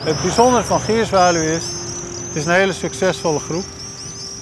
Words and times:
Het 0.00 0.22
bijzondere 0.22 0.64
van 0.64 0.80
Gierzwaluw 0.80 1.40
is, 1.40 1.64
het 2.26 2.36
is 2.36 2.44
een 2.44 2.52
hele 2.52 2.72
succesvolle 2.72 3.38
groep. 3.38 3.64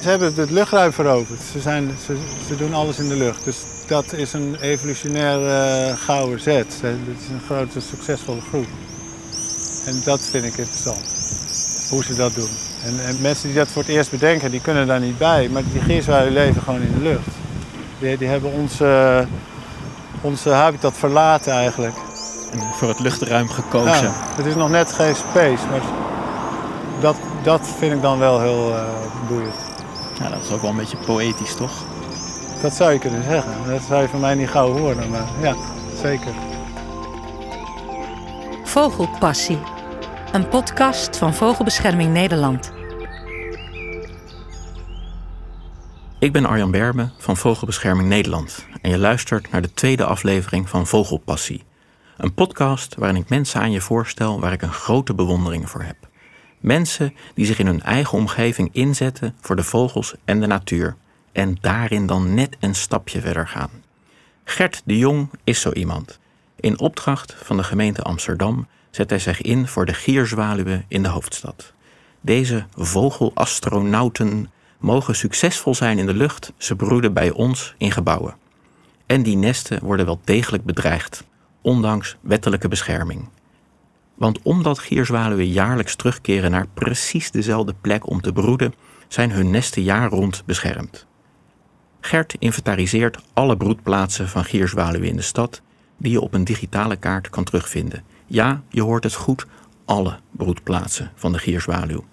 Ze 0.03 0.09
hebben 0.09 0.35
het 0.35 0.51
luchtruim 0.51 0.93
veroverd. 0.93 1.41
Ze, 1.53 1.61
zijn, 1.61 1.91
ze, 2.07 2.17
ze 2.47 2.57
doen 2.57 2.75
alles 2.75 2.99
in 2.99 3.09
de 3.09 3.17
lucht. 3.17 3.45
Dus 3.45 3.57
dat 3.87 4.13
is 4.13 4.33
een 4.33 4.57
evolutionair 4.61 5.41
uh, 5.41 5.97
gouden 5.97 6.41
zet. 6.41 6.81
Het 6.83 7.21
is 7.21 7.29
een 7.29 7.41
grote, 7.47 7.81
succesvolle 7.81 8.41
groep. 8.41 8.67
En 9.87 10.01
dat 10.05 10.21
vind 10.21 10.45
ik 10.45 10.57
interessant. 10.57 11.05
Hoe 11.91 12.05
ze 12.05 12.15
dat 12.15 12.35
doen. 12.35 12.51
En, 12.85 13.07
en, 13.07 13.21
mensen 13.21 13.49
die 13.49 13.57
dat 13.57 13.69
voor 13.69 13.83
het 13.83 13.91
eerst 13.91 14.11
bedenken, 14.11 14.51
die 14.51 14.61
kunnen 14.61 14.87
daar 14.87 15.01
niet 15.01 15.19
bij. 15.19 15.49
Maar 15.49 15.63
die 15.73 15.81
gierzwaluwen 15.81 16.33
leven 16.33 16.63
gewoon 16.63 16.83
in 16.83 16.93
de 16.93 17.03
lucht. 17.03 17.29
Die, 17.99 18.19
die 18.19 18.29
hebben 18.29 18.53
onze, 18.53 19.27
onze 20.21 20.51
habitat 20.51 20.97
verlaten 20.97 21.53
eigenlijk. 21.53 21.95
En 22.53 22.61
voor 22.75 22.89
het 22.89 23.01
luchtruim 23.01 23.49
gekozen. 23.49 24.03
Ja, 24.03 24.13
het 24.37 24.47
is 24.47 24.55
nog 24.55 24.71
net 24.71 24.93
geen 24.93 25.17
space, 25.17 25.67
maar 25.71 25.81
dat, 27.01 27.17
dat 27.43 27.69
vind 27.79 27.95
ik 27.95 28.03
dan 28.03 28.19
wel 28.19 28.41
heel 28.41 28.69
uh, 28.69 28.83
boeiend. 29.29 29.55
Ja, 30.19 30.29
dat 30.29 30.43
is 30.43 30.51
ook 30.51 30.61
wel 30.61 30.71
een 30.71 30.77
beetje 30.77 30.97
poëtisch, 30.97 31.55
toch? 31.55 31.73
Dat 32.63 32.75
zou 32.75 32.93
je 32.93 32.99
kunnen 32.99 33.23
zeggen. 33.23 33.53
Dat 33.67 33.83
zou 33.83 34.03
je 34.03 34.09
van 34.09 34.21
mij 34.21 34.35
niet 34.35 34.49
gauw 34.49 34.79
horen, 34.79 35.11
maar 35.11 35.27
ja, 35.41 35.55
zeker. 36.03 36.33
Vogelpassie. 38.65 39.59
Een 40.33 40.49
podcast 40.49 41.17
van 41.17 41.35
Vogelbescherming 41.35 42.13
Nederland. 42.13 42.73
Ik 46.19 46.33
ben 46.33 46.47
Arjan 46.47 46.71
Berme 46.71 47.09
van 47.19 47.37
Vogelbescherming 47.37 48.09
Nederland 48.09 48.67
en 48.83 48.91
je 48.91 48.99
luistert 48.99 49.51
naar 49.51 49.63
de 49.63 49.75
tweede 49.75 50.05
aflevering 50.05 50.69
van 50.69 50.87
Vogelpassie. 50.87 51.68
Een 52.19 52.35
podcast 52.35 52.95
waarin 52.95 53.21
ik 53.23 53.29
mensen 53.29 53.61
aan 53.61 53.71
je 53.71 53.81
voorstel 53.81 54.41
waar 54.41 54.53
ik 54.53 54.63
een 54.63 54.73
grote 54.73 55.15
bewondering 55.15 55.71
voor 55.71 55.83
heb. 55.83 55.97
Mensen 56.61 57.15
die 57.35 57.47
zich 57.47 57.59
in 57.59 57.67
hun 57.67 57.83
eigen 57.83 58.19
omgeving 58.19 58.69
inzetten 58.73 59.37
voor 59.41 59.57
de 59.57 59.63
vogels 59.63 60.15
en 60.25 60.41
de 60.41 60.47
natuur 60.47 60.97
en 61.33 61.57
daarin 61.61 62.07
dan 62.07 62.35
net 62.35 62.57
een 62.61 62.75
stapje 62.75 63.21
verder 63.21 63.49
gaan. 63.49 63.71
Gert 64.45 64.83
de 64.85 64.99
Jong 64.99 65.31
is 65.45 65.61
zo 65.61 65.73
iemand. 65.73 66.19
In 66.57 66.79
opdracht 66.79 67.37
van 67.43 67.57
de 67.57 67.65
gemeente 67.65 68.03
Amsterdam 68.03 68.67
zet 68.91 69.11
hij 69.11 69.19
zich 69.19 69.41
in 69.41 69.67
voor 69.67 69.87
de 69.87 69.95
gierzwaluwen 69.95 70.85
in 70.89 71.03
de 71.03 71.09
hoofdstad. 71.09 71.73
Deze 72.21 72.67
vogelastronauten 72.75 74.51
mogen 74.79 75.17
succesvol 75.17 75.75
zijn 75.75 75.99
in 75.99 76.07
de 76.07 76.15
lucht, 76.15 76.53
ze 76.57 76.77
broeden 76.77 77.13
bij 77.13 77.31
ons 77.31 77.75
in 77.77 77.93
gebouwen. 77.93 78.37
En 79.07 79.23
die 79.23 79.37
nesten 79.37 79.85
worden 79.85 80.07
wel 80.07 80.21
degelijk 80.25 80.65
bedreigd, 80.65 81.27
ondanks 81.61 82.17
wettelijke 82.21 82.69
bescherming. 82.69 83.29
Want 84.15 84.43
omdat 84.43 84.79
gierzwaluwen 84.79 85.49
jaarlijks 85.49 85.97
terugkeren 85.97 86.51
naar 86.51 86.67
precies 86.75 87.31
dezelfde 87.31 87.75
plek 87.81 88.11
om 88.11 88.21
te 88.21 88.33
broeden, 88.33 88.75
zijn 89.09 89.31
hun 89.31 89.51
nesten 89.51 89.83
jaar 89.83 90.09
rond 90.09 90.43
beschermd. 90.47 91.07
Gert 92.01 92.37
inventariseert 92.39 93.19
alle 93.33 93.57
broedplaatsen 93.57 94.29
van 94.29 94.45
gierzwaluwen 94.45 95.09
in 95.09 95.17
de 95.17 95.23
stad 95.23 95.63
die 95.97 96.13
je 96.13 96.21
op 96.21 96.35
een 96.35 96.45
digitale 96.45 96.97
kaart 96.97 97.31
kan 97.31 97.45
terugvinden. 97.45 98.03
Ja, 98.27 98.63
je 98.69 98.83
hoort 98.83 99.05
het 99.05 99.15
goed, 99.15 99.47
alle 99.85 100.19
broedplaatsen 100.31 101.13
van 101.15 101.33
de 101.33 101.39
gierzwaluw. 101.39 102.05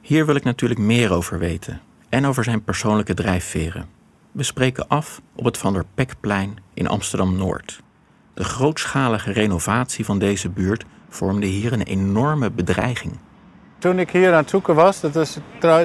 Hier 0.00 0.26
wil 0.26 0.34
ik 0.34 0.44
natuurlijk 0.44 0.80
meer 0.80 1.12
over 1.12 1.38
weten 1.38 1.80
en 2.08 2.26
over 2.26 2.44
zijn 2.44 2.64
persoonlijke 2.64 3.14
drijfveren. 3.14 3.86
We 4.32 4.42
spreken 4.42 4.88
af 4.88 5.20
op 5.34 5.44
het 5.44 5.58
Van 5.58 5.72
der 5.72 5.84
Pekplein 5.94 6.56
in 6.74 6.86
Amsterdam-Noord. 6.86 7.82
De 8.34 8.44
grootschalige 8.44 9.32
renovatie 9.32 10.04
van 10.04 10.18
deze 10.18 10.48
buurt 10.48 10.84
vormde 11.08 11.46
hier 11.46 11.72
een 11.72 11.82
enorme 11.82 12.50
bedreiging. 12.50 13.18
Toen 13.78 13.98
ik 13.98 14.10
hier 14.10 14.30
aan 14.32 14.38
het 14.38 14.50
zoeken 14.50 14.74
was, 14.74 15.00
dat 15.00 15.16
is 15.16 15.36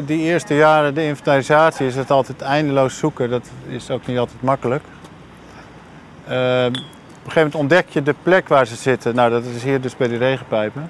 die 0.06 0.20
eerste 0.20 0.56
jaren 0.56 0.94
de 0.94 1.06
inventarisatie, 1.06 1.88
is 1.88 1.96
het 1.96 2.12
altijd 2.12 2.42
eindeloos 2.42 2.98
zoeken. 2.98 3.30
Dat 3.30 3.50
is 3.68 3.90
ook 3.90 4.08
niet 4.08 4.18
altijd 4.18 4.42
makkelijk. 4.42 4.84
Uh, 6.30 6.34
op 6.34 6.34
een 6.34 6.84
gegeven 7.24 7.34
moment 7.36 7.56
ontdek 7.56 7.90
je 7.90 8.04
de 8.04 8.16
plek 8.24 8.48
waar 8.48 8.68
ze 8.68 8.76
zitten. 8.76 9.16
Nou, 9.16 9.30
dat 9.30 9.44
is 9.44 9.64
hier 9.64 9.82
dus 9.82 9.98
bij 9.98 10.08
die 10.08 10.18
regenpijpen. 10.18 10.90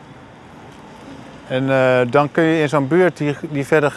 En 1.47 1.63
uh, 1.63 1.99
dan 2.11 2.31
kun 2.31 2.43
je 2.43 2.61
in 2.61 2.69
zo'n 2.69 2.87
buurt 2.87 3.17
die, 3.17 3.35
die 3.49 3.65
verder 3.65 3.95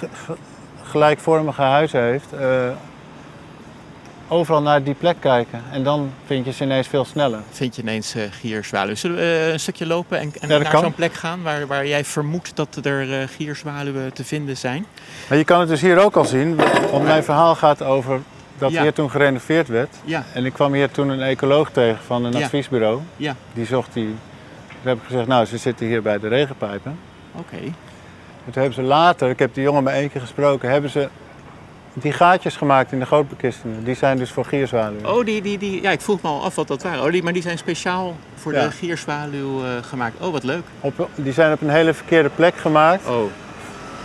gelijkvormige 0.83 1.63
huizen 1.63 2.03
heeft, 2.03 2.29
uh, 2.35 2.41
overal 4.31 4.63
naar 4.63 4.83
die 4.83 4.95
plek 4.95 5.17
kijken. 5.21 5.63
En 5.73 5.83
dan 5.83 6.13
vind 6.27 6.45
je 6.45 6.53
ze 6.53 6.65
ineens 6.65 6.89
veel 6.89 7.05
sneller. 7.05 7.41
Vind 7.51 7.77
je 7.77 7.83
ineens 7.83 8.17
uh, 8.17 8.23
gierzwaluwen. 8.31 8.99
Zullen 8.99 9.17
we 9.17 9.23
uh, 9.23 9.53
een 9.53 9.61
stukje 9.61 9.87
lopen 9.87 10.19
en, 10.19 10.33
en 10.41 10.49
naar 10.49 10.79
zo'n 10.79 10.95
plek 10.95 11.15
gaan 11.15 11.43
waar, 11.43 11.67
waar 11.67 11.87
jij 11.87 12.05
vermoedt 12.05 12.57
dat 12.57 12.79
er 12.83 13.09
uh, 13.09 13.29
gierzwaluwen 13.37 14.13
te 14.13 14.25
vinden 14.25 14.57
zijn? 14.57 14.87
Maar 15.29 15.39
je 15.39 15.45
kan 15.45 15.61
het 15.61 15.69
dus 15.69 15.81
hier 15.81 15.99
ook 15.99 16.17
al 16.17 16.25
zien. 16.25 16.57
Want 16.91 17.05
mijn 17.05 17.25
verhaal 17.25 17.55
gaat 17.55 17.83
over 17.83 18.21
dat 18.59 18.71
ja. 18.71 18.83
hier 18.83 18.93
toen 18.93 19.11
gerenoveerd 19.11 19.69
werd. 19.69 19.97
Ja. 20.05 20.25
En 20.35 20.45
ik 20.45 20.53
kwam 20.53 20.73
hier 20.73 20.91
toen 20.91 21.09
een 21.09 21.21
ecoloog 21.23 21.71
tegen 21.71 22.03
van 22.07 22.25
een 22.25 22.35
adviesbureau. 22.35 23.01
Ja, 23.17 23.37
Die 23.53 23.67
zocht 23.67 23.93
die. 23.93 24.15
Toen 24.69 24.89
heb 24.89 24.97
ik 24.97 25.05
gezegd, 25.07 25.27
nou, 25.27 25.45
ze 25.45 25.59
zitten 25.59 25.87
hier 25.87 26.03
bij 26.03 26.19
de 26.19 26.29
regenpijpen. 26.29 26.99
oké. 27.33 27.57
En 28.45 28.53
toen 28.53 28.63
hebben 28.63 28.75
ze 28.75 28.83
later, 28.83 29.31
ik 29.31 29.39
heb 29.39 29.55
die 29.55 29.63
jongen 29.63 29.83
maar 29.83 29.95
één 29.95 30.11
keer 30.11 30.21
gesproken, 30.21 30.71
hebben 30.71 30.91
ze 30.91 31.09
die 31.93 32.13
gaatjes 32.13 32.57
gemaakt 32.57 32.93
in 32.93 32.99
de 32.99 33.07
gootbekistingen. 33.07 33.85
Die 33.85 33.95
zijn 33.95 34.17
dus 34.17 34.31
voor 34.31 34.45
gierzwaluwen. 34.45 35.11
Oh, 35.17 35.25
die, 35.25 35.43
die, 35.43 35.59
die, 35.59 35.83
ja, 35.83 35.91
ik 35.91 36.01
vroeg 36.01 36.23
me 36.23 36.29
al 36.29 36.43
af 36.45 36.55
wat 36.55 36.69
dat 36.69 36.83
waren. 36.83 37.03
Oh, 37.05 37.11
die, 37.13 37.23
maar 37.23 37.33
die 37.33 37.43
zijn 37.43 37.59
speciaal 37.59 38.17
voor 38.35 38.53
Ja. 38.53 38.65
de 38.65 38.71
gierzwaluw 38.71 39.65
eh, 39.65 39.71
gemaakt. 39.83 40.21
Oh, 40.21 40.33
wat 40.33 40.43
leuk. 40.45 40.63
Op, 40.81 41.09
die 41.15 41.33
zijn 41.33 41.53
op 41.53 41.61
een 41.61 41.71
hele 41.71 41.95
verkeerde 41.95 42.29
plek 42.29 42.57
gemaakt. 42.57 43.07
Oh, 43.09 43.23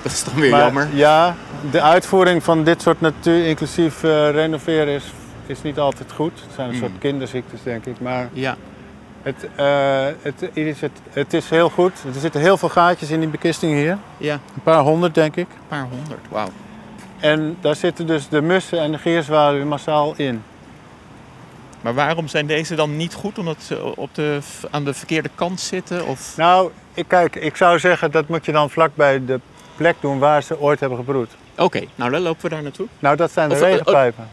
dat 0.01 0.11
is 0.11 0.23
dan 0.23 0.35
weer 0.35 0.51
Maar 0.51 0.59
jammer. 0.61 0.87
Ja, 0.93 1.35
de 1.71 1.81
uitvoering 1.81 2.43
van 2.43 2.63
dit 2.63 2.81
soort 2.81 3.01
natuur, 3.01 3.45
inclusief 3.47 4.03
eh, 4.03 4.29
renoveren, 4.31 4.93
is, 4.93 5.03
is 5.45 5.61
niet 5.61 5.79
altijd 5.79 6.11
goed. 6.11 6.31
Het 6.45 6.53
zijn 6.55 6.67
een 6.69 6.73
Mm. 6.75 6.79
soort 6.81 6.91
kinderziektes, 6.99 7.63
denk 7.63 7.85
ik. 7.85 7.99
Maar 7.99 8.29
Ja, 8.33 8.55
het, 9.21 9.47
eh, 9.55 10.05
het, 10.21 10.49
is, 10.53 10.81
het, 10.81 10.91
het 11.09 11.33
is 11.33 11.49
heel 11.49 11.69
goed. 11.69 11.93
Er 12.13 12.19
zitten 12.19 12.41
heel 12.41 12.57
veel 12.57 12.69
gaatjes 12.69 13.09
in 13.09 13.19
die 13.19 13.29
bekisting 13.29 13.73
hier. 13.73 13.97
ja, 14.17 14.33
Een 14.33 14.61
paar 14.63 14.79
honderd, 14.81 15.13
denk 15.15 15.35
ik. 15.35 15.47
een 15.49 15.67
paar 15.67 15.87
honderd. 15.91 16.19
Wauw. 16.29 16.47
En 17.25 17.57
daar 17.61 17.75
zitten 17.75 18.07
dus 18.07 18.29
de 18.29 18.41
mussen 18.41 18.79
en 18.79 18.91
de 18.91 18.97
gierzwaluwen 18.97 19.67
massaal 19.67 20.13
in. 20.15 20.43
Maar 21.81 21.93
waarom 21.93 22.27
zijn 22.27 22.45
deze 22.47 22.75
dan 22.75 22.97
niet 22.97 23.13
goed? 23.13 23.37
Omdat 23.37 23.57
ze 23.67 23.95
op 23.95 24.15
de, 24.15 24.39
aan 24.71 24.83
de 24.85 24.93
verkeerde 24.93 25.29
kant 25.35 25.59
zitten? 25.59 26.05
Of... 26.05 26.33
Nou, 26.37 26.71
ik, 26.93 27.07
kijk, 27.07 27.35
ik 27.35 27.55
zou 27.55 27.79
zeggen 27.79 28.11
dat 28.11 28.27
moet 28.27 28.45
je 28.45 28.51
dan 28.51 28.69
vlak 28.69 28.95
bij 28.95 29.25
de 29.25 29.39
plek 29.75 29.95
doen 29.99 30.19
waar 30.19 30.43
ze 30.43 30.59
ooit 30.59 30.79
hebben 30.79 30.97
gebroed. 30.97 31.29
Oké, 31.57 31.81
nou 31.95 32.11
dan 32.11 32.21
lopen 32.21 32.41
we 32.41 32.49
daar 32.49 32.63
naartoe. 32.63 32.87
Nou, 32.99 33.15
dat 33.15 33.31
zijn 33.31 33.49
de 33.49 33.55
Of, 33.55 33.61
eh, 33.61 33.69
regenpijpen. 33.69 34.29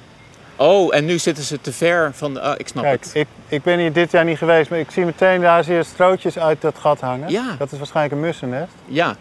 Oh, 0.56 0.94
en 0.94 1.04
nu 1.04 1.19
zitten 1.19 1.44
ze 1.44 1.60
te 1.60 1.72
ver 1.72 2.10
van 2.14 2.34
de... 2.34 2.41
ah, 2.41 2.54
ik 2.56 2.69
snap 2.69 2.82
Kijk, 2.84 3.04
het. 3.04 3.14
ik, 3.14 3.26
ik 3.48 3.62
ben 3.62 3.78
hier 3.78 3.92
dit 3.92 4.10
jaar 4.10 4.24
niet 4.24 4.38
geweest, 4.38 4.70
maar 4.70 4.78
ik 4.78 4.91
zie 4.91 5.04
meteen 5.04 5.41
daar 5.41 5.64
zie 5.64 5.74
je 5.74 5.82
strootjes 5.82 6.38
uit 6.38 6.60
dat 6.60 6.78
gat 6.78 7.00
hangen. 7.00 7.30
Ja. 7.30 7.54
Dat 7.59 7.72
is 7.72 7.78
waarschijnlijk 7.78 8.14
een 8.14 8.26
mussennest. 8.26 8.72
Ja, 8.84 9.16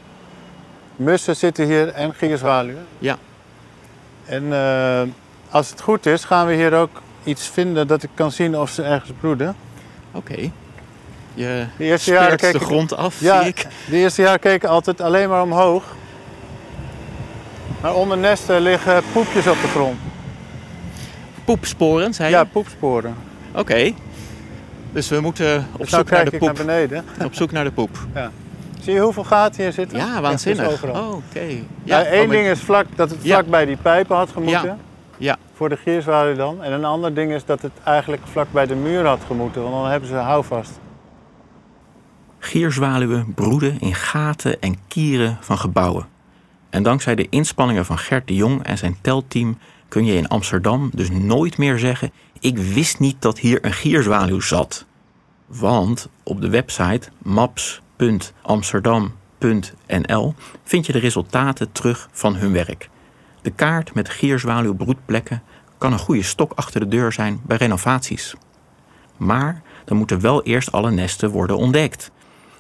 Mussen 0.96 1.36
zitten 1.36 1.66
hier 1.66 1.88
en 1.88 2.14
gierzwaluwen. 2.14 2.86
ja. 3.00 3.18
En 4.26 4.54
eh, 4.54 5.02
als 5.50 5.70
het 5.70 5.82
goed 5.82 6.06
is, 6.06 6.24
gaan 6.24 6.48
we 6.48 6.54
hier 6.54 6.74
ook 6.74 7.02
iets 7.24 7.48
vinden 7.48 7.88
dat 7.88 8.04
ik 8.04 8.10
kan 8.14 8.32
zien 8.32 8.58
of 8.58 8.70
ze 8.70 8.84
ergens 8.84 9.12
broeden. 9.20 9.56
Oké. 10.12 10.36
Je 11.34 11.66
De 11.78 11.84
eerste 11.84 12.10
speert 12.16 12.36
keek 12.42 12.52
de 12.52 12.58
ik- 12.60 12.64
grond 12.66 12.96
af, 12.96 13.20
Ja, 13.20 13.40
zie 13.40 13.50
ik. 13.50 13.68
de 13.90 13.96
eerste 13.98 14.22
jaar 14.22 14.40
keken 14.40 14.70
altijd 14.70 15.02
alleen 15.02 15.30
maar 15.30 15.42
omhoog. 15.42 15.84
Maar 17.82 17.94
onder 17.96 18.18
nesten 18.18 18.62
liggen 18.62 19.04
poepjes 19.14 19.48
op 19.48 19.62
de 19.62 19.68
grond. 19.68 20.00
Poepsporen, 21.46 22.14
zei 22.14 22.30
je? 22.30 22.36
Ja, 22.36 22.44
poepsporen. 22.44 23.16
Oké. 23.56 23.94
Dus 24.94 25.10
we 25.10 25.20
moeten 25.20 25.68
op 25.72 25.80
Dus 25.80 25.90
nou 25.92 26.02
zoek 26.04 26.12
naar 26.12 26.20
kijk 26.20 26.30
de 26.30 26.36
ik 26.36 26.42
naar 26.42 26.54
poep. 26.54 26.66
beneden. 26.66 27.06
Op 27.26 27.34
zoek 27.34 27.52
naar 27.52 27.64
de 27.64 27.72
poep. 27.72 27.98
Zie 28.82 28.94
je 28.94 29.00
hoeveel 29.00 29.24
gaten 29.24 29.64
hier 29.64 29.72
zitten? 29.72 29.98
Ja, 29.98 30.22
waanzinnig. 30.22 30.72
overal. 30.72 31.04
Oh, 31.04 31.16
oké. 31.16 31.46
Ja, 31.84 32.04
één 32.04 32.22
oh, 32.22 32.28
maar- 32.28 32.36
ding 32.36 32.48
is 32.48 32.60
vlak, 32.60 32.86
dat 32.96 33.10
het 33.10 33.24
Ja. 33.24 33.34
vlak 33.34 33.48
bij 33.50 33.66
die 33.66 33.78
pijpen 33.78 34.16
had 34.16 34.30
gemoeten. 34.32 34.80
Ja. 35.18 35.38
Voor 35.54 35.70
de 35.70 35.78
gierzwaluw 35.78 36.36
dan. 36.36 36.64
En 36.64 36.72
een 36.72 36.86
ander 36.86 37.14
ding 37.14 37.32
is 37.32 37.46
dat 37.46 37.62
het 37.62 37.72
eigenlijk 37.84 38.22
vlak 38.32 38.48
bij 38.52 38.66
de 38.66 38.76
muur 38.76 39.06
had 39.06 39.20
gemoeten. 39.28 39.62
Want 39.62 39.74
dan 39.74 39.88
hebben 39.90 40.10
ze 40.10 40.16
houvast. 40.16 40.80
Gierzwaluwen 42.40 43.34
broeden 43.34 43.80
in 43.80 43.96
gaten 43.96 44.62
en 44.62 44.76
kieren 44.88 45.38
van 45.42 45.58
gebouwen. 45.58 46.06
En 46.70 46.84
dankzij 46.84 47.16
de 47.16 47.28
inspanningen 47.30 47.86
van 47.86 47.98
Gert 47.98 48.28
de 48.28 48.36
Jong 48.36 48.64
en 48.64 48.78
zijn 48.78 48.98
telteam 49.02 49.58
kun 49.88 50.06
je 50.06 50.14
in 50.16 50.28
Amsterdam 50.28 50.90
dus 50.94 51.10
nooit 51.12 51.58
meer 51.58 51.78
zeggen: 51.80 52.12
Ik 52.40 52.58
wist 52.58 53.00
niet 53.00 53.22
dat 53.22 53.40
hier 53.40 53.66
een 53.66 53.74
gierzwaluw 53.74 54.40
zat. 54.40 54.86
Want 55.46 56.10
op 56.24 56.42
de 56.42 56.50
website 56.50 57.10
maps.amsterdam.nl 58.02 60.34
vind 60.64 60.86
je 60.86 60.92
de 60.92 61.00
resultaten 61.00 61.72
terug 61.72 62.10
van 62.12 62.36
hun 62.36 62.54
werk. 62.54 62.90
De 63.42 63.52
kaart 63.52 63.94
met 63.94 64.10
gierzwaluwbroedplekken 64.10 65.44
kan 65.78 65.94
een 65.94 66.00
goede 66.00 66.24
stok 66.24 66.54
achter 66.54 66.80
de 66.80 66.88
deur 66.88 67.12
zijn 67.12 67.42
bij 67.44 67.58
renovaties. 67.58 68.34
Maar 69.18 69.62
dan 69.86 69.98
moeten 69.98 70.22
wel 70.22 70.44
eerst 70.44 70.72
alle 70.72 70.92
nesten 70.92 71.30
worden 71.30 71.58
ontdekt. 71.58 72.12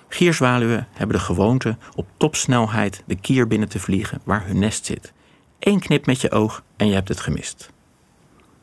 Gierzwaluwen 0.08 0.88
hebben 0.94 1.18
de 1.18 1.24
gewoonte 1.24 1.78
op 1.96 2.08
topsnelheid 2.18 3.04
de 3.06 3.16
kier 3.16 3.48
binnen 3.48 3.70
te 3.70 3.80
vliegen 3.80 4.22
waar 4.24 4.46
hun 4.46 4.60
nest 4.60 4.86
zit. 4.86 5.14
Eén 5.60 5.80
knip 5.80 6.06
met 6.06 6.22
je 6.22 6.32
oog 6.32 6.64
en 6.78 6.88
je 6.88 6.94
hebt 6.94 7.08
het 7.08 7.20
gemist. 7.20 7.72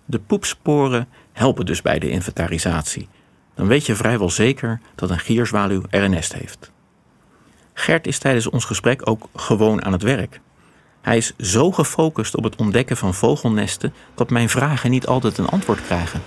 De 0.05 0.19
poepsporen 0.19 1.09
helpen 1.33 1.67
dus 1.67 1.83
bij 1.83 1.99
de 1.99 2.11
inventarisatie. 2.11 3.09
Dan 3.59 3.67
weet 3.67 3.87
je 3.87 3.95
vrijwel 3.95 4.31
zeker 4.31 4.81
dat 4.95 5.11
een 5.11 5.19
gierzwaluw 5.19 5.83
er 5.91 6.03
een 6.03 6.11
nest 6.11 6.33
heeft. 6.33 6.71
Gert 7.73 8.07
is 8.07 8.19
tijdens 8.19 8.49
ons 8.49 8.65
gesprek 8.65 9.09
ook 9.09 9.29
gewoon 9.37 9.85
aan 9.85 9.93
het 9.93 10.03
werk. 10.03 10.41
Hij 11.01 11.17
is 11.17 11.37
zo 11.37 11.73
gefocust 11.73 12.37
op 12.37 12.45
het 12.45 12.57
ontdekken 12.57 12.97
van 12.97 13.15
vogelnesten 13.15 13.95
dat 14.15 14.31
mijn 14.31 14.49
vragen 14.49 14.91
niet 14.91 15.07
altijd 15.07 15.39
een 15.39 15.49
antwoord 15.49 15.83
krijgen. 15.83 16.23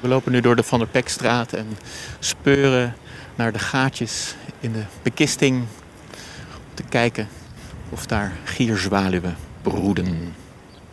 We 0.00 0.08
lopen 0.08 0.32
nu 0.32 0.40
door 0.40 0.56
de 0.56 0.62
Van 0.62 0.78
der 0.78 0.88
Pekstraat 0.88 1.52
en 1.52 1.66
speuren 2.18 2.94
naar 3.34 3.52
de 3.52 3.58
gaatjes 3.58 4.34
in 4.60 4.72
de 4.72 4.82
bekisting 5.02 5.56
om 5.56 6.74
te 6.74 6.82
kijken 6.82 7.28
of 7.88 8.06
daar 8.06 8.32
gierzwaluwen 8.44 9.36
broeden. 9.62 10.34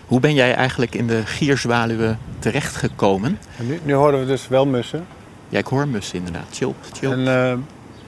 Hoe 0.06 0.19
ben 0.19 0.33
jij 0.33 0.53
eigenlijk 0.53 0.95
in 0.95 1.07
de 1.07 1.25
gierzwaluwen 1.25 2.19
terechtgekomen? 2.39 3.39
nu, 3.59 3.80
nu 3.83 3.94
horen 3.94 4.19
we 4.19 4.25
dus 4.25 4.47
wel 4.47 4.65
mussen. 4.65 5.06
Ja, 5.49 5.57
ik 5.57 5.67
hoor 5.67 5.87
mussen 5.87 6.17
inderdaad. 6.17 6.45
Chilp, 6.51 6.75
chilp. 6.93 7.13
En 7.13 7.19
uh, 7.19 7.25
we 7.25 7.59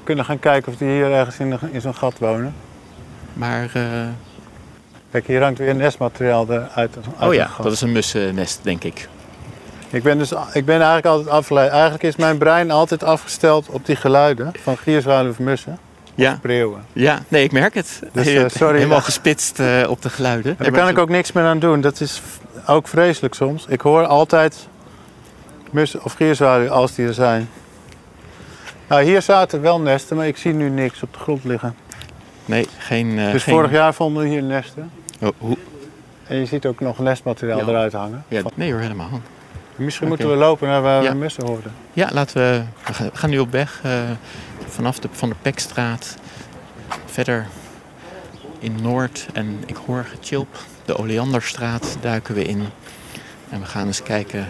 kunnen 0.03 0.25
gaan 0.25 0.39
kijken 0.39 0.71
of 0.71 0.77
die 0.77 0.87
hier 0.87 1.11
ergens 1.11 1.37
in, 1.37 1.59
in 1.71 1.81
zo'n 1.81 1.95
gat 1.95 2.19
wonen. 2.19 2.53
Maar... 3.33 3.71
Uh... 3.75 3.83
Kijk, 5.11 5.27
hier 5.27 5.41
hangt 5.41 5.57
weer 5.57 5.75
nestmateriaal 5.75 6.49
uit, 6.49 6.69
uit 6.73 6.97
Oh 7.21 7.33
ja, 7.33 7.49
dat 7.61 7.71
is 7.71 7.81
een 7.81 7.91
mussennest, 7.91 8.59
denk 8.63 8.83
ik. 8.83 9.07
Ik 9.89 10.03
ben, 10.03 10.17
dus, 10.17 10.31
ik 10.53 10.65
ben 10.65 10.75
eigenlijk 10.75 11.05
altijd 11.05 11.29
afgeleid. 11.29 11.71
Eigenlijk 11.71 12.03
is 12.03 12.15
mijn 12.15 12.37
brein 12.37 12.71
altijd 12.71 13.03
afgesteld 13.03 13.69
op 13.69 13.85
die 13.85 13.95
geluiden 13.95 14.51
van 14.61 14.77
gierzwaluwen 14.77 15.31
of 15.31 15.39
mussen. 15.39 15.77
Ja. 16.15 16.37
Preeuwen. 16.41 16.85
Ja, 16.93 17.19
nee, 17.27 17.43
ik 17.43 17.51
merk 17.51 17.73
het. 17.73 17.99
Dus, 18.13 18.27
uh, 18.33 18.43
sorry. 18.47 18.75
Helemaal 18.75 19.01
gespitst 19.01 19.59
uh, 19.59 19.89
op 19.89 20.01
de 20.01 20.09
geluiden. 20.09 20.55
Daar 20.57 20.71
kan 20.71 20.87
ik 20.87 20.97
ook 20.97 21.09
niks 21.09 21.31
meer 21.31 21.43
aan 21.43 21.59
doen. 21.59 21.81
Dat 21.81 22.01
is 22.01 22.21
ook 22.67 22.87
vreselijk 22.87 23.33
soms. 23.33 23.65
Ik 23.67 23.81
hoor 23.81 24.05
altijd 24.05 24.67
of 26.01 26.13
gierzwaluwen 26.13 26.71
als 26.71 26.95
die 26.95 27.07
er 27.07 27.13
zijn. 27.13 27.49
Nou, 28.87 29.03
hier 29.03 29.21
zaten 29.21 29.61
wel 29.61 29.79
nesten, 29.79 30.17
maar 30.17 30.27
ik 30.27 30.37
zie 30.37 30.53
nu 30.53 30.69
niks 30.69 31.03
op 31.03 31.13
de 31.13 31.19
grond 31.19 31.43
liggen. 31.43 31.75
Nee, 32.45 32.67
geen... 32.77 33.07
Uh, 33.07 33.31
dus 33.31 33.43
geen... 33.43 33.53
vorig 33.53 33.71
jaar 33.71 33.93
vonden 33.93 34.23
we 34.23 34.29
hier 34.29 34.43
nesten. 34.43 34.91
Oh, 35.19 35.29
hoe? 35.37 35.57
En 36.27 36.37
je 36.37 36.45
ziet 36.45 36.65
ook 36.65 36.79
nog 36.79 36.99
nestmateriaal 36.99 37.59
ja. 37.59 37.67
eruit 37.67 37.93
hangen. 37.93 38.23
Ja, 38.27 38.41
nee 38.53 38.71
hoor, 38.71 38.81
helemaal. 38.81 39.21
Misschien 39.75 40.07
okay. 40.07 40.17
moeten 40.25 40.39
we 40.39 40.45
lopen 40.45 40.67
naar 40.67 40.81
waar 40.81 41.03
ja. 41.03 41.11
we 41.11 41.17
mussen 41.17 41.45
hoorden. 41.45 41.71
Ja, 41.93 42.09
laten 42.11 42.37
we. 42.37 42.61
We 42.85 42.93
gaan, 42.93 43.09
we 43.09 43.17
gaan 43.17 43.29
nu 43.29 43.39
op 43.39 43.51
weg 43.51 43.81
uh, 43.85 43.91
vanaf 44.67 44.99
de 44.99 45.09
Van 45.11 45.29
de 45.29 45.35
Pekstraat 45.41 46.15
verder 47.05 47.47
in 48.59 48.81
Noord. 48.81 49.27
En 49.33 49.63
ik 49.65 49.75
hoor 49.85 50.05
gechilp. 50.15 50.59
De 50.85 50.97
Oleanderstraat 50.97 51.97
duiken 52.01 52.35
we 52.35 52.43
in. 52.43 52.65
En 53.49 53.59
we 53.59 53.65
gaan 53.65 53.87
eens 53.87 54.03
kijken 54.03 54.47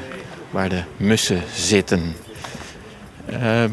waar 0.51 0.69
de 0.69 0.81
mussen 0.97 1.41
zitten. 1.53 2.15
Uh, 3.29 3.63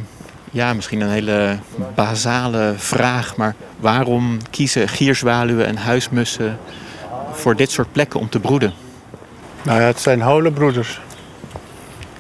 ja, 0.50 0.72
misschien 0.72 1.00
een 1.00 1.10
hele 1.10 1.58
basale 1.94 2.72
vraag, 2.76 3.36
maar 3.36 3.54
waarom 3.80 4.38
kiezen 4.50 4.88
gierzwaluwen 4.88 5.66
en 5.66 5.76
huismussen 5.76 6.58
voor 7.32 7.56
dit 7.56 7.70
soort 7.70 7.92
plekken 7.92 8.20
om 8.20 8.28
te 8.28 8.40
broeden? 8.40 8.72
Nou 9.62 9.80
ja, 9.80 9.86
het 9.86 10.00
zijn 10.00 10.20
holenbroeders. 10.20 11.00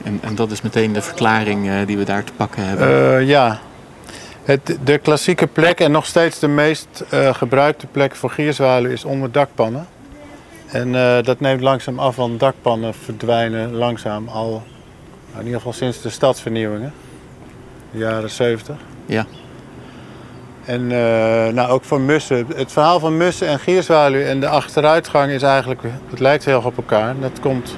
En, 0.02 0.18
en, 0.22 0.34
dat 0.34 0.50
is 0.50 0.62
meteen 0.62 0.92
de 0.92 1.02
verklaring 1.02 1.66
uh, 1.66 1.86
die 1.86 1.98
we 1.98 2.04
daar 2.04 2.24
te 2.24 2.32
pakken 2.32 2.64
hebben. 2.64 2.88
Uh, 2.88 3.28
ja, 3.28 3.60
het, 4.44 4.78
de 4.84 4.98
klassieke 4.98 5.46
plek 5.46 5.80
en 5.80 5.90
nog 5.90 6.06
steeds 6.06 6.38
de 6.38 6.48
meest 6.48 7.04
uh, 7.14 7.34
gebruikte 7.34 7.86
plek 7.86 8.16
voor 8.16 8.30
gierzwaluwen 8.30 8.92
is 8.92 9.04
onder 9.04 9.32
dakpannen. 9.32 9.86
En 10.70 10.92
dat 11.22 11.40
neemt 11.40 11.60
langzaam 11.60 11.98
af, 11.98 12.16
want 12.16 12.40
dakpannen 12.40 12.94
verdwijnen 12.94 13.74
langzaam 13.74 14.28
al, 14.28 14.50
nou 15.28 15.38
in 15.38 15.44
ieder 15.44 15.56
geval 15.56 15.72
sinds 15.72 16.02
de 16.02 16.10
stadsvernieuwingen, 16.10 16.92
de 17.90 17.98
jaren 17.98 18.30
70. 18.30 18.76
Ja. 19.06 19.26
En 20.64 20.86
nou, 21.54 21.70
ook 21.70 21.84
voor 21.84 22.00
mussen. 22.00 22.46
Het 22.54 22.72
verhaal 22.72 23.00
van 23.00 23.16
mussen 23.16 23.48
en 23.48 23.58
gierzwaluwen 23.58 24.28
en 24.28 24.40
de 24.40 24.48
achteruitgang 24.48 25.30
is 25.30 25.42
eigenlijk, 25.42 25.82
het 26.10 26.20
lijkt 26.20 26.44
heel 26.44 26.56
erg 26.56 26.64
op 26.64 26.76
elkaar. 26.76 27.18
Dat 27.20 27.40
komt 27.40 27.76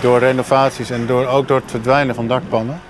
door 0.00 0.18
renovaties 0.18 0.90
en 0.90 1.06
door, 1.06 1.26
ook 1.26 1.48
door 1.48 1.60
het 1.60 1.70
verdwijnen 1.70 2.14
van 2.14 2.28
dakpannen. 2.28 2.80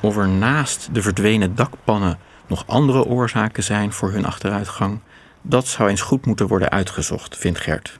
Of 0.00 0.16
er 0.16 0.28
naast 0.28 0.88
de 0.92 1.02
verdwenen 1.02 1.54
dakpannen 1.54 2.18
nog 2.46 2.64
andere 2.66 3.04
oorzaken 3.04 3.62
zijn 3.62 3.92
voor 3.92 4.10
hun 4.12 4.24
achteruitgang, 4.26 5.00
dat 5.42 5.66
zou 5.66 5.88
eens 5.88 6.00
goed 6.00 6.26
moeten 6.26 6.46
worden 6.46 6.70
uitgezocht, 6.70 7.36
vindt 7.36 7.60
Gert. 7.60 7.98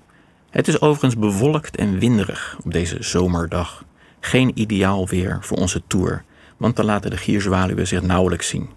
Het 0.51 0.69
is 0.69 0.81
overigens 0.81 1.17
bewolkt 1.17 1.77
en 1.77 1.99
winderig 1.99 2.57
op 2.65 2.73
deze 2.73 2.97
zomerdag. 3.01 3.85
Geen 4.21 4.53
ideaal 4.55 5.09
weer 5.09 5.39
voor 5.41 5.57
onze 5.57 5.83
tour, 5.87 6.25
want 6.57 6.77
dan 6.77 6.85
laten 6.85 7.11
de 7.11 7.17
gierzwaluwen 7.17 7.87
zich 7.87 8.03
nauwelijks 8.03 8.49
zien. 8.49 8.71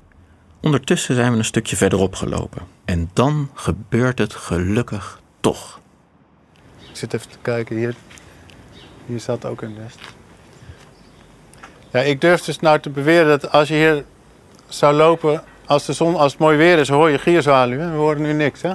Ondertussen 0.61 1.15
zijn 1.15 1.31
we 1.31 1.37
een 1.37 1.45
stukje 1.45 1.75
verderop 1.75 2.15
gelopen. 2.15 2.61
En 2.85 3.09
dan 3.13 3.49
gebeurt 3.53 4.19
het 4.19 4.33
gelukkig 4.33 5.21
toch. 5.39 5.79
Ik 6.89 6.95
zit 6.99 7.13
even 7.13 7.29
te 7.29 7.37
kijken 7.41 7.77
hier. 7.77 7.95
Hier 9.05 9.19
staat 9.19 9.45
ook 9.45 9.61
een 9.61 9.73
nest. 9.73 9.99
Ja, 11.91 11.99
ik 11.99 12.21
durf 12.21 12.41
dus 12.41 12.59
nou 12.59 12.79
te 12.79 12.89
beweren 12.89 13.27
dat 13.27 13.51
als 13.51 13.67
je 13.67 13.73
hier 13.73 14.03
zou 14.67 14.95
lopen, 14.95 15.43
als, 15.65 15.85
de 15.85 15.93
zon, 15.93 16.15
als 16.15 16.31
het 16.31 16.41
mooi 16.41 16.57
weer 16.57 16.77
is, 16.79 16.89
hoor 16.89 17.09
je 17.09 17.17
gierzwaluwen. 17.17 17.91
We 17.91 17.97
horen 17.97 18.21
nu 18.21 18.33
niks, 18.33 18.61
hè? 18.61 18.71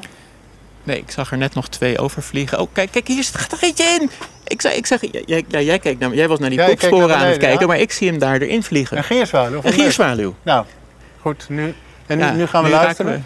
Nee, 0.84 0.98
ik 0.98 1.10
zag 1.10 1.30
er 1.30 1.38
net 1.38 1.54
nog 1.54 1.68
twee 1.68 1.98
overvliegen. 1.98 2.60
Oh, 2.60 2.68
kijk, 2.72 2.90
kijk, 2.90 3.08
hier 3.08 3.24
gaat 3.32 3.52
er 3.52 3.58
eentje 3.62 3.84
in. 4.00 4.10
Ik 4.44 4.60
zeg, 4.60 4.74
ik 4.74 4.86
zeg 4.86 5.00
jij, 5.00 5.44
jij, 5.48 5.64
jij, 5.64 5.78
keek 5.78 5.98
naar, 5.98 6.14
jij 6.14 6.28
was 6.28 6.38
naar 6.38 6.50
die 6.50 6.58
Ja, 6.58 6.66
poepsporen 6.66 7.08
naar 7.08 7.16
aan 7.16 7.26
het 7.26 7.36
kijken, 7.36 7.60
ja. 7.60 7.66
maar 7.66 7.78
ik 7.78 7.92
zie 7.92 8.08
hem 8.08 8.18
daar 8.18 8.40
erin 8.40 8.62
vliegen. 8.62 8.96
Een 8.96 9.04
gierzwaluw? 9.04 9.58
of 9.58 9.64
Een 9.64 9.72
gierzwaluw. 9.72 10.34
Nou, 10.42 10.64
goed. 11.20 11.48
Nu, 11.48 11.74
en 12.06 12.36
nu, 12.36 12.46
gaan 12.46 12.62
we 12.62 12.68
nu 12.68 12.74
luisteren. 12.74 13.12
we- 13.12 13.18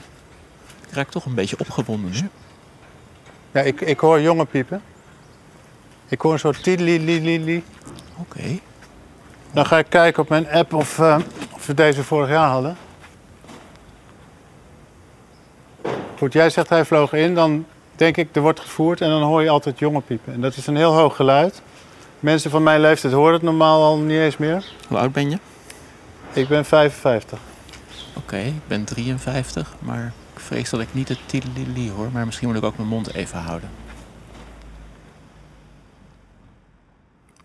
Ik 0.88 0.94
raak 0.94 1.10
toch 1.10 1.24
een 1.24 1.34
beetje 1.34 1.56
opgewonden 1.58 2.10
nu. 2.10 2.28
Ja, 3.52 3.60
ik, 3.60 3.80
ik 3.80 4.00
hoor 4.00 4.20
jongen 4.20 4.46
piepen. 4.46 4.82
Ik 6.08 6.20
hoor 6.20 6.32
een 6.32 6.38
soort 6.38 6.62
tideli 6.62 7.62
Oké. 8.18 8.58
Dan 9.52 9.66
ga 9.66 9.78
ik 9.78 9.86
kijken 9.88 10.22
op 10.22 10.28
mijn 10.28 10.48
app 10.50 10.74
of, 10.74 10.98
eh, 10.98 11.16
of 11.50 11.66
we 11.66 11.74
deze 11.74 12.04
vorig 12.04 12.28
jaar 12.28 12.48
hadden. 12.48 12.76
Goed, 16.22 16.32
jij 16.32 16.50
zegt 16.50 16.68
hij 16.68 16.84
vloog 16.84 17.12
in, 17.12 17.34
dan 17.34 17.66
denk 17.96 18.16
ik 18.16 18.36
er 18.36 18.42
wordt 18.42 18.60
gevoerd 18.60 19.00
en 19.00 19.08
dan 19.08 19.22
hoor 19.22 19.42
je 19.42 19.48
altijd 19.48 19.78
jongen 19.78 20.04
piepen. 20.04 20.32
En 20.32 20.40
dat 20.40 20.56
is 20.56 20.66
een 20.66 20.76
heel 20.76 20.92
hoog 20.92 21.16
geluid. 21.16 21.62
Mensen 22.20 22.50
van 22.50 22.62
mijn 22.62 22.80
leeftijd 22.80 23.12
horen 23.12 23.32
het 23.32 23.42
normaal 23.42 23.82
al 23.82 23.98
niet 23.98 24.18
eens 24.18 24.36
meer. 24.36 24.64
Hoe 24.88 24.98
oud 24.98 25.12
ben 25.12 25.30
je? 25.30 25.38
Ik 26.32 26.48
ben 26.48 26.64
55. 26.64 27.38
Oké, 28.16 28.36
ik 28.36 28.66
ben 28.66 28.84
53, 28.84 29.74
maar 29.78 30.12
ik 30.34 30.40
vrees 30.40 30.70
dat 30.70 30.80
ik 30.80 30.94
niet 30.94 31.08
het 31.08 31.18
tilili 31.26 31.90
hoor. 31.90 32.10
Maar 32.12 32.24
misschien 32.24 32.48
moet 32.48 32.56
ik 32.56 32.64
ook 32.64 32.76
mijn 32.76 32.88
mond 32.88 33.14
even 33.14 33.38
houden. 33.38 33.70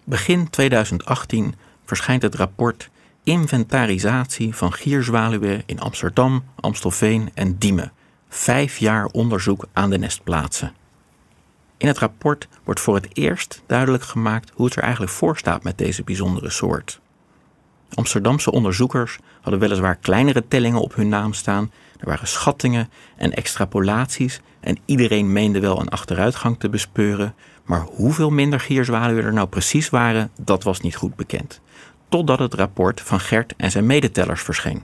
Begin 0.03 0.49
2018 0.49 1.55
verschijnt 1.85 2.21
het 2.21 2.35
rapport 2.35 2.89
Inventarisatie 3.23 4.55
van 4.55 4.73
gierzwaluwen 4.73 5.63
in 5.65 5.79
Amsterdam, 5.79 6.43
Amstelveen 6.59 7.31
en 7.33 7.57
Diemen. 7.57 7.91
Vijf 8.29 8.77
jaar 8.77 9.05
onderzoek 9.05 9.65
aan 9.73 9.89
de 9.89 9.97
nestplaatsen. 9.97 10.73
In 11.77 11.87
het 11.87 11.97
rapport 11.97 12.47
wordt 12.63 12.79
voor 12.79 12.95
het 12.95 13.07
eerst 13.13 13.63
duidelijk 13.65 14.03
gemaakt 14.03 14.51
hoe 14.53 14.65
het 14.65 14.75
er 14.75 14.83
eigenlijk 14.83 15.11
voor 15.11 15.37
staat 15.37 15.63
met 15.63 15.77
deze 15.77 16.03
bijzondere 16.03 16.49
soort. 16.49 16.99
Amsterdamse 17.93 18.51
onderzoekers 18.51 19.19
hadden 19.41 19.59
weliswaar 19.59 19.95
kleinere 19.95 20.47
tellingen 20.47 20.81
op 20.81 20.95
hun 20.95 21.09
naam 21.09 21.33
staan. 21.33 21.71
Er 21.99 22.05
waren 22.05 22.27
schattingen 22.27 22.89
en 23.15 23.33
extrapolaties 23.33 24.41
en 24.59 24.77
iedereen 24.85 25.31
meende 25.31 25.59
wel 25.59 25.79
een 25.79 25.89
achteruitgang 25.89 26.59
te 26.59 26.69
bespeuren. 26.69 27.35
Maar 27.65 27.81
hoeveel 27.81 28.29
minder 28.29 28.59
gierzwaluwen 28.59 29.23
er 29.23 29.33
nou 29.33 29.47
precies 29.47 29.89
waren, 29.89 30.31
dat 30.41 30.63
was 30.63 30.81
niet 30.81 30.95
goed 30.95 31.15
bekend. 31.15 31.61
Totdat 32.09 32.39
het 32.39 32.53
rapport 32.53 33.01
van 33.01 33.19
Gert 33.19 33.53
en 33.57 33.71
zijn 33.71 33.85
medetellers 33.85 34.41
verscheen. 34.41 34.83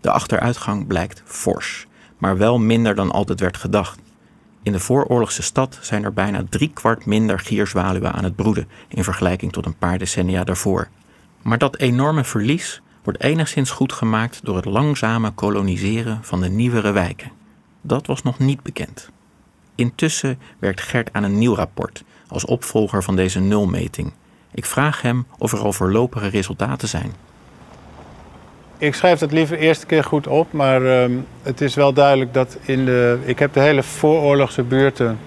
De 0.00 0.10
achteruitgang 0.10 0.86
blijkt 0.86 1.22
fors, 1.24 1.86
maar 2.22 2.36
wel 2.36 2.58
minder 2.58 2.94
dan 2.94 3.10
altijd 3.10 3.40
werd 3.40 3.56
gedacht. 3.56 4.00
In 4.62 4.72
de 4.72 4.80
vooroorlogse 4.80 5.42
stad 5.42 5.78
zijn 5.80 6.04
er 6.04 6.12
bijna 6.12 6.44
driekwart 6.48 7.06
minder 7.06 7.38
gierzwaluwen 7.38 8.12
aan 8.12 8.24
het 8.24 8.36
broeden 8.36 8.68
in 8.88 9.04
vergelijking 9.04 9.52
tot 9.52 9.66
een 9.66 9.76
paar 9.76 9.98
decennia 9.98 10.44
daarvoor. 10.44 10.88
Maar 11.42 11.58
dat 11.58 11.78
enorme 11.78 12.24
verlies 12.24 12.82
wordt 13.02 13.22
enigszins 13.22 13.70
goed 13.70 13.92
gemaakt 13.92 14.40
door 14.44 14.56
het 14.56 14.64
langzame 14.64 15.30
koloniseren 15.30 16.18
van 16.22 16.40
de 16.40 16.48
nieuwere 16.48 16.92
wijken. 16.92 17.32
Dat 17.80 18.06
was 18.06 18.22
nog 18.22 18.38
niet 18.38 18.62
bekend. 18.62 19.10
Intussen 19.74 20.38
werkt 20.58 20.80
Gert 20.80 21.12
aan 21.12 21.22
een 21.22 21.38
nieuw 21.38 21.54
rapport 21.54 22.04
als 22.28 22.44
opvolger 22.44 23.02
van 23.02 23.16
deze 23.16 23.40
nulmeting. 23.40 24.12
Ik 24.54 24.64
vraag 24.64 25.02
hem 25.02 25.26
of 25.38 25.52
er 25.52 25.58
al 25.58 25.72
voorlopige 25.72 26.28
resultaten 26.28 26.88
zijn. 26.88 27.12
Ik 28.82 28.94
schrijf 28.94 29.18
dat 29.18 29.32
liever 29.32 29.58
eerste 29.58 29.86
keer 29.86 30.04
goed 30.04 30.26
op, 30.26 30.52
maar 30.52 30.86
ehm, 30.86 31.12
het 31.42 31.60
is 31.60 31.74
wel 31.74 31.92
duidelijk 31.92 32.34
dat 32.34 32.56
in 32.60 32.84
de... 32.84 33.18
Ik 33.24 33.38
heb 33.38 33.52
de 33.52 33.60
hele 33.60 33.82
vooroorlogse 33.82 34.62
buurten, 34.62 35.18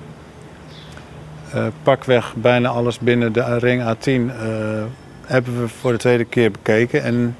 eh, 1.53 1.65
pakweg 1.83 2.33
bijna 2.35 2.69
alles 2.69 2.99
binnen 2.99 3.33
de 3.33 3.57
ring 3.57 3.81
A10, 3.83 4.29
eh, 4.29 4.47
hebben 5.25 5.61
we 5.61 5.67
voor 5.67 5.91
de 5.91 5.97
tweede 5.97 6.25
keer 6.25 6.51
bekeken. 6.51 7.03
En 7.03 7.35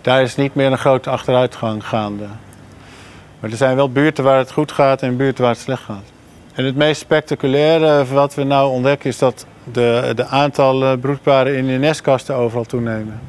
daar 0.00 0.22
is 0.22 0.36
niet 0.36 0.54
meer 0.54 0.70
een 0.70 0.78
grote 0.78 1.10
achteruitgang 1.10 1.86
gaande. 1.86 2.26
Maar 3.40 3.50
er 3.50 3.56
zijn 3.56 3.76
wel 3.76 3.90
buurten 3.90 4.24
waar 4.24 4.38
het 4.38 4.52
goed 4.52 4.72
gaat 4.72 5.02
en 5.02 5.16
buurten 5.16 5.42
waar 5.42 5.52
het 5.52 5.62
slecht 5.62 5.82
gaat. 5.82 6.12
En 6.54 6.64
het 6.64 6.76
meest 6.76 7.00
spectaculaire 7.00 8.04
wat 8.04 8.34
we 8.34 8.44
nou 8.44 8.70
ontdekken 8.70 9.08
is 9.08 9.18
dat 9.18 9.46
de, 9.72 10.12
de 10.14 10.26
aantal 10.26 10.96
broedparen 10.96 11.56
in 11.56 11.66
de 11.66 11.72
nestkasten 11.72 12.34
overal 12.34 12.64
toenemen. 12.64 13.20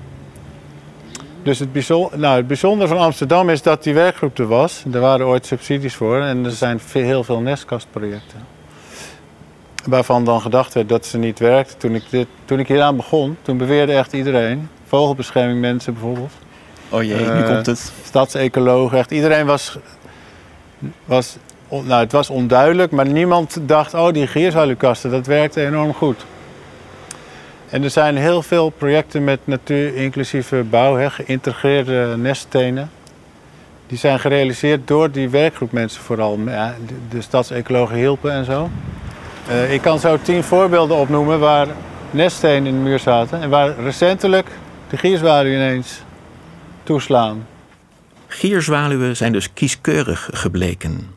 Dus 1.48 1.60
het, 1.60 1.72
bijzonder, 1.72 2.20
nou, 2.20 2.38
het 2.38 2.48
bijzondere 2.48 2.90
van 2.90 2.98
Amsterdam 2.98 3.50
is 3.50 3.62
dat 3.62 3.84
die 3.84 3.94
werkgroep 3.94 4.40
er 4.40 4.48
was. 4.48 4.84
Er 4.92 5.00
waren 5.00 5.26
ooit 5.26 5.46
subsidies 5.46 5.96
voor 5.96 6.22
en 6.22 6.46
er 6.46 6.52
zijn 6.52 6.80
heel 6.92 7.24
veel 7.24 7.40
nestkastprojecten. 7.40 8.40
Waarvan 9.86 10.26
dan 10.26 10.42
gedacht 10.42 10.74
werd 10.74 10.90
dat 10.90 11.06
ze 11.06 11.18
niet 11.18 11.40
werkten. 11.40 11.78
Toen 11.78 11.96
ik, 11.96 12.04
dit, 12.10 12.28
toen 12.46 12.60
ik 12.60 12.68
hieraan 12.68 12.96
begon, 12.96 13.38
toen 13.42 13.58
beweerde 13.58 13.94
echt 13.94 14.14
iedereen, 14.14 14.70
vogelbescherming 14.88 15.60
mensen 15.60 15.94
bijvoorbeeld. 15.94 16.32
Oh 16.90 17.04
jee, 17.04 17.20
nu 17.20 17.42
Eh, 17.42 17.54
komt 17.54 17.66
het. 17.66 17.92
Stadsecologen, 18.04 18.98
echt 18.98 19.12
iedereen 19.12 19.46
was, 19.46 19.78
was, 21.06 21.38
nou 21.70 22.00
het 22.00 22.12
was 22.12 22.30
onduidelijk, 22.30 22.92
maar 22.92 23.08
niemand 23.08 23.58
dacht, 23.62 23.94
oh 23.94 24.14
die 24.14 24.28
gierzwaluwkasten, 24.28 25.12
dat 25.12 25.26
werkt 25.26 25.56
enorm 25.56 25.94
goed. 25.94 26.26
En 27.70 27.84
er 27.84 27.90
zijn 27.90 28.18
heel 28.18 28.42
veel 28.42 28.70
projecten 28.70 29.24
met 29.24 29.40
natuur-inclusieve 29.44 30.64
bouw, 30.70 30.96
hè, 30.96 31.10
geïntegreerde 31.10 32.16
neststenen. 32.18 32.90
Die 33.88 33.98
zijn 33.98 34.20
gerealiseerd 34.20 34.88
door 34.88 35.12
die 35.12 35.30
werkgroep 35.30 35.72
mensen 35.72 36.02
vooral. 36.02 36.40
De, 37.10 37.22
stadsecologen 37.22 37.96
hielpen 37.96 38.32
en 38.32 38.46
zo. 38.46 38.70
Eh, 39.48 39.74
ik 39.74 39.82
kan 39.82 40.00
zo 40.00 40.18
tien 40.22 40.44
voorbeelden 40.44 40.98
opnoemen 40.98 41.40
waar 41.40 41.68
neststenen 42.12 42.66
in 42.66 42.74
de 42.74 42.90
muur 42.90 43.00
zaten. 43.00 43.42
En 43.42 43.50
waar 43.50 43.80
recentelijk 43.80 44.48
de 44.90 44.98
gierzwaluw 44.98 45.52
ineens 45.52 46.02
toeslaan. 46.84 47.48
Gierzwaluwen 48.28 49.16
zijn 49.16 49.32
dus 49.32 49.54
kieskeurig 49.54 50.30
gebleken. 50.34 51.16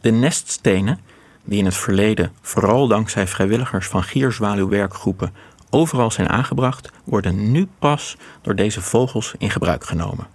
De 0.00 0.10
neststenen, 0.10 0.98
die 1.44 1.58
in 1.58 1.64
het 1.64 1.76
verleden 1.76 2.32
vooral 2.40 2.88
dankzij 2.88 3.26
vrijwilligers 3.26 3.86
van 3.86 4.02
gierzwaluwwerkgroepen 4.02 5.32
overal 5.72 6.10
zijn 6.10 6.28
aangebracht, 6.28 6.90
worden 7.04 7.52
nu 7.52 7.68
pas 7.78 8.16
door 8.42 8.54
deze 8.54 8.82
vogels 8.82 9.34
in 9.38 9.50
gebruik 9.50 9.84
genomen. 9.84 10.26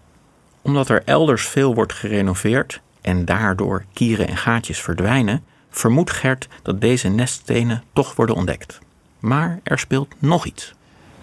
Omdat 0.62 0.90
er 0.90 1.02
elders 1.06 1.48
veel 1.48 1.74
wordt 1.74 1.94
gerenoveerd 1.94 2.82
en 3.02 3.26
daardoor 3.26 3.84
kieren 3.94 4.28
en 4.28 4.38
gaatjes 4.38 4.82
verdwijnen, 4.82 5.44
vermoedt 5.70 6.12
Gert 6.12 6.48
dat 6.62 6.82
deze 6.82 7.10
neststenen 7.10 7.84
toch 7.94 8.16
worden 8.16 8.36
ontdekt. 8.36 8.80
Maar 9.20 9.60
er 9.64 9.80
speelt 9.80 10.16
nog 10.20 10.46
iets. 10.46 10.74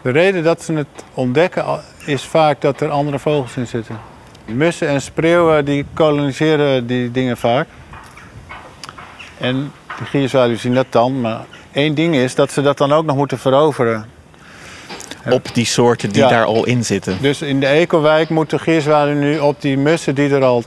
De 0.02 0.10
reden 0.10 0.42
dat 0.42 0.62
ze 0.62 0.72
het 0.72 1.04
ontdekken 1.14 1.80
is 2.04 2.22
vaak 2.22 2.60
dat 2.60 2.80
er 2.80 2.90
andere 2.90 3.18
vogels 3.18 3.56
in 3.56 3.66
zitten. 3.66 3.98
Mussen 4.44 4.88
en 4.88 5.02
spreeuwen 5.02 5.64
die 5.64 5.86
koloniseren 5.94 6.86
die 6.86 7.10
dingen 7.10 7.36
vaak. 7.36 7.68
En 9.38 9.72
de 9.98 10.04
gierzwaluwen 10.04 10.58
zien 10.58 10.74
dat 10.74 10.86
dan. 10.90 11.20
Maar 11.20 11.44
één 11.74 11.94
ding 11.94 12.14
is 12.14 12.34
dat 12.34 12.52
ze 12.52 12.62
dat 12.62 12.78
dan 12.78 12.92
ook 12.92 13.04
nog 13.04 13.16
moeten 13.16 13.38
veroveren. 13.38 14.06
Op 15.30 15.48
die 15.54 15.64
soorten 15.66 16.10
die 16.12 16.22
Ja. 16.22 16.28
daar 16.28 16.44
al 16.44 16.64
in 16.66 16.84
zitten. 16.84 17.18
Dus 17.20 17.42
in 17.42 17.60
de 17.60 17.66
ecowijk 17.66 18.28
moet 18.28 18.50
de 18.50 18.58
gierzwaluw 18.58 19.14
nu 19.14 19.38
op 19.38 19.60
die 19.60 19.78
mussen 19.78 20.14
die 20.14 20.30
er 20.34 20.44
al, 20.44 20.62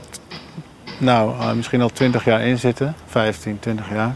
nou, 0.98 1.40
eh, 1.40 1.52
misschien 1.52 1.82
al 1.82 1.88
20 1.88 2.24
jaar 2.24 2.40
in 2.40 2.58
zitten, 2.58 2.94
15, 3.06 3.58
20 3.60 3.86
jaar. 3.92 4.14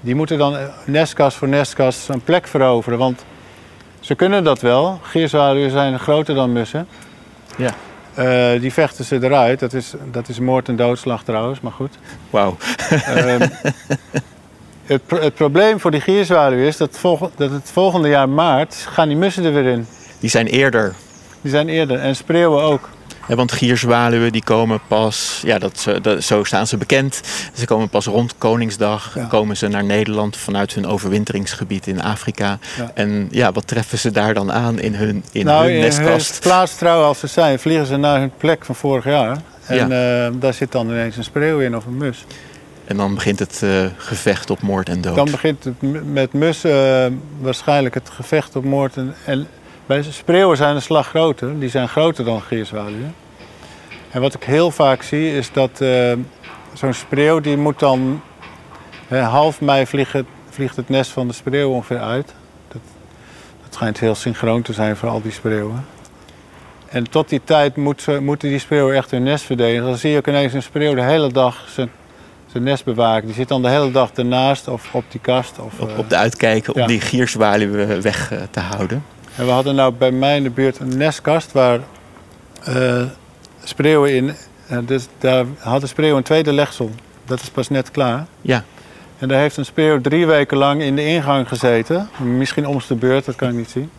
Die 0.00 0.14
moeten 0.14 0.38
dan 0.38 0.56
eh, 0.56 0.62
nestkast 0.84 1.36
voor 1.36 1.48
nestkast 1.48 2.08
een 2.08 2.20
plek 2.20 2.46
veroveren. 2.46 2.98
Want 2.98 3.24
ze 4.00 4.14
kunnen 4.14 4.44
dat 4.44 4.60
wel. 4.60 4.98
Gierzwaluwen 5.02 5.70
zijn 5.70 5.98
groter 5.98 6.34
dan 6.34 6.52
mussen. 6.52 6.86
Ja. 7.56 7.70
Eh, 8.14 8.60
die 8.60 8.72
vechten 8.72 9.04
ze 9.04 9.18
eruit. 9.22 9.60
Dat 9.60 9.72
is, 9.72 9.94
dat 10.10 10.28
is 10.28 10.38
moord 10.38 10.68
en 10.68 10.76
doodslag 10.76 11.22
trouwens, 11.24 11.60
maar 11.60 11.72
goed. 11.72 11.98
Wauw. 12.30 12.56
Ehm, 12.88 13.46
het, 14.92 15.06
pro- 15.06 15.20
het 15.20 15.34
probleem 15.34 15.80
voor 15.80 15.90
die 15.90 16.00
gierzwaluw 16.00 16.58
is 16.58 16.76
dat, 16.76 16.98
dat 17.36 17.50
het 17.50 17.70
volgende 17.72 18.08
jaar 18.08 18.28
maart 18.28 18.86
gaan 18.90 19.08
die 19.08 19.16
mussen 19.16 19.44
er 19.44 19.52
weer 19.52 19.66
in. 19.66 19.86
Die 20.20 20.30
zijn 20.30 20.46
eerder. 20.46 20.94
Die 21.40 21.50
zijn 21.50 21.68
eerder. 21.68 21.98
En 21.98 22.16
spreeuwen 22.16 22.62
ook. 22.62 22.88
Want 23.26 23.52
gierzwaluwen 23.52 24.32
die 24.32 24.44
komen 24.44 24.80
pas, 24.88 25.40
ja, 25.44 25.58
dat, 25.58 25.86
zo 26.20 26.44
staan 26.44 26.66
ze 26.66 26.76
bekend. 26.76 27.20
Ze 27.54 27.64
komen 27.66 27.88
pas 27.88 28.06
rond 28.06 28.34
Koningsdag, 28.38 29.14
Ja. 29.14 29.24
komen 29.24 29.56
ze 29.56 29.68
naar 29.68 29.84
Nederland 29.84 30.36
vanuit 30.36 30.74
hun 30.74 30.86
overwinteringsgebied 30.86 31.86
in 31.86 32.02
Afrika. 32.02 32.58
Ja. 32.76 32.90
En 32.94 33.28
ja, 33.30 33.52
wat 33.52 33.66
treffen 33.66 33.98
ze 33.98 34.10
daar 34.10 34.34
dan 34.34 34.52
aan 34.52 34.78
in 34.80 34.94
hun, 34.94 35.24
in 35.32 35.44
nou, 35.44 35.64
hun 35.64 35.74
in 35.74 35.80
nestkast? 35.80 36.30
hun 36.32 36.40
plaatstrouw 36.40 37.02
als 37.02 37.18
ze 37.18 37.26
zijn, 37.26 37.58
vliegen 37.58 37.86
ze 37.86 37.96
naar 37.96 38.18
hun 38.18 38.32
plek 38.36 38.64
van 38.64 38.74
vorig 38.74 39.04
jaar. 39.04 39.36
En 39.66 39.92
eh, 39.92 40.30
daar 40.40 40.54
zit 40.54 40.72
dan 40.72 40.88
ineens 40.90 41.16
een 41.16 41.24
spreeuw 41.24 41.58
in 41.58 41.76
of 41.76 41.86
een 41.86 41.96
mus. 41.96 42.24
En 42.90 42.96
dan 42.96 43.14
begint 43.14 43.38
het 43.38 43.62
eh, 43.62 43.84
gevecht 43.96 44.50
op 44.50 44.62
moord 44.62 44.88
en 44.88 45.00
dood. 45.00 45.16
Dan 45.16 45.30
begint 45.30 45.64
het 45.64 45.74
met 46.12 46.32
mussen 46.32 47.04
eh, 47.04 47.12
waarschijnlijk 47.40 47.94
het 47.94 48.10
gevecht 48.10 48.56
op 48.56 48.64
moord. 48.64 48.96
En, 48.96 49.14
en 49.24 49.46
bij 49.86 50.02
spreeuwen 50.02 50.56
zijn 50.56 50.74
de 50.74 50.80
slag 50.80 51.08
groter. 51.08 51.60
Die 51.60 51.68
zijn 51.68 51.88
groter 51.88 52.24
dan 52.24 52.42
gierzwaluwen. 52.42 53.14
En 54.10 54.20
wat 54.20 54.34
ik 54.34 54.42
heel 54.42 54.70
vaak 54.70 55.02
zie 55.02 55.36
is 55.36 55.52
dat 55.52 55.80
eh, 55.80 56.12
zo'n 56.72 56.92
spreeuw 56.92 57.40
die 57.40 57.56
moet 57.56 57.78
dan... 57.78 58.22
half 59.08 59.60
mei 59.60 59.86
vliegt 59.86 60.12
het, 60.12 60.26
vliegt 60.48 60.76
het 60.76 60.88
nest 60.88 61.10
van 61.10 61.28
de 61.28 61.34
spreeuw 61.34 61.70
ongeveer 61.70 62.00
uit. 62.00 62.34
Dat, 62.68 62.82
dat 63.62 63.74
schijnt 63.74 64.00
heel 64.00 64.14
synchroon 64.14 64.62
te 64.62 64.72
zijn 64.72 64.96
voor 64.96 65.08
al 65.08 65.22
die 65.22 65.32
spreeuwen. 65.32 65.86
En 66.88 67.10
tot 67.10 67.28
die 67.28 67.40
tijd 67.44 67.76
moeten 67.76 68.38
die 68.38 68.58
spreeuwen 68.58 68.96
echt 68.96 69.10
hun 69.10 69.22
nest 69.22 69.44
verdedigen. 69.44 69.86
Dan 69.86 69.96
zie 69.96 70.10
je 70.10 70.16
ook 70.16 70.28
ineens 70.28 70.52
een 70.52 70.62
spreeuw 70.62 70.94
de 70.94 71.02
hele 71.02 71.32
dag 71.32 71.68
zijn, 71.68 71.90
zijn 72.52 72.62
nest 72.62 72.84
bewaken. 72.84 73.26
Die 73.26 73.34
zit 73.34 73.48
dan 73.48 73.62
de 73.62 73.68
hele 73.68 73.90
dag 73.90 74.10
ernaast 74.14 74.68
of 74.68 74.94
op 74.94 75.04
die 75.08 75.20
kast. 75.20 75.58
Of, 75.58 75.80
op, 75.80 75.88
eh, 75.88 75.98
op 75.98 76.08
de 76.10 76.16
uitkijken 76.16 76.74
om 76.74 76.80
ja. 76.80 76.86
die 76.86 77.00
gierzwaluwen 77.00 78.02
weg 78.02 78.32
eh, 78.32 78.38
te 78.50 78.60
houden. 78.60 79.04
En 79.36 79.44
we 79.46 79.50
hadden 79.50 79.74
nou 79.74 79.92
bij 79.92 80.10
mij 80.10 80.36
in 80.36 80.42
de 80.42 80.50
buurt 80.50 80.78
een 80.78 80.96
nestkast 80.96 81.52
waar 81.52 81.80
eh, 82.64 83.02
spreeuwen 83.64 84.14
in. 84.14 84.34
eh, 84.68 84.78
dus 84.86 85.06
daar 85.18 85.44
had 85.58 85.80
de 85.80 85.86
spreeuw 85.86 86.16
een 86.16 86.22
tweede 86.22 86.52
legsel. 86.52 86.90
Dat 87.24 87.40
is 87.40 87.48
pas 87.50 87.68
net 87.68 87.90
klaar. 87.90 88.26
Ja, 88.40 88.64
En 89.18 89.28
daar 89.28 89.40
heeft 89.40 89.56
een 89.56 89.64
spreeuw 89.64 90.00
drie 90.00 90.26
weken 90.26 90.56
lang 90.56 90.82
in 90.82 90.96
de 90.96 91.06
ingang 91.06 91.48
gezeten. 91.48 92.08
Misschien 92.18 92.66
om 92.66 92.80
de 92.88 92.94
beurt, 92.94 93.24
dat 93.24 93.36
kan 93.36 93.48
ik 93.48 93.54
niet 93.54 93.70
zien. 93.70 93.90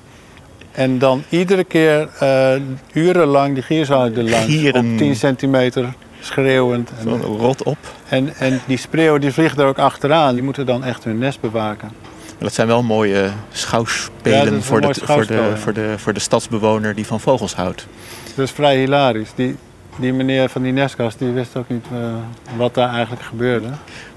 En 0.71 0.99
dan 0.99 1.23
iedere 1.29 1.63
keer 1.63 2.09
eh, 2.19 2.53
urenlang 2.93 3.53
die 3.53 3.63
gierzwaluw 3.63 4.15
er 4.15 4.23
langs. 4.29 4.45
Gieren. 4.45 4.91
Op 4.91 4.97
10 4.97 5.15
centimeter 5.15 5.93
schreeuwend. 6.21 6.91
En, 6.99 7.21
rot 7.21 7.63
op. 7.63 7.77
en, 8.07 8.35
en 8.35 8.61
die 8.67 8.77
spreeuwen 8.77 9.21
die 9.21 9.31
vliegen 9.31 9.59
er 9.59 9.65
ook 9.65 9.79
achteraan. 9.79 10.33
Die 10.33 10.43
moeten 10.43 10.65
dan 10.65 10.83
echt 10.83 11.03
hun 11.03 11.17
nest 11.17 11.39
bewaken. 11.39 11.91
Dat 12.37 12.53
zijn 12.53 12.67
wel 12.67 12.83
mooie 12.83 13.29
schouwspelen 13.51 14.53
Ja, 14.53 14.61
voor, 14.61 14.81
de, 14.81 14.93
voor, 14.93 15.25
de, 15.25 15.33
ja. 15.33 15.57
voor, 15.57 15.73
de, 15.73 15.93
voor 15.97 16.13
de 16.13 16.19
stadsbewoner 16.19 16.95
die 16.95 17.05
van 17.05 17.19
vogels 17.19 17.55
houdt. 17.55 17.87
Dat 18.35 18.45
is 18.45 18.51
vrij 18.51 18.77
hilarisch. 18.77 19.31
Die, 19.35 19.55
die 19.95 20.13
meneer 20.13 20.49
van 20.49 20.61
die 20.61 20.71
nestkast 20.71 21.19
die 21.19 21.31
wist 21.31 21.55
ook 21.55 21.69
niet 21.69 21.85
eh, 21.91 22.13
wat 22.57 22.73
daar 22.73 22.89
eigenlijk 22.89 23.23
gebeurde. 23.23 23.67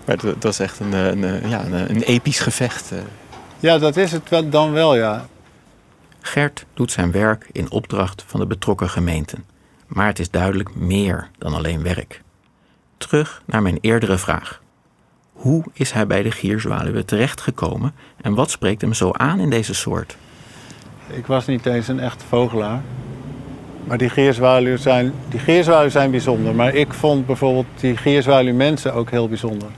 Maar 0.04 0.16
dat, 0.16 0.42
dat 0.42 0.52
is 0.52 0.58
echt 0.58 0.80
een, 0.80 0.92
eh, 0.92 1.06
een, 1.06 1.25
eh, 1.25 1.50
ja, 1.50 1.64
een, 1.64 1.90
een 1.90 2.02
episch 2.02 2.40
gevecht. 2.40 2.92
Ja, 3.61 3.78
dat 3.78 3.96
is 3.96 4.12
het 4.12 4.28
wel, 4.28 4.49
dan 4.49 4.73
wel, 4.73 4.96
ja. 4.96 5.26
Gert 6.20 6.64
doet 6.75 6.92
zijn 6.92 7.12
werk 7.12 7.49
in 7.52 7.70
opdracht 7.70 8.25
van 8.26 8.40
de 8.40 8.46
betrokken 8.46 8.90
gemeenten. 8.90 9.44
Maar 9.95 10.07
het 10.07 10.19
is 10.19 10.31
duidelijk 10.31 10.75
meer 10.75 11.31
dan 11.39 11.55
alleen 11.55 11.83
werk. 11.83 12.23
Terug 12.97 13.43
naar 13.45 13.63
mijn 13.63 13.79
eerdere 13.81 14.19
vraag. 14.19 14.63
Hoe 15.33 15.65
is 15.73 15.93
hij 15.93 16.07
bij 16.07 16.23
de 16.23 16.31
gierzwaluwen 16.31 17.07
terechtgekomen 17.07 17.95
en 18.21 18.35
wat 18.35 18.51
spreekt 18.51 18.81
hem 18.81 18.95
zo 18.95 19.11
aan 19.13 19.41
in 19.41 19.51
deze 19.51 19.75
soort? 19.75 20.17
Ik 21.09 21.27
was 21.27 21.47
niet 21.47 21.67
eens 21.67 21.89
een 21.89 22.01
echte 22.01 22.25
vogelaar. 22.25 22.83
Maar 23.85 23.99
die 23.99 24.09
geerzwaluwen 24.09 24.79
zijn, 24.79 25.13
die 25.29 25.41
geerzwaluwen 25.41 25.91
zijn 25.91 26.11
bijzonder. 26.11 26.55
Maar 26.55 26.75
ik 26.75 26.93
vond 26.93 27.27
bijvoorbeeld 27.27 27.67
die 27.81 27.97
geerzwaluw 27.97 28.55
mensen 28.55 28.95
ook 28.95 29.11
heel 29.11 29.29
bijzonder. 29.29 29.69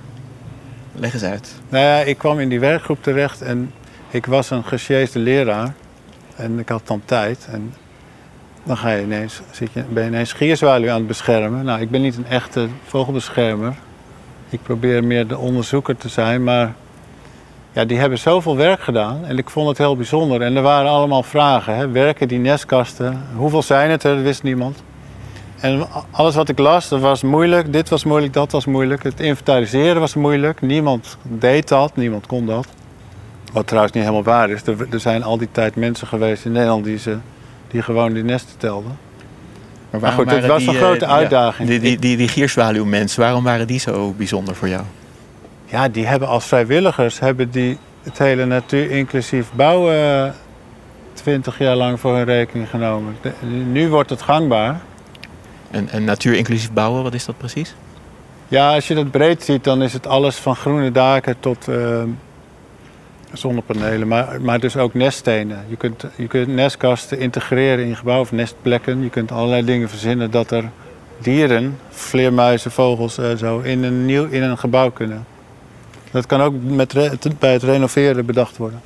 Leg 0.93 1.13
eens 1.13 1.23
uit. 1.23 1.61
Nou 1.69 1.85
ja, 1.85 1.99
ik 1.99 2.19
kwam 2.19 2.41
in 2.41 2.49
die 2.49 2.61
werkgroep 2.61 3.03
terecht 3.03 3.43
en 3.43 3.73
ik 4.11 4.27
was 4.27 4.51
een 4.51 4.65
gesjeesde 4.65 5.19
leraar. 5.19 5.75
En 6.37 6.59
ik 6.59 6.69
had 6.69 6.87
dan 6.87 7.03
tijd. 7.05 7.49
En 7.51 7.75
dan 8.67 8.77
ga 8.77 8.91
je 8.91 9.03
ineens, 9.03 9.41
zit 9.51 9.73
je, 9.73 9.85
ben 9.89 10.03
je 10.03 10.09
ineens 10.09 10.33
geerzwaluw 10.33 10.91
aan 10.91 10.97
het 10.97 11.07
beschermen. 11.07 11.65
Nou, 11.65 11.81
ik 11.81 11.91
ben 11.91 12.03
niet 12.03 12.17
een 12.17 12.27
echte 12.27 12.69
vogelbeschermer. 12.87 13.75
Ik 14.49 14.63
probeer 14.63 15.05
meer 15.05 15.27
de 15.27 15.39
onderzoeker 15.39 15.97
te 15.97 16.09
zijn. 16.09 16.45
Maar 16.45 16.75
ja, 17.73 17.85
die 17.85 17.99
hebben 17.99 18.19
zoveel 18.19 18.57
werk 18.57 18.81
gedaan 18.81 19.25
en 19.25 19.39
ik 19.39 19.51
vond 19.51 19.69
het 19.69 19.79
heel 19.79 19.97
bijzonder. 19.97 20.43
En 20.43 20.57
er 20.57 20.63
waren 20.63 20.91
allemaal 20.91 21.23
vragen. 21.23 21.77
Hè. 21.77 21.89
Werken 21.89 22.29
die 22.29 22.39
nestkasten? 22.39 23.23
Hoeveel 23.35 23.63
zijn 23.63 23.91
het 23.91 24.05
er? 24.05 24.15
Dat 24.15 24.25
wist 24.25 24.43
niemand. 24.43 24.83
En 25.61 25.87
alles 26.11 26.35
wat 26.35 26.49
ik 26.49 26.59
las, 26.59 26.89
dat 26.89 27.01
was 27.01 27.23
moeilijk. 27.23 27.73
Dit 27.73 27.89
was 27.89 28.05
moeilijk, 28.05 28.33
dat 28.33 28.53
was 28.53 28.67
moeilijk. 28.67 29.03
Het 29.03 29.21
inventariseren 29.21 30.01
was 30.01 30.15
moeilijk. 30.15 30.61
Niemand 30.61 31.17
deed 31.23 31.69
dat, 31.69 31.97
niemand 31.97 32.27
kon 32.27 32.47
dat. 32.47 32.67
Wat 33.53 33.67
trouwens 33.67 33.95
niet 33.95 34.05
helemaal 34.05 34.25
waar 34.25 34.51
is. 34.51 34.63
Er 34.67 35.01
zijn 35.01 35.23
al 35.23 35.39
die 35.39 35.49
tijd 35.53 35.77
mensen 35.77 36.07
geweest 36.07 36.45
in 36.45 36.53
Nederland 36.53 36.85
die, 36.85 36.99
ze, 36.99 37.17
die 37.69 37.83
gewoon 37.83 38.13
die 38.13 38.25
nesten 38.25 38.57
telden. 38.59 38.99
Maar, 39.91 40.01
Maar 40.01 40.13
goed, 40.13 40.25
waren 40.25 40.49
was 40.49 40.59
die, 40.59 40.69
een 40.69 40.75
grote 40.75 41.05
eh, 41.05 41.11
uitdaging. 41.13 41.69
die, 41.69 41.81
die, 41.81 41.99
die, 41.99 42.17
die 42.17 42.29
gierzwaluwmensen, 42.29 43.21
waarom 43.21 43.45
waren 43.45 43.67
die 43.67 43.79
zo 43.81 44.13
bijzonder 44.17 44.55
voor 44.55 44.69
jou? 44.69 44.83
Ja, 45.65 45.89
die 45.89 46.07
hebben 46.07 46.29
als 46.29 46.45
vrijwilligers 46.45 47.19
hebben 47.19 47.51
die 47.51 47.79
het 48.03 48.19
hele 48.19 48.45
natuur 48.45 48.91
inclusief 48.91 49.51
bouwen 49.53 50.35
twintig 51.13 51.59
jaar 51.59 51.77
lang 51.77 52.01
voor 52.01 52.15
hun 52.17 52.25
rekening 52.25 52.69
genomen. 52.71 53.17
De- 53.21 53.33
nu 53.73 53.89
wordt 53.89 54.11
het 54.11 54.23
gangbaar. 54.23 54.81
En, 55.71 55.89
en 55.89 56.05
natuur 56.05 56.35
inclusief 56.35 56.73
bouwen, 56.73 57.03
wat 57.03 57.15
is 57.15 57.25
dat 57.25 57.37
precies? 57.39 57.75
Ja, 58.49 58.75
als 58.75 58.89
je 58.89 58.95
dat 58.95 59.11
breed 59.11 59.43
ziet, 59.43 59.65
dan 59.65 59.83
is 59.83 59.93
het 59.93 60.07
alles 60.07 60.37
van 60.37 60.57
groene 60.57 60.93
daken 60.93 61.37
tot 61.41 61.69
eh, 61.69 62.03
zonnepanelen, 63.33 64.09
maar, 64.09 64.41
maar 64.41 64.61
dus 64.61 64.77
ook 64.77 64.95
neststenen. 64.95 65.65
Je 65.69 65.77
kunt, 65.77 66.05
je 66.17 66.27
kunt 66.27 66.49
nestkasten 66.49 67.19
integreren 67.19 67.79
in 67.85 67.89
je 67.89 67.95
gebouw 67.95 68.21
of 68.21 68.33
nestplekken. 68.33 69.03
Je 69.03 69.11
kunt 69.11 69.33
allerlei 69.33 69.65
dingen 69.65 69.89
verzinnen 69.89 70.31
dat 70.31 70.51
er 70.51 70.65
dieren, 71.19 71.79
vleermuizen, 71.91 72.71
vogels, 72.71 73.19
eh, 73.19 73.35
zo, 73.37 73.59
in 73.59 73.83
een, 73.85 74.05
nieuw, 74.07 74.25
in 74.27 74.43
een 74.43 74.59
gebouw 74.59 74.91
kunnen. 74.91 75.25
Dat 76.11 76.27
kan 76.27 76.41
ook 76.41 76.55
met 76.63 76.93
bij 77.39 77.53
het 77.53 77.63
renoveren 77.63 78.27
bedacht 78.27 78.57
worden. 78.57 78.81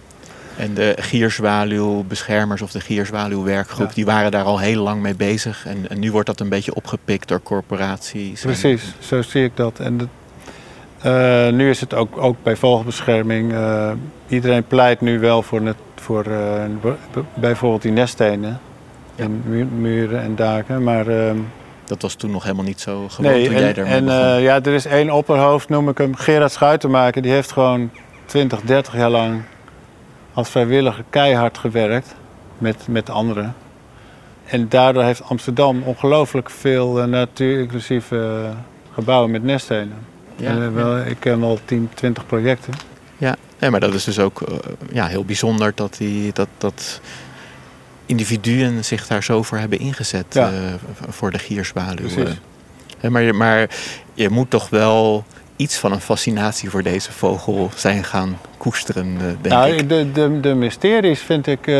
En 0.57 0.75
de 0.75 0.95
gierzwaluwbeschermers 0.99 2.63
of 2.63 2.71
de 2.71 2.81
gierzwaluwwerkgroep, 2.81 3.89
Ja. 3.89 3.95
die 3.95 4.05
waren 4.05 4.31
daar 4.31 4.45
al 4.45 4.59
heel 4.59 4.83
lang 4.83 5.03
mee 5.03 5.15
bezig. 5.15 5.67
En, 5.67 5.89
en 5.89 5.99
nu 5.99 6.13
wordt 6.13 6.27
dat 6.27 6.41
een 6.41 6.49
beetje 6.49 6.75
opgepikt 6.75 7.29
door 7.29 7.43
corporaties. 7.43 8.41
En- 8.45 8.47
Precies, 8.47 8.83
zo 8.99 9.23
zie 9.23 9.45
ik 9.45 9.57
dat. 9.57 9.79
En 9.79 9.97
dat- 9.99 10.09
eh, 11.03 11.49
nu 11.53 11.71
is 11.71 11.81
het 11.81 11.95
ook, 11.95 12.19
ook 12.19 12.37
bij 12.43 12.57
vogelbescherming. 12.57 13.53
eh, 13.53 13.91
iedereen 14.29 14.65
pleit 14.67 15.01
nu 15.01 15.19
wel 15.19 15.43
voor, 15.43 15.63
net, 15.63 15.77
voor 15.95 16.25
eh, 16.25 16.65
bijvoorbeeld 17.35 17.83
die 17.83 17.93
neststenen. 17.93 18.61
Ja. 19.15 19.27
Mu- 19.45 19.65
muren 19.65 20.21
en 20.23 20.35
daken. 20.37 20.83
Maar 20.83 21.07
ehm, 21.07 21.37
Dat 21.85 22.03
was 22.03 22.15
toen 22.15 22.31
nog 22.31 22.43
helemaal 22.43 22.65
niet 22.65 22.81
zo 22.81 23.09
gewoon 23.09 23.31
nee, 23.33 23.45
toen 23.45 23.55
jij 23.55 23.69
en, 23.69 23.75
daarmee 23.75 23.95
en 23.95 24.05
begon. 24.05 24.43
ja, 24.43 24.55
er 24.63 24.73
is 24.75 24.85
één 24.87 25.11
opperhoofd, 25.11 25.69
noem 25.69 25.89
ik 25.89 25.99
hem, 25.99 26.15
Gerard 26.15 26.53
Schuitenmaker. 26.53 27.23
Die 27.23 27.33
heeft 27.33 27.53
gewoon 27.53 27.91
20, 28.25 28.61
30 28.61 28.95
jaar 28.97 29.11
lang 29.11 29.43
als 30.33 30.49
vrijwilliger 30.49 31.05
keihard 31.11 31.59
gewerkt 31.59 32.15
met, 32.59 32.87
met 32.89 33.11
anderen. 33.11 33.55
En 34.47 34.69
daardoor 34.69 35.03
heeft 35.03 35.23
Amsterdam 35.25 35.83
ongelooflijk 35.83 36.51
veel 36.51 36.93
natuur-inclusieve 37.07 38.51
gebouwen 38.93 39.31
met 39.31 39.43
neststenen. 39.43 39.97
Ja, 40.41 40.51
eh, 40.67 40.73
wel, 40.73 40.99
ik 40.99 41.17
ken 41.21 41.41
wel 41.41 41.59
10, 41.65 41.89
20 41.95 42.27
projecten. 42.27 42.73
ja. 43.19 43.37
Nee, 43.59 43.71
maar 43.71 43.81
dat 43.81 43.95
is 43.95 44.05
dus 44.05 44.19
ook 44.19 44.41
eh, 44.43 44.55
ja, 44.93 45.07
heel 45.07 45.25
bijzonder 45.25 45.73
dat, 45.75 45.95
die, 45.99 46.33
dat, 46.33 46.49
dat 46.59 47.01
individuen 48.07 48.85
zich 48.85 49.07
daar 49.07 49.23
zo 49.23 49.43
voor 49.43 49.59
hebben 49.59 49.79
ingezet 49.79 50.25
Ja. 50.31 50.51
eh, 50.51 50.57
voor 51.09 51.31
de. 51.31 51.39
Hè, 52.99 53.11
maar, 53.11 53.23
je- 53.23 53.33
maar 53.33 53.69
je 54.15 54.29
moet 54.31 54.51
toch 54.51 54.69
wel 54.69 55.25
iets 55.57 55.77
van 55.79 55.93
een 55.93 56.01
fascinatie 56.01 56.71
voor 56.71 56.83
deze 56.83 57.13
vogel 57.13 57.71
zijn 57.77 58.05
gaan 58.05 58.39
koesteren, 58.57 59.19
denk 59.19 59.47
Nou, 59.55 59.71
ik. 59.71 59.89
de, 59.89 60.13
de, 60.13 60.41
de 60.41 60.55
mysteries 60.55 61.21
vind 61.21 61.47
ik, 61.47 61.71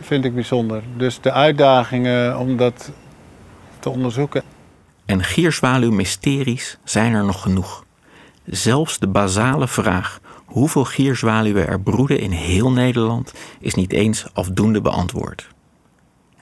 vind 0.00 0.24
ik 0.24 0.34
bijzonder. 0.34 0.82
Dus 0.96 1.20
de 1.20 1.32
uitdagingen 1.32 2.38
om 2.38 2.56
dat 2.56 2.90
te 3.78 3.90
onderzoeken. 3.90 4.42
En 5.06 5.22
gierzwaluw-mysteries 5.22 6.78
zijn 6.84 7.12
er 7.12 7.24
nog 7.24 7.42
genoeg. 7.42 7.84
Zelfs 8.44 8.98
de 8.98 9.06
basale 9.06 9.68
vraag 9.68 10.20
hoeveel 10.44 10.84
gierzwaluwen 10.84 11.66
er 11.66 11.80
broeden 11.80 12.18
in 12.18 12.30
heel 12.30 12.70
Nederland 12.70 13.32
is 13.60 13.74
niet 13.74 13.92
eens 13.92 14.26
afdoende 14.32 14.80
beantwoord. 14.80 15.48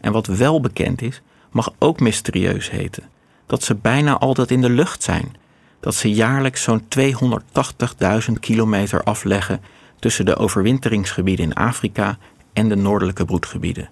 En 0.01 0.13
wat 0.13 0.27
wel 0.27 0.61
bekend 0.61 1.03
is, 1.03 1.23
mag 1.51 1.73
ook 1.79 2.01
mysterieus 2.01 2.71
heten. 2.71 3.09
Dat 3.47 3.63
ze 3.63 3.75
bijna 3.75 4.19
altijd 4.19 4.51
in 4.51 4.61
de 4.61 4.71
lucht 4.71 5.03
zijn. 5.03 5.37
Dat 5.81 5.95
ze 5.95 6.13
jaarlijks 6.13 6.63
zo'n 6.63 6.83
280.000 6.99 8.33
kilometer 8.41 9.03
afleggen 9.03 9.61
tussen 9.99 10.25
de 10.25 10.37
overwinteringsgebieden 10.37 11.45
in 11.45 11.55
Afrika 11.55 12.19
en 12.53 12.69
de 12.69 12.77
noordelijke 12.77 13.25
broedgebieden. 13.25 13.89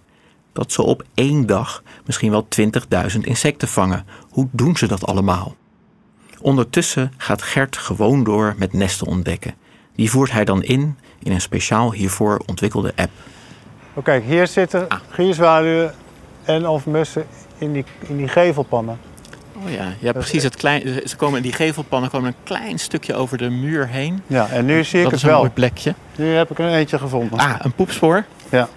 Dat 0.52 0.72
ze 0.72 0.82
op 0.82 1.02
één 1.14 1.46
dag 1.46 1.82
misschien 2.06 2.30
wel 2.30 2.46
20.000 3.14 3.18
insecten 3.20 3.68
vangen. 3.68 4.06
Hoe 4.30 4.48
doen 4.50 4.76
ze 4.76 4.86
dat 4.86 5.06
allemaal? 5.06 5.54
Ondertussen 6.40 7.12
gaat 7.16 7.42
Gert 7.42 7.76
gewoon 7.76 8.24
door 8.24 8.54
met 8.58 8.72
nesten 8.72 9.06
ontdekken. 9.06 9.54
Die 9.94 10.10
voert 10.10 10.32
hij 10.32 10.44
dan 10.44 10.62
in 10.62 10.98
in 11.22 11.32
een 11.32 11.40
speciaal 11.40 11.92
hiervoor 11.92 12.42
ontwikkelde 12.46 12.92
app. 12.96 13.10
Oh, 13.94 14.04
kijk, 14.04 14.24
hier 14.24 14.46
zitten 14.46 14.88
Ah. 14.88 14.98
gierzwaluwen 15.08 15.94
en 16.44 16.66
of 16.68 16.86
mussen 16.86 17.26
in 17.58 17.72
die, 17.72 17.84
in 18.06 18.16
die 18.16 18.28
gevelpannen. 18.28 18.98
Oh 19.64 19.70
ja, 19.70 19.92
ja 19.98 20.12
precies. 20.12 20.42
Het 20.42 20.56
klein, 20.56 21.00
ze 21.08 21.16
komen, 21.16 21.42
die 21.42 21.52
gevelpannen 21.52 22.10
komen 22.10 22.28
een 22.28 22.34
klein 22.44 22.78
stukje 22.78 23.14
over 23.14 23.38
de 23.38 23.50
muur 23.50 23.88
heen. 23.88 24.22
Ja, 24.26 24.48
en 24.48 24.64
nu 24.64 24.84
zie 24.84 24.98
ik 24.98 25.02
dat 25.02 25.12
het 25.12 25.20
is 25.20 25.22
een 25.22 25.28
wel. 25.28 25.38
mooi 25.38 25.50
plekje. 25.50 25.94
Nu 26.16 26.26
heb 26.34 26.50
ik 26.50 26.58
er 26.58 26.68
eentje 26.68 26.98
gevonden. 26.98 27.38
Ah, 27.38 27.54
een 27.58 27.72
poepspoor? 27.72 28.24
Ja. 28.50 28.68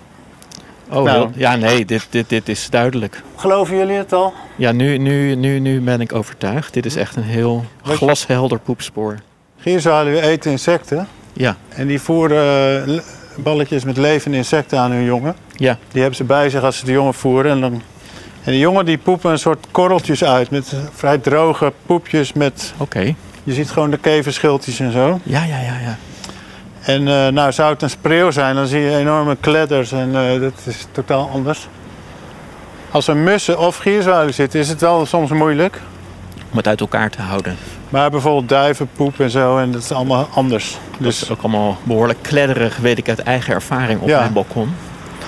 Oh, 0.90 1.04
Nou. 1.04 1.30
ja, 1.36 1.56
nee, 1.56 1.86
dit, 1.86 2.08
dit, 2.10 2.30
dit 2.30 2.50
is 2.50 2.70
duidelijk. 2.70 3.22
Geloven 3.36 3.78
jullie 3.78 3.96
het 3.98 4.14
al? 4.14 4.34
Ja, 4.56 4.72
nu, 4.72 4.98
nu, 4.98 5.36
nu, 5.36 5.60
nu 5.60 5.82
ben 5.82 6.02
ik 6.02 6.14
overtuigd. 6.14 6.74
Dit 6.74 6.86
is 6.86 6.96
echt 6.96 7.16
een 7.16 7.24
heel 7.24 7.66
glashelder 7.84 8.60
poepspoor. 8.60 9.20
Gierzwaluwen 9.60 10.24
eten 10.24 10.52
insecten. 10.52 11.08
Ja, 11.34 11.58
En 11.70 11.88
die 11.88 12.02
voeren 12.02 12.38
eh, 12.82 12.88
le- 12.88 13.04
balletjes 13.38 13.84
met 13.84 13.98
levende 13.98 14.38
insecten 14.38 14.80
aan 14.80 14.92
hun 14.92 15.04
jongen. 15.04 15.36
ja. 15.56 15.78
Die 15.92 16.00
hebben 16.02 16.16
ze 16.18 16.24
bij 16.24 16.50
zich 16.50 16.64
als 16.64 16.78
ze 16.78 16.86
de 16.86 16.92
jongen 16.92 17.14
voeren. 17.14 17.52
En, 17.52 17.62
dan... 17.62 17.74
en 18.44 18.52
die 18.52 18.60
jongen 18.60 18.86
die 18.86 18.98
poepen 18.98 19.32
een 19.32 19.40
soort 19.40 19.66
korreltjes 19.72 20.24
uit. 20.24 20.50
Met 20.50 20.74
vrij 20.94 21.18
droge 21.18 21.74
poepjes. 21.86 22.34
Met... 22.34 22.74
Oké. 22.78 23.16
Je 23.44 23.54
ziet 23.54 23.70
gewoon 23.70 23.92
de 23.92 23.98
keverschildjes 23.98 24.80
en 24.80 24.92
zo. 24.92 25.20
Ja, 25.24 25.44
ja, 25.44 25.60
ja, 25.60 25.80
ja. 25.84 25.98
En 26.86 27.08
eh, 27.08 27.28
nou, 27.28 27.52
zou 27.52 27.74
het 27.74 27.82
een 27.82 27.90
spreeuw 27.90 28.32
zijn, 28.32 28.56
dan 28.56 28.68
zie 28.68 28.80
je 28.80 28.98
enorme 28.98 29.38
kledders. 29.40 29.92
En 29.92 30.16
eh, 30.16 30.40
dat 30.42 30.54
is 30.64 30.88
totaal 30.92 31.30
anders. 31.34 31.68
Als 32.92 33.08
er 33.08 33.18
mussen 33.18 33.60
of 33.60 33.78
gierzwaluwen 33.78 34.34
zitten, 34.34 34.60
is 34.60 34.70
het 34.70 34.82
wel 34.82 35.06
soms 35.06 35.30
moeilijk. 35.32 35.82
Om 36.52 36.58
het 36.58 36.68
uit 36.68 36.80
elkaar 36.82 37.10
te 37.10 37.22
houden. 37.22 37.58
Maar 37.90 38.10
bijvoorbeeld 38.10 38.50
duivenpoep 38.50 39.20
en 39.20 39.30
zo, 39.30 39.58
en 39.58 39.72
dat 39.72 39.82
is 39.82 39.92
allemaal 39.92 40.28
anders. 40.34 40.78
Dus 40.98 41.20
Dus, 41.20 41.30
ook 41.32 41.42
allemaal 41.42 41.78
behoorlijk 41.84 42.20
kledderig, 42.22 42.78
weet 42.78 42.98
ik 42.98 43.10
uit 43.10 43.20
eigen 43.24 43.54
ervaring 43.54 44.02
op 44.02 44.08
Ja. 44.08 44.20
mijn 44.20 44.34
balkon. 44.34 44.76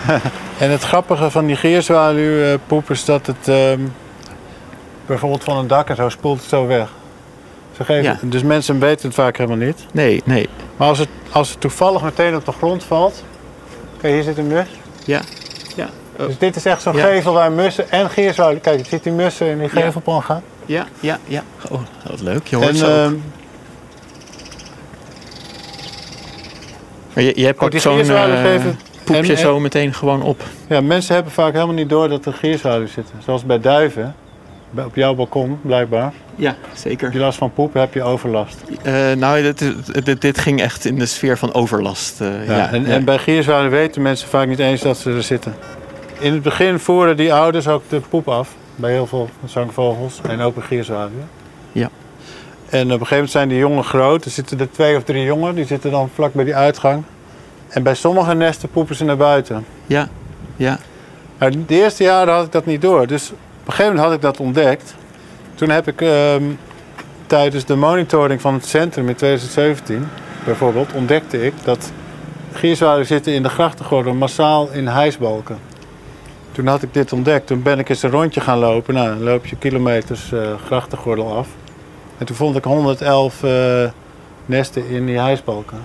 en 0.59 0.71
het 0.71 0.83
grappige 0.83 1.31
van 1.31 1.45
die 1.45 1.55
gierzwaluwpoep 1.55 2.89
is 2.89 3.05
dat 3.05 3.25
het 3.27 3.47
ehm, 3.47 3.79
bijvoorbeeld 5.05 5.43
van 5.43 5.57
een 5.57 5.67
dak 5.67 5.89
en 5.89 5.95
zo 5.95 6.09
spoelt 6.09 6.39
het 6.39 6.49
zo 6.49 6.67
weg. 6.67 6.89
Ze 7.77 7.83
geven, 7.83 8.03
Ja. 8.03 8.17
Dus 8.21 8.43
mensen 8.43 8.79
weten 8.79 9.05
het 9.05 9.15
vaak 9.15 9.37
helemaal 9.37 9.65
niet. 9.65 9.85
Nee, 9.91 10.21
nee. 10.25 10.49
Maar 10.77 10.87
als 10.87 10.99
het, 10.99 11.07
als 11.31 11.49
het 11.49 11.59
toevallig 11.61 12.01
meteen 12.01 12.35
op 12.35 12.45
de 12.45 12.51
grond 12.51 12.83
valt. 12.83 13.23
Kijk, 14.01 14.13
hier 14.13 14.23
zit 14.23 14.37
een 14.37 14.47
mus. 14.47 14.67
Ja. 15.05 15.21
Ja. 15.75 15.87
Oh. 16.19 16.25
Dus 16.25 16.37
dit 16.37 16.55
is 16.55 16.65
echt 16.65 16.81
zo'n 16.81 16.95
Ja. 16.95 17.05
gevel 17.05 17.33
waar 17.33 17.51
mussen 17.51 17.91
en 17.91 18.09
gierzwaluwen. 18.09 18.61
Kijk, 18.61 18.79
je 18.79 18.85
ziet 18.85 19.03
die 19.03 19.11
mussen 19.13 19.47
in 19.47 19.59
die 19.59 19.69
gevelpan 19.69 20.23
gaan. 20.23 20.41
Ja, 20.65 20.85
ja, 20.99 21.19
ja. 21.25 21.43
Oh, 21.71 21.79
wat 22.09 22.21
leuk. 22.21 22.47
Je 22.47 22.55
hoort 22.55 22.67
En 22.69 22.75
ze 22.75 22.85
ook. 22.85 22.91
ehm, 22.91 23.13
Maar 27.13 27.23
je, 27.23 27.45
goed, 27.47 27.55
pakt 27.55 27.71
die 27.71 27.81
zo'n 27.81 27.99
eh, 27.99 28.55
poepje 29.03 29.31
en- 29.33 29.37
zo 29.37 29.59
meteen 29.59 29.93
gewoon 29.93 30.21
op. 30.21 30.43
Ja, 30.69 30.81
mensen 30.81 31.15
hebben 31.15 31.33
vaak 31.33 31.53
helemaal 31.53 31.75
niet 31.75 31.89
door 31.89 32.09
dat 32.09 32.25
er 32.25 32.33
gierzwaluwen 32.33 32.89
zitten. 32.89 33.15
Zoals 33.25 33.45
bij 33.45 33.59
duiven. 33.59 34.15
Bij- 34.71 34.85
Op 34.85 34.95
jouw 34.95 35.13
balkon, 35.15 35.59
blijkbaar. 35.61 36.13
Ja, 36.35 36.55
zeker. 36.73 37.13
Je 37.13 37.19
last 37.19 37.37
van 37.37 37.53
poep, 37.53 37.73
heb 37.73 37.93
je 37.93 38.03
overlast. 38.03 38.57
Eh, 38.83 38.93
nou, 39.17 39.41
dit, 39.41 39.73
dit, 40.05 40.21
dit 40.21 40.37
ging 40.39 40.61
echt 40.61 40.85
in 40.85 40.95
de 40.99 41.05
sfeer 41.05 41.37
van 41.37 41.53
overlast. 41.53 42.21
eh, 42.21 42.47
Ja, 42.47 42.55
ja, 42.57 42.71
en, 42.71 42.81
ja. 42.81 42.87
en 42.87 43.03
bij 43.05 43.17
gierzwaluwen 43.17 43.71
weten 43.71 44.01
mensen 44.01 44.27
vaak 44.27 44.47
niet 44.47 44.59
eens 44.59 44.81
dat 44.81 44.97
ze 44.97 45.11
er 45.11 45.23
zitten. 45.23 45.55
In 46.19 46.33
het 46.33 46.41
begin 46.41 46.79
voeren 46.79 47.17
die 47.17 47.33
ouders 47.33 47.67
ook 47.67 47.83
de 47.89 47.99
poep 48.09 48.27
af. 48.27 48.49
Bij 48.75 48.91
heel 48.91 49.07
veel 49.07 49.29
zangvogels 49.45 50.21
en 50.29 50.41
ook 50.41 50.55
bij 50.55 50.63
gierzwaluwen. 50.63 51.29
Ja. 51.71 51.89
En 52.69 52.81
op 52.85 52.85
een 52.85 52.91
gegeven 52.91 53.09
moment 53.15 53.31
zijn 53.31 53.47
die 53.49 53.57
jongen 53.57 53.83
groot. 53.83 54.25
Er 54.25 54.31
zitten 54.31 54.59
er 54.59 54.71
twee 54.71 54.95
of 54.97 55.03
drie 55.03 55.23
jongen. 55.23 55.55
Die 55.55 55.65
zitten 55.65 55.91
dan 55.91 56.09
vlak 56.13 56.33
bij 56.33 56.43
die 56.45 56.55
uitgang. 56.55 57.03
En 57.67 57.83
bij 57.83 57.93
sommige 57.95 58.33
nesten 58.33 58.69
poepen 58.69 58.95
ze 58.95 59.03
naar 59.03 59.17
buiten. 59.17 59.65
ja, 59.85 60.09
ja. 60.55 60.79
Maar 61.37 61.51
de 61.51 61.63
eerste 61.67 62.03
jaren 62.03 62.33
had 62.33 62.45
ik 62.45 62.51
dat 62.51 62.65
niet 62.65 62.81
door. 62.81 63.07
Dus 63.07 63.31
een 63.67 63.73
gegeven 63.73 63.95
moment 63.95 64.05
had 64.05 64.13
ik 64.13 64.21
dat 64.21 64.39
ontdekt. 64.39 64.95
Toen 65.55 65.69
heb 65.69 65.87
ik 65.87 66.01
ehm, 66.01 66.43
tijdens 67.27 67.65
de 67.65 67.75
monitoring 67.75 68.41
van 68.41 68.53
het 68.53 68.65
centrum 68.65 69.07
in 69.07 69.15
2017... 69.15 70.07
bijvoorbeeld 70.45 70.93
ontdekte 70.93 71.45
ik 71.45 71.53
dat 71.63 71.91
gierzwaluwen 72.53 73.05
zitten 73.05 73.33
in 73.33 73.43
de 73.43 73.49
grachtengordel 73.49 74.13
massaal 74.13 74.69
in 74.71 74.87
hijsbalken. 74.87 75.57
Toen 76.51 76.67
had 76.67 76.83
ik 76.83 76.93
dit 76.93 77.13
ontdekt. 77.13 77.47
Toen 77.47 77.61
ben 77.61 77.79
ik 77.79 77.89
eens 77.89 78.03
een 78.03 78.09
rondje 78.09 78.41
gaan 78.41 78.57
lopen. 78.57 78.93
Nou, 78.93 79.07
dan 79.07 79.23
loop 79.23 79.45
je 79.45 79.55
kilometers 79.55 80.31
uh, 80.31 80.41
grachtengordel 80.65 81.37
af. 81.37 81.47
En 82.17 82.25
toen 82.25 82.35
vond 82.35 82.55
ik 82.55 82.63
111 82.63 83.43
uh, 83.43 83.89
nesten 84.45 84.87
in 84.87 85.05
die 85.05 85.19
hijsbalken. 85.19 85.77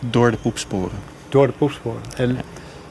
Door 0.00 0.30
de 0.30 0.36
poepsporen? 0.36 0.98
Door 1.28 1.46
de 1.46 1.52
poepsporen. 1.52 2.00
En, 2.16 2.38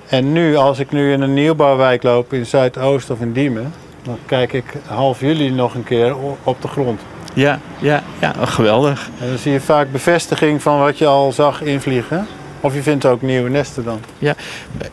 en 0.08 0.32
nu, 0.32 0.56
als 0.56 0.80
ik 0.80 0.92
nu 0.92 1.12
in 1.12 1.22
een 1.22 1.34
nieuwbouwwijk 1.34 2.04
loop 2.04 2.34
in 2.34 2.46
Zuidoost 2.46 3.10
of 3.10 3.20
in 3.20 3.34
Diemen... 3.34 3.74
dan 4.04 4.18
kijk 4.26 4.54
ik 4.54 4.66
half 4.86 5.20
juli 5.20 5.52
nog 5.52 5.76
een 5.76 5.84
keer 5.84 6.16
op 6.44 6.62
de 6.62 6.68
grond. 6.68 7.02
Ja, 7.34 7.60
ja, 7.80 8.04
ja, 8.20 8.34
geweldig. 8.46 9.10
En 9.20 9.28
dan 9.28 9.38
zie 9.38 9.52
je 9.52 9.62
vaak 9.62 9.92
bevestiging 9.92 10.62
van 10.62 10.80
wat 10.80 10.98
je 10.98 11.06
al 11.06 11.32
zag 11.32 11.62
invliegen. 11.62 12.28
Of 12.60 12.74
je 12.74 12.82
vindt 12.82 13.06
ook 13.06 13.22
nieuwe 13.22 13.50
nesten 13.50 13.84
dan. 13.84 14.00
Ja, 14.18 14.36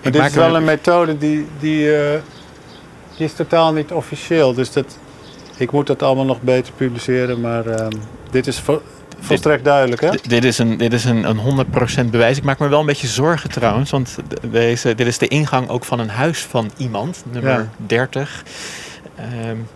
maar 0.03 0.13
dit 0.13 0.25
is 0.25 0.35
wel 0.35 0.57
een 0.57 0.65
methode 0.65 1.19
die, 1.19 1.47
die, 1.61 1.85
uh, 1.85 1.97
die 3.17 3.27
is 3.27 3.33
totaal 3.33 3.73
niet 3.73 3.93
officieel. 3.93 4.55
Dus 4.55 4.73
dat, 4.73 4.99
ik 5.57 5.71
moet 5.71 5.87
dat 5.87 6.03
allemaal 6.03 6.25
nog 6.25 6.41
beter 6.41 6.73
publiceren. 6.77 7.41
Maar 7.41 7.67
uh, 7.67 7.87
dit 8.31 8.47
is 8.47 8.59
vo 8.59 8.83
volstrekt 9.21 9.65
duidelijk. 9.65 10.01
Hè? 10.01 10.11
Dit 10.23 10.45
is, 10.45 10.59
een, 10.59 10.77
dit 10.77 10.93
is 10.93 11.05
een, 11.05 11.25
een 11.25 11.67
100% 12.07 12.11
bewijs. 12.11 12.37
Ik 12.37 12.43
maak 12.45 12.59
me 12.59 12.69
wel 12.69 12.81
een 12.81 12.87
beetje 12.87 13.07
zorgen 13.07 13.51
trouwens. 13.51 13.91
Want 13.91 14.17
deze, 14.51 14.95
dit 14.95 15.07
is 15.07 15.19
de 15.19 15.29
ingang 15.29 15.69
ook 15.69 15.85
van 15.85 15.99
een 15.99 16.09
huis 16.09 16.39
van 16.39 16.71
iemand, 16.77 17.23
nummer 17.33 17.53
ja. 17.53 17.69
30. 17.87 18.43
Um, 19.49 19.67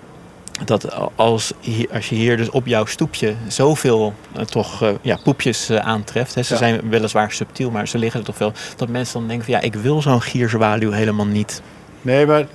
dat 0.64 1.10
als, 1.14 1.52
als 1.92 2.08
je 2.08 2.14
hier 2.14 2.36
dus 2.36 2.50
op 2.50 2.66
jouw 2.66 2.84
stoepje 2.84 3.34
zoveel 3.48 4.14
uh, 4.36 4.42
toch 4.42 4.82
uh, 4.82 4.90
ja, 5.02 5.18
poepjes 5.24 5.70
uh, 5.70 5.78
aantreft. 5.78 6.34
Hè, 6.34 6.42
ze 6.42 6.52
ja. 6.52 6.58
zijn 6.58 6.88
weliswaar 6.88 7.32
subtiel, 7.32 7.70
maar 7.70 7.88
ze 7.88 7.98
liggen 7.98 8.20
er 8.20 8.26
toch 8.26 8.36
veel. 8.36 8.52
Dat 8.76 8.88
mensen 8.88 9.18
dan 9.18 9.28
denken 9.28 9.44
van 9.44 9.54
ja, 9.54 9.60
ik 9.60 9.74
wil 9.74 10.02
zo'n 10.02 10.22
gierzwaluw 10.22 10.90
helemaal 10.90 11.26
niet. 11.26 11.62
Nee, 12.02 12.26
maar 12.26 12.46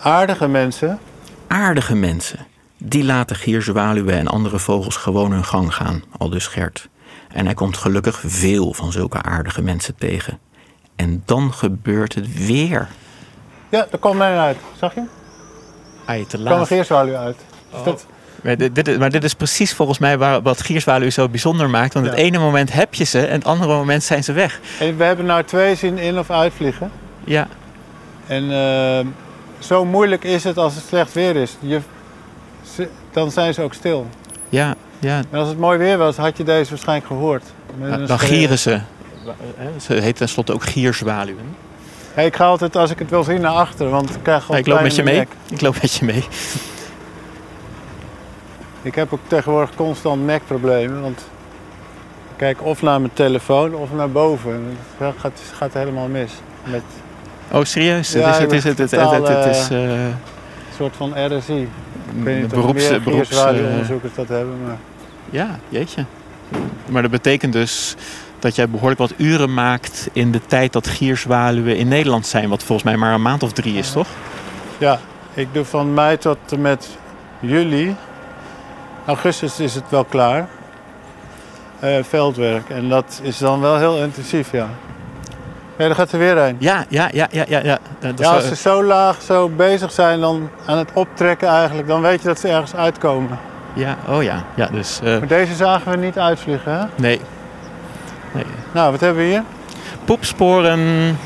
aardige 0.00 0.48
mensen. 0.48 0.98
Aardige 1.46 1.94
mensen. 1.94 2.46
Die 2.78 3.04
laten 3.04 3.36
gierzwaluwen 3.36 4.14
en 4.14 4.26
andere 4.26 4.58
vogels 4.58 4.96
gewoon 4.96 5.32
hun 5.32 5.44
gang 5.44 5.74
gaan, 5.74 6.02
al 6.18 6.28
dus 6.28 6.46
Gert. 6.46 6.88
En 7.32 7.44
hij 7.44 7.54
komt 7.54 7.76
gelukkig 7.76 8.22
veel 8.26 8.74
van 8.74 8.92
zulke 8.92 9.22
aardige 9.22 9.62
mensen 9.62 9.94
tegen. 9.94 10.38
En 10.96 11.22
dan 11.24 11.52
gebeurt 11.52 12.14
het 12.14 12.46
weer. 12.46 12.88
Ja, 13.68 13.86
er 13.90 13.98
komt 13.98 14.18
mij 14.18 14.38
uit. 14.38 14.56
Zag 14.78 14.94
je? 14.94 15.02
Ah, 16.08 16.26
te 16.26 16.36
laat. 16.36 16.38
Er 16.38 16.44
kwam 16.44 16.60
een 16.60 16.66
gierzwaluw 16.66 17.14
uit. 17.14 17.36
Oh. 17.70 17.84
Dat... 17.84 18.06
Maar, 18.42 18.56
dit, 18.56 18.74
dit, 18.74 18.98
maar 18.98 19.10
dit 19.10 19.24
is 19.24 19.34
precies 19.34 19.72
volgens 19.74 19.98
mij 19.98 20.18
waar, 20.18 20.42
wat 20.42 20.62
gierzwaluw 20.62 21.10
zo 21.10 21.28
bijzonder 21.28 21.70
maakt. 21.70 21.94
Want 21.94 22.06
ja. 22.06 22.10
het 22.10 22.20
ene 22.20 22.38
moment 22.38 22.72
heb 22.72 22.94
je 22.94 23.04
ze 23.04 23.26
en 23.26 23.34
het 23.34 23.44
andere 23.44 23.72
moment 23.72 24.02
zijn 24.02 24.24
ze 24.24 24.32
weg. 24.32 24.60
En 24.80 24.96
we 24.96 25.04
hebben 25.04 25.26
nou 25.26 25.42
twee 25.44 25.74
zien 25.74 25.98
in- 25.98 26.18
of 26.18 26.30
uitvliegen. 26.30 26.90
Ja. 27.24 27.48
En 28.26 28.44
uh, 28.44 29.06
zo 29.58 29.84
moeilijk 29.84 30.24
is 30.24 30.44
het 30.44 30.58
als 30.58 30.74
het 30.74 30.84
slecht 30.88 31.12
weer 31.12 31.36
is. 31.36 31.56
Je, 31.60 31.80
ze, 32.74 32.88
dan 33.12 33.30
zijn 33.30 33.54
ze 33.54 33.62
ook 33.62 33.74
stil. 33.74 34.06
Ja, 34.48 34.74
ja. 34.98 35.22
En 35.30 35.38
als 35.38 35.48
het 35.48 35.58
mooi 35.58 35.78
weer 35.78 35.98
was, 35.98 36.16
had 36.16 36.36
je 36.36 36.44
deze 36.44 36.70
waarschijnlijk 36.70 37.06
gehoord. 37.06 37.44
Ja, 37.80 37.96
dan 37.96 38.18
gieren 38.18 38.58
ze. 38.58 38.80
Ze 39.80 39.94
heet 39.94 40.16
tenslotte 40.16 40.52
ook 40.52 40.62
gierzwaluwen. 40.62 41.56
Hey, 42.18 42.26
ik 42.26 42.36
ga 42.36 42.46
altijd, 42.46 42.76
als 42.76 42.90
ik 42.90 42.98
het 42.98 43.10
wil 43.10 43.24
zien, 43.24 43.40
naar 43.40 43.52
achter, 43.52 43.88
want 43.88 44.14
ik 44.14 44.22
krijg 44.22 44.44
gewoon 44.44 44.60
Ik 44.60 44.66
loop 44.66 44.80
met 44.80 44.94
je 44.94 45.02
mee. 45.02 45.16
Nek. 45.16 45.28
Ik 45.50 45.60
loop 45.60 45.80
met 45.82 45.92
je 45.94 46.04
mee. 46.04 46.24
Ik 48.82 48.94
heb 48.94 49.12
ook 49.12 49.20
tegenwoordig 49.26 49.74
constant 49.74 50.24
nekproblemen, 50.24 51.02
want 51.02 51.18
ik 51.18 52.36
kijk 52.36 52.62
of 52.62 52.82
naar 52.82 53.00
mijn 53.00 53.12
telefoon 53.12 53.74
of 53.74 53.92
naar 53.92 54.10
boven. 54.10 54.76
Het 54.96 55.14
gaat, 55.18 55.40
gaat 55.52 55.72
helemaal 55.72 56.08
mis. 56.08 56.32
Met... 56.64 56.82
Oh, 57.52 57.64
serieus? 57.64 58.12
Ja, 58.12 58.32
het 58.32 58.52
is, 58.52 58.64
het 58.64 58.78
is, 58.78 58.90
het, 58.90 59.10
het, 59.10 59.28
het 59.28 59.56
is 59.56 59.70
uh... 59.70 60.04
een 60.04 60.14
soort 60.76 60.96
van 60.96 61.12
RSI. 61.26 61.62
Ik 61.62 61.68
weet 62.22 62.40
niet 62.40 62.48
beroeps, 62.48 62.84
of 62.84 62.90
meer 62.90 63.02
beroeps, 63.02 63.44
onderzoekers 63.44 64.14
dat 64.14 64.28
hebben. 64.28 64.56
Maar... 64.66 64.76
Ja, 65.30 65.58
jeetje. 65.68 66.04
Maar 66.86 67.02
dat 67.02 67.10
betekent 67.10 67.52
dus 67.52 67.96
dat 68.42 68.54
jij 68.54 68.68
behoorlijk 68.68 69.00
wat 69.00 69.14
uren 69.16 69.54
maakt 69.54 70.08
in 70.12 70.32
de 70.32 70.40
tijd 70.46 70.72
dat 70.72 70.86
gierzwaluwen 70.86 71.76
in 71.76 71.88
Nederland 71.88 72.26
zijn. 72.26 72.48
Wat 72.48 72.62
volgens 72.62 72.88
mij 72.88 72.96
maar 72.96 73.14
een 73.14 73.22
maand 73.22 73.42
of 73.42 73.52
drie 73.52 73.74
is, 73.74 73.92
toch? 73.92 74.06
Ja, 74.78 74.98
ik 75.34 75.48
doe 75.52 75.64
van 75.64 75.94
mei 75.94 76.18
tot 76.18 76.38
en 76.50 76.60
met 76.60 76.88
juli. 77.40 77.96
Augustus 79.06 79.60
is 79.60 79.74
het 79.74 79.84
wel 79.88 80.04
klaar. 80.04 80.48
Uh, 81.84 81.96
veldwerk. 82.02 82.70
En 82.70 82.88
dat 82.88 83.20
is 83.22 83.38
dan 83.38 83.60
wel 83.60 83.76
heel 83.76 83.96
intensief, 83.96 84.52
ja. 84.52 84.68
Ja, 85.78 85.86
daar 85.86 85.94
gaat 85.94 86.12
er 86.12 86.18
weer 86.18 86.36
een. 86.36 86.56
Ja, 86.58 86.84
ja, 86.88 87.08
ja, 87.12 87.28
ja, 87.30 87.44
ja. 87.48 87.60
ja. 87.62 87.78
Dat 87.98 88.18
ja 88.18 88.34
als 88.34 88.48
ze 88.48 88.56
zo 88.56 88.84
laag 88.84 89.22
zo 89.22 89.48
bezig 89.48 89.92
zijn 89.92 90.20
dan 90.20 90.50
aan 90.66 90.78
het 90.78 90.90
optrekken 90.92 91.48
eigenlijk, 91.48 91.88
dan 91.88 92.00
weet 92.00 92.22
je 92.22 92.28
dat 92.28 92.38
ze 92.38 92.48
ergens 92.48 92.74
uitkomen. 92.74 93.38
Ja, 93.72 93.96
oh 94.08 94.22
ja. 94.22 94.44
ja 94.54 94.66
dus, 94.66 95.00
uh... 95.04 95.18
Maar 95.18 95.28
deze 95.28 95.54
zagen 95.54 95.90
we 95.90 95.96
niet 95.96 96.18
uitvliegen, 96.18 96.72
hè? 96.72 96.78
Nee, 96.78 96.86
Nee. 96.96 97.20
Nou, 98.72 98.90
wat 98.90 99.00
hebben 99.00 99.22
we 99.22 99.28
hier? 99.28 99.42
Poepsporen 100.04 101.16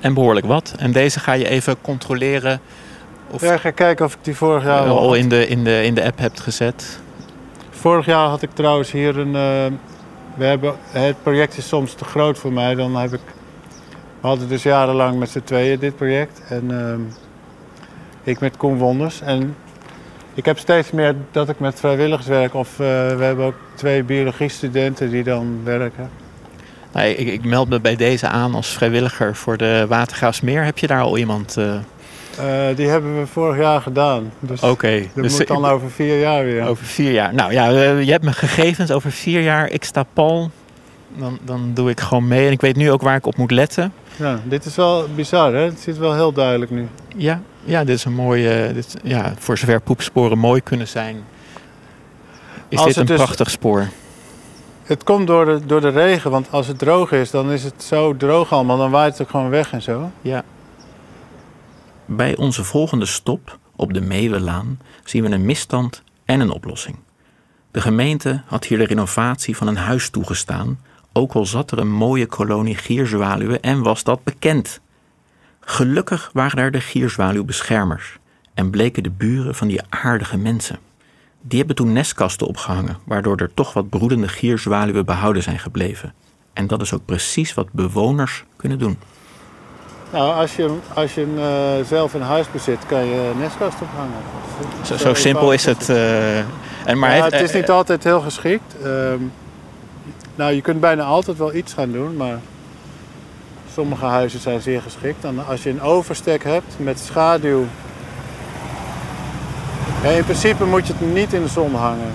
en 0.00 0.14
behoorlijk 0.14 0.46
wat. 0.46 0.74
En 0.78 0.92
deze 0.92 1.20
ga 1.20 1.32
je 1.32 1.48
even 1.48 1.80
controleren. 1.80 2.60
Of 3.30 3.40
ja, 3.40 3.56
ga 3.56 3.70
kijken 3.70 4.04
of 4.04 4.12
ik 4.12 4.18
die 4.22 4.36
vorig 4.36 4.64
jaar 4.64 4.86
al, 4.86 4.98
al 4.98 5.14
in, 5.14 5.28
de, 5.28 5.48
in, 5.48 5.64
de, 5.64 5.84
in 5.84 5.94
de 5.94 6.04
app 6.04 6.18
hebt 6.18 6.40
gezet. 6.40 7.00
Vorig 7.70 8.06
jaar 8.06 8.28
had 8.28 8.42
ik 8.42 8.50
trouwens 8.54 8.90
hier 8.90 9.18
een. 9.18 9.34
Uh, 9.34 9.78
we 10.34 10.44
hebben, 10.44 10.74
het 10.90 11.22
project 11.22 11.56
is 11.56 11.68
soms 11.68 11.94
te 11.94 12.04
groot 12.04 12.38
voor 12.38 12.52
mij. 12.52 12.74
Dan 12.74 12.96
heb 12.96 13.12
ik. 13.12 13.20
We 14.20 14.26
hadden 14.26 14.48
dus 14.48 14.62
jarenlang 14.62 15.18
met 15.18 15.28
z'n 15.28 15.42
tweeën 15.44 15.78
dit 15.78 15.96
project. 15.96 16.42
En 16.48 16.70
uh, 16.70 16.94
ik 18.22 18.40
met 18.40 18.56
Koen 18.56 18.78
Wonders. 18.78 19.20
En 19.20 19.56
ik 20.36 20.44
heb 20.44 20.58
steeds 20.58 20.90
meer 20.90 21.14
dat 21.30 21.48
ik 21.48 21.60
met 21.60 21.80
vrijwilligers 21.80 22.26
werk. 22.26 22.54
Of 22.54 22.70
uh, 22.70 22.76
we 23.16 23.24
hebben 23.24 23.44
ook 23.44 23.54
twee 23.74 24.02
biologiestudenten 24.02 25.10
die 25.10 25.22
dan 25.22 25.60
werken. 25.64 26.10
Nou, 26.92 27.06
ik, 27.08 27.28
ik, 27.28 27.44
meld 27.44 27.68
me 27.68 27.80
bij 27.80 27.96
deze 27.96 28.28
aan 28.28 28.54
als 28.54 28.68
vrijwilliger 28.68 29.36
voor 29.36 29.56
de 29.56 29.84
Watergraafsmeer. 29.88 30.64
Heb 30.64 30.78
je 30.78 30.86
daar 30.86 31.00
al 31.00 31.18
iemand? 31.18 31.56
Uh... 31.58 31.74
Uh, 32.40 32.76
die 32.76 32.88
hebben 32.88 33.18
we 33.18 33.26
vorig 33.26 33.58
jaar 33.58 33.80
gedaan. 33.80 34.32
Dus 34.40 34.60
Oké. 34.60 34.72
Okay. 34.72 35.10
dat 35.14 35.22
dus 35.22 35.38
moet 35.38 35.46
dan 35.46 35.64
over 35.64 35.90
vier 35.90 36.20
jaar 36.20 36.44
weer. 36.44 36.66
Over 36.66 36.86
vier 36.86 37.12
jaar. 37.12 37.34
Nou 37.34 37.52
ja, 37.52 37.68
je 37.98 38.10
hebt 38.10 38.24
me 38.24 38.32
gegevens 38.32 38.90
over 38.90 39.12
vier 39.12 39.42
jaar. 39.42 39.70
Ik 39.70 39.84
sta 39.84 40.04
pal. 40.12 40.50
Dan, 41.14 41.38
dan 41.44 41.70
doe 41.74 41.90
ik 41.90 42.00
gewoon 42.00 42.28
mee. 42.28 42.46
En 42.46 42.52
ik 42.52 42.60
weet 42.60 42.76
nu 42.76 42.90
ook 42.90 43.02
waar 43.02 43.16
ik 43.16 43.26
op 43.26 43.36
moet 43.36 43.50
letten. 43.50 43.92
Ja, 44.16 44.40
dit 44.44 44.64
is 44.64 44.76
wel 44.76 45.06
bizar 45.14 45.54
hè. 45.54 45.60
Het 45.60 45.80
zit 45.80 45.98
wel 45.98 46.14
heel 46.14 46.32
duidelijk 46.32 46.70
nu. 46.70 46.88
Ja, 47.16 47.40
ja 47.66 47.84
dit 47.84 47.96
is 47.96 48.04
een 48.04 48.14
mooie... 48.14 48.72
Dit, 48.72 48.96
ja, 49.02 49.34
voor 49.38 49.58
zover 49.58 49.80
poepsporen 49.80 50.38
mooi 50.38 50.60
kunnen 50.60 50.88
zijn 50.88 51.24
is 52.68 52.78
als 52.78 52.86
dit 52.86 52.96
een 52.96 53.06
dus, 53.06 53.16
prachtig 53.16 53.50
spoor? 53.50 53.88
Het 54.82 55.04
komt 55.04 55.26
door 55.26 55.44
de, 55.44 55.66
door 55.66 55.80
de 55.80 55.88
regen, 55.88 56.30
want 56.30 56.50
als 56.50 56.66
het 56.66 56.78
droog 56.78 57.12
is, 57.12 57.30
dan 57.30 57.50
is 57.52 57.64
het 57.64 57.82
zo 57.82 58.16
droog 58.16 58.52
allemaal. 58.52 58.76
Dan 58.76 58.90
waait 58.90 59.12
het 59.12 59.22
ook 59.22 59.30
gewoon 59.30 59.48
weg 59.48 59.72
en 59.72 59.82
zo. 59.82 60.10
Ja. 60.20 60.44
Bij 62.04 62.36
onze 62.36 62.64
volgende 62.64 63.06
stop 63.06 63.58
op 63.76 63.92
de 63.94 64.00
Meeuwenlaan 64.00 64.80
zien 65.04 65.22
we 65.22 65.30
een 65.30 65.44
misstand 65.44 66.02
en 66.24 66.40
een 66.40 66.50
oplossing. 66.50 66.96
De 67.70 67.80
gemeente 67.80 68.42
had 68.46 68.64
hier 68.64 68.78
de 68.78 68.84
renovatie 68.84 69.56
van 69.56 69.66
een 69.66 69.76
huis 69.76 70.10
toegestaan, 70.10 70.80
ook 71.12 71.32
al 71.32 71.46
zat 71.46 71.70
er 71.70 71.78
een 71.78 71.92
mooie 71.92 72.26
kolonie 72.26 72.76
gierzwaluwen 72.76 73.62
en 73.62 73.82
was 73.82 74.04
dat 74.04 74.24
bekend. 74.24 74.80
Gelukkig 75.68 76.30
waren 76.32 76.56
daar 76.56 76.70
de 76.70 76.80
gierzwaluwbeschermers 76.80 78.18
en 78.54 78.70
bleken 78.70 79.02
de 79.02 79.10
buren 79.10 79.54
van 79.54 79.68
die 79.68 79.80
aardige 79.88 80.36
mensen. 80.36 80.78
Die 81.40 81.58
hebben 81.58 81.76
toen 81.76 81.92
nestkasten 81.92 82.46
opgehangen, 82.46 82.96
waardoor 83.04 83.36
er 83.36 83.54
toch 83.54 83.72
wat 83.72 83.88
broedende 83.88 84.28
gierzwaluwen 84.28 85.04
behouden 85.04 85.42
zijn 85.42 85.58
gebleven. 85.58 86.14
En 86.52 86.66
dat 86.66 86.80
is 86.80 86.92
ook 86.92 87.04
precies 87.04 87.54
wat 87.54 87.72
bewoners 87.72 88.44
kunnen 88.56 88.78
doen. 88.78 88.98
Nou, 90.12 90.34
als 90.34 90.56
je, 90.56 90.78
als 90.94 91.14
je 91.14 91.26
uh, 91.36 91.88
zelf 91.88 92.14
een 92.14 92.22
huis 92.22 92.50
bezit, 92.50 92.86
kan 92.86 93.04
je 93.04 93.32
nestkast 93.38 93.76
ophangen. 93.82 94.22
Zo, 94.84 94.96
zo 94.96 95.14
simpel 95.14 95.52
is 95.52 95.64
het. 95.64 95.88
Uh, 95.88 96.38
en 96.38 96.98
maar 96.98 97.16
ja, 97.16 97.22
heeft, 97.22 97.34
het 97.34 97.48
is 97.48 97.52
niet 97.52 97.70
altijd 97.70 98.04
heel 98.04 98.20
geschikt. 98.20 98.76
Uh, 98.84 99.12
nou, 100.34 100.52
je 100.52 100.60
kunt 100.60 100.80
bijna 100.80 101.02
altijd 101.02 101.38
wel 101.38 101.54
iets 101.54 101.72
gaan 101.72 101.92
doen, 101.92 102.16
maar 102.16 102.40
sommige 103.76 104.04
huizen 104.04 104.40
zijn 104.40 104.60
zeer 104.60 104.82
geschikt. 104.82 105.24
En 105.24 105.46
als 105.46 105.62
je 105.62 105.70
een 105.70 105.80
overstek 105.80 106.44
hebt 106.44 106.74
met 106.78 107.00
schaduw 107.00 107.64
ja, 110.02 110.08
in 110.08 110.24
principe 110.24 110.64
moet 110.64 110.86
je 110.86 110.92
het 110.92 111.14
niet 111.14 111.32
in 111.32 111.42
de 111.42 111.48
zon 111.48 111.74
hangen. 111.74 112.14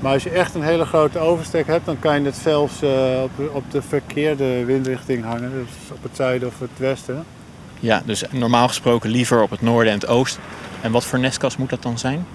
Maar 0.00 0.12
als 0.12 0.22
je 0.22 0.30
echt 0.30 0.54
een 0.54 0.62
hele 0.62 0.84
grote 0.84 1.18
overstek 1.18 1.66
hebt, 1.66 1.86
dan 1.86 1.98
kan 1.98 2.20
je 2.20 2.26
het 2.26 2.36
zelfs 2.36 2.82
uh, 2.82 3.22
op, 3.22 3.30
op, 3.54 3.64
de 3.70 3.82
verkeerde 3.82 4.64
windrichting 4.64 5.24
hangen. 5.24 5.50
Dus 5.52 5.96
op 5.96 6.02
het 6.02 6.16
zuiden 6.16 6.48
of 6.48 6.58
het 6.58 6.70
westen. 6.76 7.24
Ja, 7.78 8.02
dus 8.04 8.24
normaal 8.30 8.68
gesproken 8.68 9.10
liever 9.10 9.42
op 9.42 9.50
het 9.50 9.62
noorden 9.62 9.92
en 9.92 9.98
het 9.98 10.08
oosten. 10.08 10.42
En 10.80 10.92
wat 10.92 11.04
voor 11.04 11.18
nestkast 11.18 11.58
moet 11.58 11.70
dat 11.70 11.82
dan 11.82 11.98
zijn? 11.98 12.26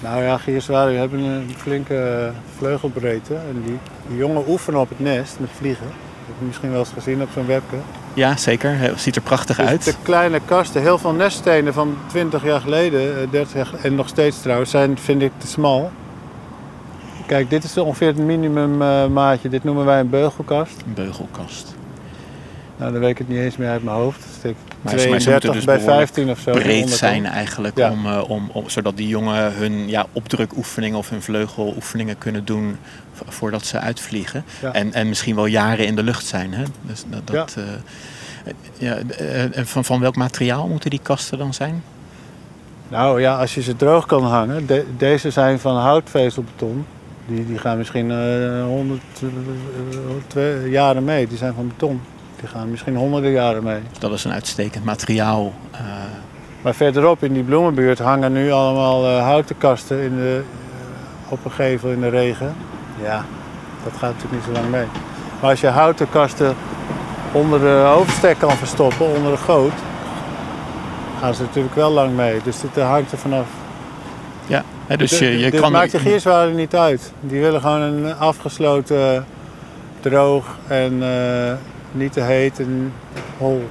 Nou 0.00 0.22
ja, 0.22 0.38
gierzwaluwen 0.38 1.00
hebben 1.00 1.20
een 1.20 1.54
flinke 1.56 1.96
eh, 1.96 2.56
vleugelbreedte. 2.56 3.34
En 3.34 3.62
die, 3.64 3.78
die 4.08 4.16
jongen 4.16 4.44
oefenen 4.48 4.80
op 4.80 4.88
het 4.88 5.00
nest 5.00 5.36
met 5.40 5.50
vliegen. 5.58 6.05
Dat 6.26 6.34
heb 6.34 6.34
je 6.38 6.44
misschien 6.46 6.70
wel 6.70 6.78
eens 6.78 6.90
gezien 6.94 7.22
op 7.22 7.28
zo'n 7.34 7.46
webke. 7.46 7.76
Ja, 8.14 8.36
zeker. 8.36 8.78
Het 8.78 9.00
ziet 9.00 9.16
er 9.16 9.22
prachtig 9.22 9.56
Dus 9.56 9.66
uit. 9.66 9.84
de 9.84 9.94
kleine 10.02 10.40
kasten, 10.44 10.82
heel 10.82 10.98
veel 10.98 11.12
neststenen 11.12 11.72
van 11.74 11.96
20 12.06 12.44
jaar 12.44 12.60
geleden, 12.60 13.20
eh, 13.22 13.30
30 13.30 13.54
jaar, 13.54 13.68
en 13.82 13.94
nog 13.94 14.08
steeds 14.08 14.40
trouwens, 14.42 14.70
zijn 14.70 14.98
vind 14.98 15.22
ik 15.22 15.32
te 15.38 15.46
smal. 15.46 15.90
Kijk, 17.26 17.50
dit 17.50 17.64
is 17.64 17.76
ongeveer 17.78 18.06
het 18.08 18.18
minimum 18.18 18.82
eh, 18.82 19.06
maatje. 19.06 19.48
Dit 19.48 19.64
noemen 19.64 19.84
wij 19.84 20.00
een 20.00 20.10
beugelkast. 20.10 20.82
Een 20.86 20.94
beugelkast. 20.94 21.74
Nou, 22.78 22.92
dan 22.92 23.00
weet 23.00 23.10
ik 23.10 23.18
het 23.18 23.28
niet 23.28 23.38
eens 23.38 23.56
meer 23.56 23.68
uit 23.68 23.82
mijn 23.82 23.96
hoofd. 23.96 24.18
Dus 24.42 24.52
Maar 24.82 24.98
ze- 24.98 25.08
maar 25.08 25.20
ze 25.20 25.26
32 25.28 25.32
moeten 25.32 25.52
dus 25.52 25.64
bij 25.64 25.76
behoorlijk 25.76 26.06
15 26.12 26.30
of 26.30 26.38
zo. 26.38 26.52
breed 26.52 26.90
zijn 26.90 27.26
eigenlijk, 27.26 27.76
Ja. 27.78 27.90
om, 27.90 28.06
eh, 28.06 28.30
om, 28.30 28.50
om, 28.52 28.68
zodat 28.68 28.96
die 28.96 29.08
jongen 29.08 29.52
hun 29.54 29.88
ja, 29.88 30.06
opdrukoefeningen 30.12 30.98
of 30.98 31.10
hun 31.10 31.22
vleugeloefeningen 31.22 32.18
kunnen 32.18 32.44
doen 32.44 32.76
vo- 33.12 33.24
voordat 33.28 33.66
ze 33.66 33.78
uitvliegen. 33.78 34.44
Ja. 34.62 34.72
En, 34.72 34.92
en 34.92 35.08
misschien 35.08 35.34
wel 35.34 35.46
jaren 35.46 35.86
in 35.86 35.96
de 35.96 36.02
lucht 36.02 36.26
zijn. 36.26 36.54
Hè? 36.54 36.62
Dus 36.82 37.04
dat, 37.08 37.26
dat, 37.26 37.56
ja, 38.78 38.96
en 39.52 39.66
van, 39.66 39.84
van 39.84 40.00
welk 40.00 40.16
materiaal 40.16 40.68
moeten 40.68 40.90
die 40.90 41.00
kasten 41.02 41.38
dan 41.38 41.54
zijn? 41.54 41.82
Nou 42.88 43.20
ja, 43.20 43.36
als 43.38 43.54
je 43.54 43.62
ze 43.62 43.76
droog 43.76 44.06
kan 44.06 44.24
hangen. 44.24 44.66
de- 44.66 44.86
deze 44.96 45.30
zijn 45.30 45.58
van 45.58 45.76
houtvezelbeton. 45.76 46.86
Die, 47.26 47.46
die 47.46 47.58
gaan 47.58 47.78
misschien 47.78 48.10
eh 48.10 48.62
100 48.64 49.00
eh, 49.22 49.28
twee 50.26 50.70
jaren 50.70 51.04
mee. 51.04 51.26
Die 51.26 51.38
zijn 51.38 51.54
van 51.54 51.68
beton. 51.68 52.00
Die 52.40 52.48
gaan 52.48 52.70
misschien 52.70 52.96
honderden 52.96 53.30
jaren 53.30 53.62
mee. 53.62 53.80
Dat 53.98 54.12
is 54.12 54.24
een 54.24 54.32
uitstekend 54.32 54.84
materiaal. 54.84 55.52
eh, 55.70 55.80
Maar 56.62 56.74
verderop 56.74 57.22
in 57.24 57.32
die 57.32 57.42
bloemenbuurt 57.42 57.98
hangen 57.98 58.32
nu 58.32 58.50
allemaal 58.50 59.06
eh, 59.06 59.22
houten 59.22 59.58
kasten 59.58 60.02
in 60.02 60.16
de, 60.16 60.42
eh, 61.26 61.32
op 61.32 61.44
een 61.44 61.50
gevel 61.50 61.90
in 61.90 62.00
de 62.00 62.08
regen. 62.08 62.54
Ja, 63.02 63.24
dat 63.84 63.92
gaat 63.92 64.12
natuurlijk 64.14 64.32
niet 64.32 64.42
zo 64.54 64.60
lang 64.60 64.70
mee. 64.70 64.86
Maar 65.40 65.50
als 65.50 65.60
je 65.60 65.66
houten 65.66 66.08
kasten 66.10 66.54
onder 67.32 67.60
de 67.60 67.82
hoofdstek 67.94 68.38
kan 68.38 68.56
verstoppen, 68.56 69.06
onder 69.06 69.30
de 69.30 69.38
goot, 69.38 69.72
gaan 71.20 71.34
ze 71.34 71.42
natuurlijk 71.42 71.74
wel 71.74 71.90
lang 71.90 72.16
mee. 72.16 72.40
Dus 72.44 72.60
dit 72.60 72.82
hangt 72.84 73.12
er 73.12 73.18
vanaf. 73.18 73.46
ja, 74.46 74.62
hè, 74.86 74.96
dus 74.96 75.18
je, 75.18 75.38
je 75.38 75.50
dit 75.50 75.60
kan... 75.60 75.72
maakt 75.72 75.92
de 75.92 75.98
gierzwaluw 75.98 76.54
niet 76.54 76.74
uit. 76.76 77.12
Die 77.20 77.40
willen 77.40 77.60
gewoon 77.60 77.80
een 77.80 78.16
afgesloten, 78.16 79.26
droog 80.00 80.44
en 80.66 81.02
niet 81.96 82.12
te 82.12 82.20
heet 82.20 82.60
en 82.60 82.92
hol. 83.38 83.68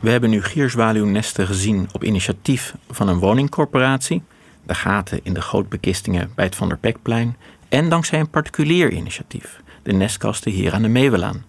We 0.00 0.10
hebben 0.10 0.30
nu 0.30 0.42
gierzwaluwnesten 0.42 1.46
gezien 1.46 1.88
op 1.92 2.04
initiatief 2.04 2.74
van 2.90 3.08
een 3.08 3.18
woningcorporatie, 3.18 4.22
de 4.66 4.74
gaten 4.74 5.20
in 5.22 5.34
de 5.34 5.42
gootbekistingen 5.42 6.32
bij 6.34 6.44
het 6.44 6.54
Van 6.54 6.68
der 6.68 6.78
Pekplein 6.78 7.36
en 7.68 7.88
dankzij 7.88 8.20
een 8.20 8.30
particulier 8.30 8.92
initiatief, 8.92 9.62
de 9.82 9.92
nestkasten 9.92 10.52
hier 10.52 10.72
aan 10.72 10.82
de 10.82 10.88
Meeuwelaan. 10.88 11.44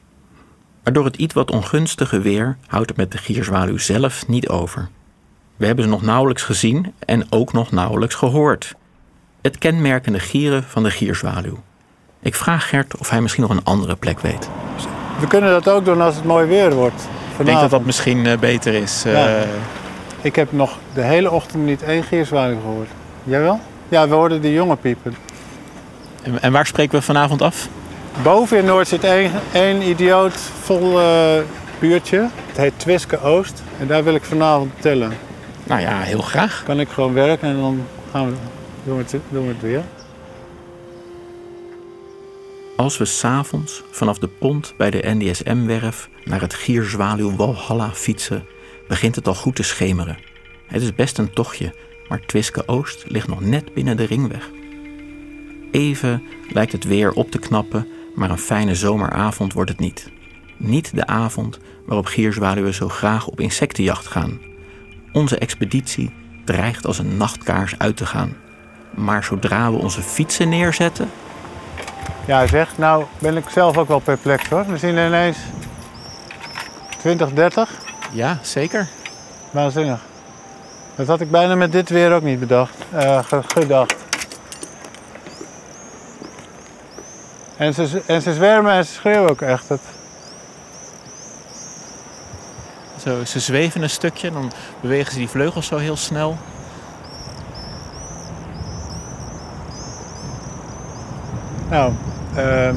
Maar 0.83 0.93
door 0.93 1.05
het 1.05 1.15
iets 1.15 1.33
wat 1.33 1.51
ongunstige 1.51 2.21
weer 2.21 2.57
houdt 2.67 2.89
het 2.89 2.97
met 2.97 3.11
de 3.11 3.17
gierzwaluw 3.17 3.77
zelf 3.77 4.27
niet 4.27 4.47
over. 4.47 4.89
We 5.55 5.65
hebben 5.65 5.83
ze 5.83 5.89
nog 5.89 6.01
nauwelijks 6.01 6.43
gezien 6.43 6.93
en 6.99 7.31
ook 7.31 7.53
nog 7.53 7.71
nauwelijks 7.71 8.15
gehoord. 8.15 8.75
Het 9.41 9.57
kenmerkende 9.57 10.19
gieren 10.19 10.63
van 10.63 10.83
de 10.83 10.91
gierzwaluw. 10.91 11.63
Ik 12.23 12.35
vraag 12.35 12.69
Gert 12.69 12.97
of 12.97 13.09
hij 13.09 13.21
misschien 13.21 13.43
nog 13.43 13.51
een 13.51 13.63
andere 13.63 13.95
plek 13.95 14.19
weet. 14.19 14.49
We 15.19 15.27
kunnen 15.27 15.49
dat 15.51 15.69
ook 15.69 15.85
doen 15.85 16.01
als 16.01 16.15
het 16.15 16.23
mooi 16.23 16.47
weer 16.47 16.73
wordt. 16.73 17.07
Ik 17.37 17.45
denk 17.45 17.59
dat 17.59 17.69
dat 17.69 17.85
misschien 17.85 18.25
eh, 18.25 18.37
beter 18.37 18.73
is. 18.73 19.03
eh. 19.05 19.41
Ik 20.21 20.35
heb 20.35 20.51
nog 20.51 20.77
de 20.93 21.01
hele 21.01 21.31
ochtend 21.31 21.65
niet 21.65 21.83
één 21.83 22.03
gierzwaluw 22.03 22.59
gehoord. 22.59 22.89
Jij 23.23 23.41
wel? 23.41 23.59
Ja, 23.89 24.07
we 24.07 24.13
hoorden 24.15 24.41
die 24.41 24.53
jongen 24.53 24.77
piepen. 24.79 25.15
en- 26.23 26.41
en 26.41 26.51
waar 26.51 26.65
spreken 26.65 26.97
we 26.99 27.05
vanavond 27.05 27.41
af? 27.41 27.67
Boven 28.23 28.57
in 28.57 28.65
Noord 28.65 28.87
zit 28.87 29.03
één, 29.03 29.31
één 29.51 29.81
idioot 29.89 30.33
vol 30.63 30.99
eh, 30.99 31.05
buurtje. 31.79 32.29
Het 32.47 32.57
heet 32.57 32.73
Twiske 32.77 33.21
Oost. 33.21 33.63
En 33.79 33.87
daar 33.87 34.03
wil 34.03 34.15
ik 34.15 34.23
vanavond 34.23 34.71
tellen. 34.79 35.11
Nou 35.63 35.81
ja, 35.81 35.99
heel 35.99 36.21
graag. 36.21 36.61
Kan 36.65 36.79
ik 36.79 36.89
gewoon 36.89 37.13
werken 37.13 37.47
en 37.47 37.55
dan 37.59 37.83
gaan 38.11 38.25
we, 38.25 38.33
doen, 38.83 38.95
we 38.97 39.03
het, 39.03 39.15
doen 39.29 39.43
we 39.47 39.53
het 39.53 39.61
weer. 39.61 39.81
Als 42.75 42.97
we 42.97 43.05
s'avonds 43.05 43.83
vanaf 43.91 44.17
de 44.17 44.27
pont 44.27 44.73
bij 44.77 44.89
de 44.89 45.01
NDSM-werf 45.05 46.09
naar 46.23 46.41
het 46.41 46.53
Gierzwaluw 46.53 47.35
Walhalla 47.35 47.91
fietsen, 47.91 48.45
begint 48.87 49.15
het 49.15 49.27
al 49.27 49.35
goed 49.35 49.55
te 49.55 49.63
schemeren. 49.63 50.17
Het 50.67 50.81
is 50.81 50.95
best 50.95 51.17
een 51.17 51.33
tochtje, 51.33 51.75
maar 52.07 52.25
Twiske 52.25 52.67
Oost 52.67 53.03
ligt 53.07 53.27
nog 53.27 53.41
net 53.41 53.73
binnen 53.73 53.97
de 53.97 54.03
ringweg. 54.03 54.49
Even 55.71 56.23
lijkt 56.49 56.71
het 56.71 56.83
weer 56.83 57.11
op 57.11 57.31
te 57.31 57.39
knappen, 57.39 57.87
maar 58.15 58.29
een 58.29 58.37
fijne 58.37 58.75
zomeravond 58.75 59.53
wordt 59.53 59.69
het 59.69 59.79
niet. 59.79 60.11
Niet 60.57 60.95
de 60.95 61.07
avond 61.07 61.59
waarop 61.85 62.05
gierzwaluwen 62.05 62.73
zo 62.73 62.89
graag 62.89 63.27
op 63.27 63.39
insectenjacht 63.39 64.07
gaan. 64.07 64.39
Onze 65.11 65.37
expeditie 65.37 66.13
dreigt 66.45 66.85
als 66.85 66.99
een 66.99 67.17
nachtkaars 67.17 67.77
uit 67.77 67.97
te 67.97 68.05
gaan. 68.05 68.35
Maar 68.95 69.23
zodra 69.23 69.71
we 69.71 69.77
onze 69.77 70.01
fietsen 70.01 70.49
neerzetten, 70.49 71.09
Ja, 72.25 72.47
zeg, 72.47 72.77
nou 72.77 73.05
ben 73.19 73.37
ik 73.37 73.49
zelf 73.49 73.77
ook 73.77 73.87
wel 73.87 73.99
perplex 73.99 74.49
hoor. 74.49 74.65
We 74.67 74.77
zien 74.77 74.97
ineens 74.97 75.37
20, 76.99 77.33
30. 77.33 77.69
ja, 78.11 78.37
zeker. 78.41 78.87
Waanzinnig. 79.51 79.99
Dat 80.95 81.07
had 81.07 81.21
ik 81.21 81.31
bijna 81.31 81.55
met 81.55 81.71
dit 81.71 81.89
weer 81.89 82.13
ook 82.13 82.21
niet 82.23 82.39
bedacht, 82.39 82.73
eh, 82.91 83.23
ge- 83.23 83.41
gedacht. 83.47 83.95
En 87.57 87.73
ze, 87.73 88.01
en 88.05 88.21
ze 88.21 88.33
zwermen 88.33 88.71
en 88.71 88.85
ze 88.85 88.93
schreeuwen 88.93 89.29
ook 89.29 89.41
echt. 89.41 89.69
Het, 89.69 89.81
Zo, 93.03 93.25
ze 93.25 93.39
zweven 93.39 93.81
een 93.81 93.89
stukje, 93.89 94.31
dan 94.31 94.51
bewegen 94.81 95.11
ze 95.11 95.17
die 95.17 95.29
vleugels 95.29 95.67
zo 95.67 95.77
heel 95.77 95.97
snel. 95.97 96.37
Nou, 101.73 101.91
ehm, 102.35 102.75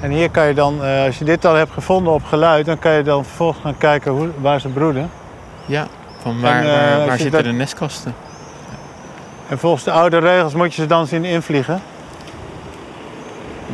en 0.00 0.10
hier 0.10 0.30
kan 0.30 0.46
je 0.46 0.54
dan, 0.54 0.84
eh, 0.84 1.04
als 1.04 1.18
je 1.18 1.24
dit 1.24 1.44
al 1.44 1.54
hebt 1.54 1.72
gevonden 1.72 2.12
op 2.12 2.24
geluid, 2.24 2.66
dan 2.66 2.78
kan 2.78 2.92
je 2.92 3.02
dan 3.02 3.24
vervolgens 3.24 3.60
gaan 3.62 3.78
kijken 3.78 4.12
hoe, 4.12 4.28
waar 4.40 4.60
ze 4.60 4.68
broeden. 4.68 5.10
Ja, 5.66 5.86
van 6.22 6.40
waar, 6.40 6.62
En, 6.64 6.64
eh, 6.64 7.06
waar, 7.06 7.16
zitten 7.18 7.30
dat- 7.30 7.44
de 7.44 7.52
nestkasten? 7.52 8.14
En 9.48 9.58
volgens 9.58 9.84
de 9.84 9.90
oude 9.90 10.18
regels 10.18 10.54
moet 10.54 10.74
je 10.74 10.82
ze 10.82 10.86
dan 10.88 11.06
zien 11.06 11.24
invliegen. 11.24 11.80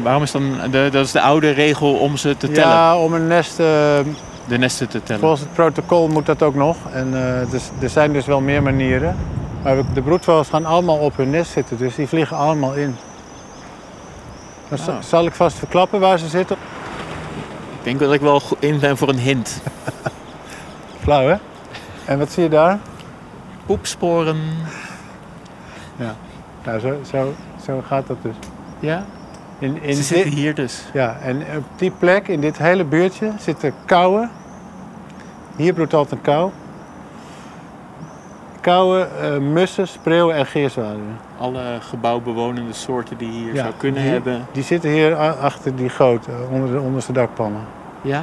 Waarom 0.03 0.23
is 0.23 0.31
dan, 0.31 0.53
de, 0.71 0.89
dat 0.93 1.05
is 1.05 1.13
de 1.13 1.21
oude 1.21 1.51
regel 1.51 1.93
om 1.95 2.17
ze 2.17 2.37
te 2.37 2.51
tellen, 2.51 2.69
Ja, 2.71 2.97
om 2.97 3.13
een 3.15 3.27
nest, 3.27 3.59
eh, 3.61 3.67
de 4.49 4.59
nesten 4.59 4.89
te 4.89 5.03
tellen. 5.03 5.21
volgens 5.21 5.41
het 5.41 5.53
protocol 5.53 6.09
moet 6.09 6.27
dat 6.27 6.43
ook 6.43 6.55
nog. 6.55 6.77
En 6.93 7.15
dus, 7.51 7.71
er 7.81 7.89
zijn 7.89 8.13
dus 8.13 8.27
wel 8.27 8.41
meer 8.41 8.63
manieren. 8.63 9.17
Maar 9.63 9.77
de 9.95 10.03
broedvogels 10.03 10.49
gaan 10.49 10.65
allemaal 10.65 10.97
op 10.97 11.17
hun 11.17 11.31
nest 11.31 11.51
zitten, 11.51 11.77
dus 11.77 11.95
die 11.95 12.09
vliegen 12.09 12.37
allemaal 12.37 12.75
in. 12.75 12.97
Dan 14.69 14.79
za- 14.79 14.93
Ah. 14.93 15.03
zal 15.03 15.27
ik 15.27 15.35
vast 15.35 15.57
verklappen 15.59 16.01
waar 16.01 16.19
ze 16.19 16.29
zitten. 16.29 16.57
Ik 17.79 17.83
denk 17.83 17.99
dat 17.99 18.13
ik 18.13 18.21
wel 18.21 18.43
in 18.59 18.79
ben 18.79 18.97
voor 18.97 19.09
een 19.09 19.19
hint. 19.19 19.61
Flauw, 21.03 21.27
hè? 21.29 21.37
En 22.05 22.19
wat 22.19 22.31
zie 22.33 22.43
je 22.43 22.49
daar? 22.49 22.79
Poepsporen. 23.67 24.37
Nou, 26.65 26.81
zo, 26.81 26.97
zo, 27.11 27.35
zo 27.65 27.83
gaat 27.87 28.07
dat 28.07 28.17
dus. 28.23 28.35
Ja, 28.81 29.05
In, 29.59 29.83
in 29.83 29.95
ze 29.95 29.99
dit- 29.99 30.05
zitten 30.07 30.31
hier 30.33 30.55
dus. 30.55 30.83
Ja, 30.93 31.17
en 31.23 31.43
op 31.57 31.65
die 31.77 31.91
plek, 31.91 32.29
in 32.29 32.41
dit 32.41 32.59
hele 32.59 32.85
buurtje, 32.85 33.33
zitten 33.41 33.75
kauwen. 33.85 34.31
Hier 35.57 35.73
broedt 35.73 35.95
altijd 35.95 36.13
een 36.13 36.21
kauw. 36.21 36.53
Kauwen, 38.71 39.09
eh, 39.21 39.39
mussen, 39.39 39.89
spreeuwen 39.89 40.35
en 40.37 40.47
geerzwaluwen. 40.47 41.19
Alle 41.39 41.79
gebouwbewonende 41.81 42.73
soorten 42.73 43.17
die 43.17 43.33
je 43.33 43.39
hier 43.39 43.55
Ja, 43.55 43.63
zou 43.63 43.75
kunnen 43.77 44.03
die- 44.03 44.11
hebben. 44.11 44.47
Die 44.53 44.63
zitten 44.63 44.91
hier 44.91 45.17
achter 45.17 45.77
die 45.77 45.89
goot, 45.89 46.27
eh, 46.27 46.35
onder 46.53 46.73
de 46.73 46.81
onderste 46.81 47.13
dakpannen. 47.13 47.61
Ja, 48.03 48.23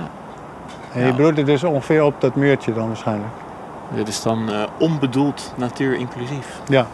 En 0.93 1.03
die 1.03 1.13
broeden 1.13 1.45
dus 1.45 1.63
ongeveer 1.63 2.03
op 2.03 2.21
dat 2.21 2.35
muurtje 2.35 2.73
dan 2.73 2.87
waarschijnlijk. 2.87 3.31
dit 3.95 4.07
is 4.07 4.21
dan 4.21 4.49
eh, 4.51 4.63
onbedoeld 4.79 5.53
natuur 5.55 5.93
inclusief. 5.95 6.59
Ja. 6.67 6.87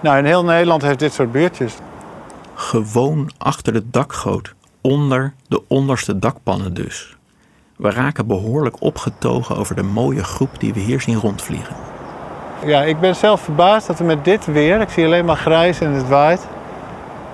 Nou, 0.00 0.18
in 0.18 0.24
heel 0.24 0.44
Nederland 0.44 0.82
heeft 0.82 0.98
dit 0.98 1.12
soort 1.12 1.32
buurtjes. 1.32 1.74
Gewoon 2.54 3.30
achter 3.38 3.72
de 3.72 3.90
dakgoot, 3.90 4.54
onder 4.80 5.34
de 5.48 5.62
onderste 5.66 6.18
dakpannen 6.18 6.74
dus. 6.74 7.16
We 7.76 7.90
raken 7.90 8.26
behoorlijk 8.26 8.76
opgetogen 8.82 9.56
over 9.56 9.74
de 9.76 9.82
mooie 9.82 10.24
groep 10.24 10.50
die 10.58 10.72
we 10.74 10.80
hier 10.80 11.00
zien 11.00 11.16
rondvliegen. 11.18 11.74
Ja, 12.64 12.82
ik 12.82 13.00
ben 13.00 13.16
zelf 13.16 13.40
verbaasd 13.40 13.86
dat 13.86 13.98
we 13.98 14.04
met 14.04 14.24
dit 14.24 14.46
weer, 14.46 14.80
ik 14.80 14.90
zie 14.90 15.04
alleen 15.04 15.24
maar 15.24 15.36
grijs 15.36 15.80
en 15.80 15.92
het 15.92 16.08
waait, 16.08 16.46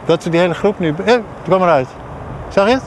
dat 0.05 0.25
we 0.25 0.31
die 0.31 0.41
hele 0.41 0.55
groep 0.55 0.79
nu... 0.79 0.95
Eh, 1.05 1.15
kwam 1.45 1.63
eruit. 1.63 1.89
Zag 2.49 2.67
je 2.67 2.75
het? 2.75 2.83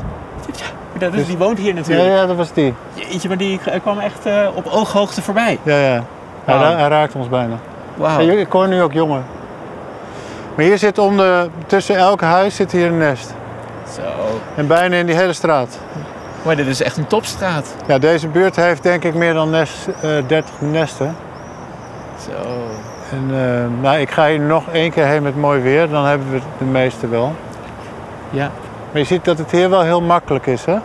Ja, 0.99 1.09
dus 1.09 1.27
die 1.27 1.37
woont 1.37 1.57
hier 1.57 1.75
Ja, 1.85 2.03
ja, 2.03 2.25
dat 2.25 2.35
was 2.35 2.53
die. 2.53 2.73
Jeetje, 2.93 3.27
maar 3.27 3.37
die 3.37 3.59
kwam 3.81 3.99
echt 3.99 4.25
eh, 4.25 4.47
op 4.53 4.65
ooghoogte 4.67 5.21
voorbij. 5.21 5.59
Ja, 5.63 5.77
ja. 5.77 6.03
Hij, 6.45 6.87
raakt 6.87 7.15
ons 7.15 7.29
bijna. 7.29 7.55
Wauw. 7.95 8.19
Ik 8.19 8.51
hoor 8.51 8.67
nu 8.67 8.81
ook 8.81 8.93
jongen. 8.93 9.23
Maar 10.55 10.65
hier 10.65 10.77
zit 10.77 10.97
om 10.97 11.17
de, 11.17 11.49
tussen 11.65 11.95
elk 11.95 12.21
huis 12.21 12.55
zit 12.55 12.71
hier 12.71 12.87
een 12.87 12.97
nest. 12.97 13.33
Zo. 13.95 14.01
En 14.55 14.67
bijna 14.67 14.95
in 14.95 15.05
die 15.05 15.15
hele 15.15 15.33
straat. 15.33 15.79
Maar 16.41 16.55
dit 16.55 16.67
is 16.67 16.81
echt 16.81 16.97
een 16.97 17.07
topstraat. 17.07 17.75
Ja, 17.87 17.97
deze 17.97 18.27
buurt 18.27 18.55
heeft 18.55 18.83
denk 18.83 19.03
ik 19.03 19.13
meer 19.13 19.33
dan 19.33 19.49
nest, 19.49 19.87
eh, 20.01 20.09
30 20.27 20.53
nesten. 20.59 21.15
Zo. 22.25 22.49
En 23.11 23.29
eh, 23.29 23.81
nou, 23.81 23.97
ik 23.97 24.11
ga 24.11 24.27
hier 24.27 24.39
nog 24.39 24.63
één 24.71 24.91
keer 24.91 25.05
heen 25.05 25.23
met 25.23 25.35
mooi 25.35 25.61
weer, 25.61 25.89
dan 25.89 26.05
hebben 26.05 26.31
we 26.31 26.39
de 26.57 26.65
meeste 26.65 27.07
wel. 27.07 27.33
Ja. 28.29 28.51
Maar 28.91 29.01
je 29.01 29.07
ziet 29.07 29.25
dat 29.25 29.37
het 29.37 29.51
hier 29.51 29.69
wel 29.69 29.81
heel 29.81 30.01
makkelijk 30.01 30.45
is, 30.45 30.65
hè? 30.65 30.77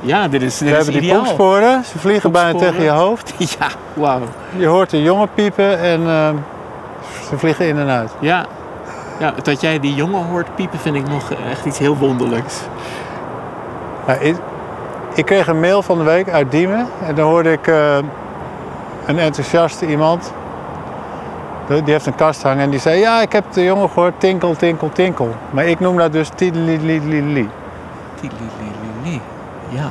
Ja, 0.00 0.28
dit 0.28 0.42
is, 0.42 0.58
We 0.58 0.64
dit 0.64 0.74
is 0.74 0.84
hebben 0.84 1.02
die 1.02 1.14
poepsporen, 1.14 1.84
ze 1.84 1.98
vliegen 1.98 2.32
bijna 2.32 2.58
tegen 2.58 2.82
je 2.82 2.90
hoofd. 2.90 3.34
Ja, 3.58 3.68
wauw. 3.94 4.20
Je 4.56 4.66
hoort 4.66 4.90
de 4.90 5.02
jongen 5.02 5.28
piepen 5.34 5.78
en 5.78 6.00
eh, 6.00 6.28
ze 7.28 7.38
vliegen 7.38 7.66
in 7.66 7.78
en 7.78 7.88
uit. 7.88 8.10
Ja. 8.18 8.46
ja, 9.18 9.34
dat 9.42 9.60
jij 9.60 9.80
die 9.80 9.94
jongen 9.94 10.24
hoort 10.24 10.54
piepen 10.54 10.78
vind 10.78 10.96
ik 10.96 11.08
nog 11.08 11.30
echt 11.50 11.64
iets 11.64 11.78
heel 11.78 11.96
wonderlijks. 11.96 12.60
Nou, 14.06 14.20
ik, 14.20 14.36
ik 15.14 15.24
kreeg 15.24 15.46
een 15.46 15.60
mail 15.60 15.82
van 15.82 15.98
de 15.98 16.04
week 16.04 16.30
uit 16.30 16.50
Diemen 16.50 16.86
en 17.06 17.14
dan 17.14 17.26
hoorde 17.28 17.52
ik 17.52 17.66
eh, 17.66 17.96
een 19.06 19.18
enthousiaste 19.18 19.86
iemand. 19.86 20.32
Die 21.66 21.92
heeft 21.92 22.06
een 22.06 22.14
kast 22.14 22.42
hangen 22.42 22.62
en 22.62 22.70
die 22.70 22.80
zei: 22.80 23.00
Ja, 23.00 23.22
ik 23.22 23.32
heb 23.32 23.52
de 23.52 23.64
jongen 23.64 23.88
gehoord, 23.88 24.20
tinkel, 24.20 24.56
tinkel, 24.56 24.90
tinkel. 24.92 25.34
Maar 25.50 25.66
ik 25.66 25.80
noem 25.80 25.96
dat 25.96 26.12
dus 26.12 26.28
tidelililili. 26.34 27.48
Tilililili. 28.14 29.20
Ja. 29.68 29.90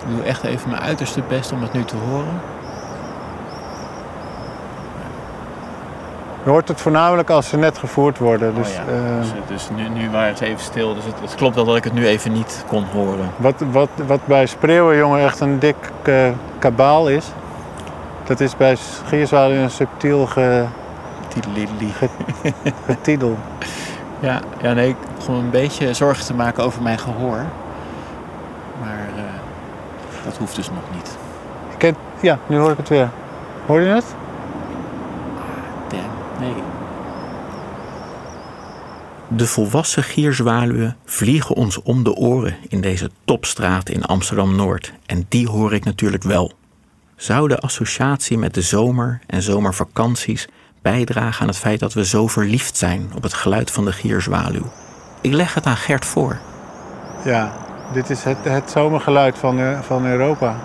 Ik 0.00 0.16
doe 0.16 0.24
echt 0.24 0.44
even 0.44 0.70
mijn 0.70 0.82
uiterste 0.82 1.22
best 1.28 1.52
om 1.52 1.62
het 1.62 1.72
nu 1.72 1.84
te 1.84 1.96
horen. 1.96 2.40
Je 6.44 6.50
hoort 6.50 6.68
het 6.68 6.80
voornamelijk 6.80 7.30
als 7.30 7.48
ze 7.48 7.56
net 7.56 7.78
gevoerd 7.78 8.18
worden. 8.18 8.54
Dus, 8.54 8.68
oh 8.68 8.74
ja. 8.74 8.80
eh, 8.80 9.20
dus 9.20 9.32
dus 9.46 9.68
nu, 9.76 9.88
nu 9.88 10.10
waren 10.10 10.36
ze 10.36 10.44
even 10.44 10.60
stil. 10.60 10.94
Dus 10.94 11.04
het, 11.04 11.14
het 11.20 11.34
klopt 11.34 11.54
wel 11.54 11.64
dat 11.64 11.76
ik 11.76 11.84
het 11.84 11.92
nu 11.92 12.06
even 12.06 12.32
niet 12.32 12.64
kon 12.68 12.84
horen. 12.84 13.30
wat, 13.36 13.54
wat, 13.70 13.88
wat 14.06 14.20
bij 14.24 14.46
spreeuwenjongen 14.46 15.20
echt 15.20 15.40
een 15.40 15.58
dik 15.58 15.76
eh, 16.02 16.28
kabaal 16.58 17.08
is, 17.08 17.26
dat 18.32 18.40
is 18.40 18.56
bij 18.56 18.76
gierzwaluw 19.06 19.56
een 19.56 19.70
subtiel 19.70 20.26
ge, 20.26 20.64
getiedel. 22.86 23.38
Ja, 24.20 24.40
ja, 24.62 24.72
nee, 24.72 24.88
ik 24.88 24.96
begon 25.16 25.34
een 25.34 25.50
beetje 25.50 25.94
zorgen 25.94 26.24
te 26.24 26.34
maken 26.34 26.64
over 26.64 26.82
mijn 26.82 26.98
gehoor. 26.98 27.44
Maar 28.80 29.08
eh, 29.16 29.24
dat 30.24 30.36
hoeft 30.36 30.56
dus 30.56 30.68
nog 30.68 30.82
niet. 30.94 31.16
Ik 31.72 31.78
ken, 31.78 31.96
ja, 32.20 32.38
nu 32.46 32.58
hoor 32.58 32.70
ik 32.70 32.76
het 32.76 32.88
weer. 32.88 33.10
Hoor 33.66 33.80
je 33.80 33.88
het? 33.88 34.14
Damn, 35.88 36.10
nee. 36.40 36.54
De 39.28 39.46
volwassen 39.46 40.02
gierzwaluwen 40.02 40.96
vliegen 41.04 41.56
ons 41.56 41.82
om 41.82 42.04
de 42.04 42.14
oren 42.14 42.56
in 42.68 42.80
deze 42.80 43.10
topstraat 43.24 43.88
in 43.88 44.04
Amsterdam-Noord. 44.04 44.92
En 45.06 45.26
die 45.28 45.48
hoor 45.48 45.74
ik 45.74 45.84
natuurlijk 45.84 46.22
wel. 46.22 46.52
Zou 47.22 47.48
de 47.48 47.58
associatie 47.58 48.38
met 48.38 48.54
de 48.54 48.62
zomer 48.62 49.20
en 49.26 49.42
zomervakanties 49.42 50.48
bijdragen 50.80 51.40
aan 51.40 51.48
het 51.48 51.58
feit 51.58 51.80
dat 51.80 51.92
we 51.92 52.04
zo 52.04 52.26
verliefd 52.26 52.76
zijn 52.76 53.10
op 53.16 53.22
het 53.22 53.34
geluid 53.34 53.70
van 53.70 53.84
de 53.84 53.92
gierzwaluw? 53.92 54.72
Ik 55.20 55.32
leg 55.32 55.54
het 55.54 55.66
aan 55.66 55.76
Gert 55.76 56.04
voor. 56.04 56.38
Ja, 57.24 57.52
dit 57.92 58.10
is 58.10 58.24
het, 58.24 58.36
het 58.42 58.70
zomergeluid 58.70 59.38
van, 59.38 59.58
eh, 59.58 59.80
van 59.80 60.06
Europa. 60.06 60.56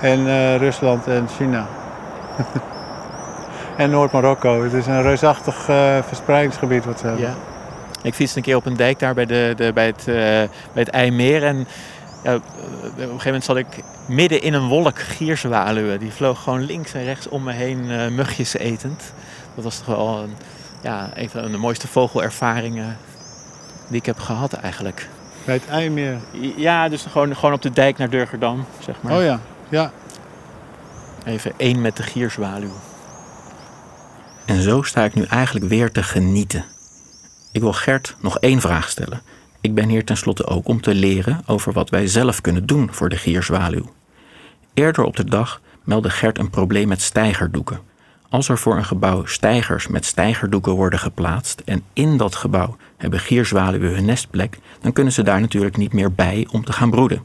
En 0.00 0.26
eh, 0.26 0.56
Rusland 0.56 1.06
en 1.06 1.28
China. 1.36 1.66
en 3.76 3.90
Noord-Marokko. 3.90 4.62
Het 4.62 4.72
is 4.72 4.86
een 4.86 5.02
reusachtig 5.02 5.68
eh, 5.68 5.98
verspreidingsgebied 6.06 6.84
wat 6.84 6.98
ze 6.98 7.06
hebben. 7.06 7.24
Ja. 7.24 7.34
Ik 8.02 8.14
fietste 8.14 8.38
een 8.38 8.44
keer 8.44 8.56
op 8.56 8.66
een 8.66 8.76
dijk 8.76 8.98
daar 8.98 9.14
bij, 9.14 9.26
de, 9.26 9.52
de, 9.56 9.72
bij, 9.72 9.86
het, 9.86 10.04
bij 10.72 10.82
het 10.82 10.88
IJmeer. 10.88 11.44
En 11.44 11.66
ja, 12.22 12.34
op 12.34 12.42
een 12.96 12.98
gegeven 12.98 13.24
moment 13.24 13.44
zat 13.44 13.56
ik 13.56 13.66
midden 14.06 14.42
in 14.42 14.54
een 14.54 14.68
wolk 14.68 14.98
gierzwaluwen. 14.98 15.98
Die 15.98 16.12
vloog 16.12 16.42
gewoon 16.42 16.64
links 16.64 16.92
en 16.92 17.04
rechts 17.04 17.28
om 17.28 17.42
me 17.42 17.52
heen 17.52 17.90
eh, 17.90 18.08
mugjes 18.08 18.54
etend. 18.54 19.02
Dat 19.54 19.64
was 19.64 19.76
toch 19.76 19.86
wel 19.86 20.22
een, 20.22 20.34
ja, 20.82 21.10
een 21.14 21.30
van 21.30 21.50
de 21.50 21.58
mooiste 21.58 21.88
vogelervaringen 21.88 22.96
die 23.88 23.98
ik 23.98 24.06
heb 24.06 24.18
gehad 24.18 24.52
eigenlijk. 24.52 25.08
Bij 25.44 25.54
het 25.54 25.68
IJmeer. 25.68 26.18
Ja, 26.56 26.88
dus 26.88 27.02
gewoon, 27.02 27.36
gewoon 27.36 27.54
op 27.54 27.62
de 27.62 27.70
dijk 27.70 27.98
naar 27.98 28.10
Durgerdam, 28.10 28.66
zeg 28.78 29.02
maar. 29.02 29.16
Oh 29.16 29.22
ja, 29.22 29.40
ja. 29.68 29.92
Even 31.24 31.52
één 31.56 31.80
met 31.80 31.96
de 31.96 32.02
gierzwaluw. 32.02 32.72
En 34.44 34.62
zo 34.62 34.82
sta 34.82 35.04
ik 35.04 35.14
nu 35.14 35.24
eigenlijk 35.24 35.66
weer 35.66 35.92
te 35.92 36.02
genieten. 36.02 36.64
Ik 37.52 37.60
wil 37.60 37.72
Gert 37.72 38.16
nog 38.20 38.38
één 38.38 38.60
vraag 38.60 38.88
stellen. 38.88 39.20
Ik 39.60 39.74
ben 39.74 39.88
hier 39.88 40.04
tenslotte 40.04 40.46
ook 40.46 40.68
om 40.68 40.80
te 40.80 40.94
leren 40.94 41.42
over 41.46 41.72
wat 41.72 41.90
wij 41.90 42.06
zelf 42.06 42.40
kunnen 42.40 42.66
doen 42.66 42.88
voor 42.92 43.08
de 43.08 43.16
gierzwaluw. 43.16 43.92
Eerder 44.74 45.04
op 45.04 45.16
de 45.16 45.24
dag 45.24 45.60
meldde 45.84 46.10
Gert 46.10 46.38
een 46.38 46.50
probleem 46.50 46.88
met 46.88 47.02
stijgerdoeken. 47.02 47.80
Als 48.28 48.48
er 48.48 48.58
voor 48.58 48.76
een 48.76 48.84
gebouw 48.84 49.24
stijgers 49.24 49.86
met 49.86 50.04
stijgerdoeken 50.04 50.72
worden 50.72 50.98
geplaatst 50.98 51.62
en 51.64 51.82
in 51.92 52.16
dat 52.16 52.34
gebouw 52.34 52.76
hebben 52.96 53.20
gierzwaluwen 53.20 53.94
hun 53.94 54.04
nestplek, 54.04 54.58
dan 54.80 54.92
kunnen 54.92 55.12
ze 55.12 55.22
daar 55.22 55.40
natuurlijk 55.40 55.76
niet 55.76 55.92
meer 55.92 56.12
bij 56.12 56.46
om 56.50 56.64
te 56.64 56.72
gaan 56.72 56.90
broeden. 56.90 57.22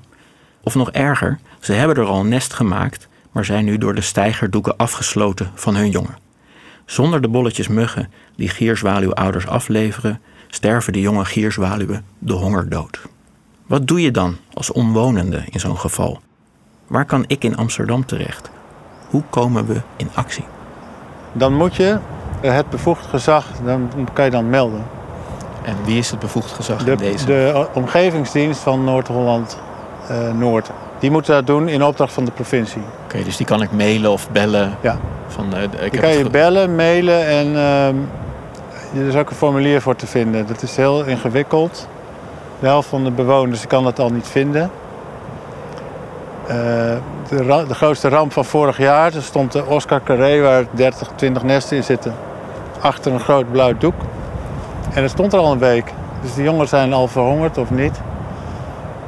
Of 0.64 0.76
nog 0.76 0.92
erger, 0.92 1.40
ze 1.60 1.74
hebben 1.74 1.98
er 1.98 2.06
al 2.06 2.20
een 2.20 2.28
nest 2.28 2.54
gemaakt, 2.54 3.08
maar 3.32 3.46
zijn 3.46 3.66
nu 3.66 3.78
door 3.78 3.96
de 3.96 4.02
stijgerdoeken 4.02 4.78
afgesloten 4.78 5.52
van 5.56 5.76
hun 5.76 5.90
jongen. 5.90 6.18
Zonder 6.86 7.22
de 7.22 7.28
bolletjes 7.28 7.68
muggen 7.68 8.12
die 8.36 8.50
gierzwaluwouders 8.50 9.48
afleveren, 9.48 10.22
sterven 10.54 10.94
de 10.94 11.02
jonge 11.02 11.26
gierzwaluwen 11.26 12.06
de 12.20 12.34
honger 12.34 12.70
dood. 12.70 13.02
Wat 13.68 13.88
doe 13.88 14.02
je 14.02 14.12
dan 14.12 14.36
als 14.54 14.72
omwonende 14.72 15.44
in 15.50 15.60
zo'n 15.60 15.78
geval? 15.78 16.20
Waar 16.88 17.06
kan 17.06 17.24
ik 17.28 17.44
in 17.44 17.58
Amsterdam 17.58 18.06
terecht? 18.06 18.50
Hoe 19.10 19.24
komen 19.30 19.66
we 19.66 19.82
in 19.96 20.10
actie? 20.14 20.46
Dan 21.34 21.54
moet 21.54 21.76
je 21.76 21.98
eh, 22.42 22.54
het 22.54 22.70
bevoegd 22.70 23.06
gezag, 23.06 23.46
dan 23.66 23.90
kan 24.14 24.26
je 24.26 24.32
dan 24.32 24.50
melden. 24.50 24.84
En 25.64 25.76
wie 25.86 25.98
is 25.98 26.10
het 26.12 26.20
bevoegd 26.20 26.52
gezag 26.52 26.84
De, 26.84 26.92
in 26.92 26.98
deze? 26.98 27.26
de 27.26 27.68
omgevingsdienst 27.74 28.60
van 28.60 28.84
Noord-Holland 28.84 29.58
eh, 30.10 30.34
Noord. 30.34 30.70
Die 31.00 31.12
moeten 31.12 31.34
dat 31.34 31.48
doen 31.48 31.68
in 31.68 31.84
opdracht 31.84 32.14
van 32.14 32.26
de 32.26 32.32
provincie. 32.32 32.82
Oké, 33.04 33.24
dus 33.24 33.38
die 33.38 33.46
kan 33.46 33.62
ik 33.62 33.72
mailen 33.72 34.12
of 34.12 34.30
bellen. 34.32 34.78
Ja. 34.82 34.98
Van, 35.28 35.56
eh, 35.56 35.64
ik 35.64 35.72
Die 35.72 35.80
heb 35.82 36.02
kan 36.02 36.12
je 36.18 36.30
bellen, 36.30 36.76
mailen 36.76 37.28
en 37.28 37.56
ehm, 37.56 37.96
er 38.96 39.08
is 39.08 39.16
ook 39.16 39.30
een 39.30 39.36
formulier 39.36 39.82
voor 39.82 39.96
te 39.96 40.08
vinden. 40.08 40.48
Dat 40.48 40.62
is 40.62 40.76
heel 40.76 41.04
ingewikkeld. 41.04 41.88
De 42.60 42.66
helft 42.68 42.90
van 42.90 43.04
de 43.04 43.12
bewoners 43.12 43.68
kan 43.68 43.84
dat 43.84 44.00
al 44.00 44.10
niet 44.10 44.28
vinden. 44.28 44.72
Eh, 46.48 46.56
de, 47.30 47.66
de 47.68 47.76
grootste 47.76 48.10
ramp 48.10 48.34
van 48.34 48.46
vorig 48.46 48.78
jaar, 48.78 49.14
er 49.16 49.22
stond 49.24 49.52
de 49.52 49.66
Oscar 49.66 50.02
Carré 50.04 50.42
waar 50.42 50.64
30, 50.72 51.10
20 51.16 51.44
nesten 51.44 51.78
in 51.78 51.84
zitten. 51.84 52.14
Achter 52.82 53.12
een 53.14 53.20
groot 53.20 53.52
blauw 53.52 53.74
doek. 53.78 53.94
En 54.94 55.02
dat 55.02 55.12
stond 55.12 55.34
er 55.34 55.40
al 55.40 55.52
een 55.52 55.60
week. 55.60 55.94
Dus 56.22 56.34
die 56.34 56.44
jongens 56.44 56.70
zijn 56.70 56.94
al 56.94 57.08
verhongerd 57.08 57.58
of 57.58 57.70
niet. 57.72 58.00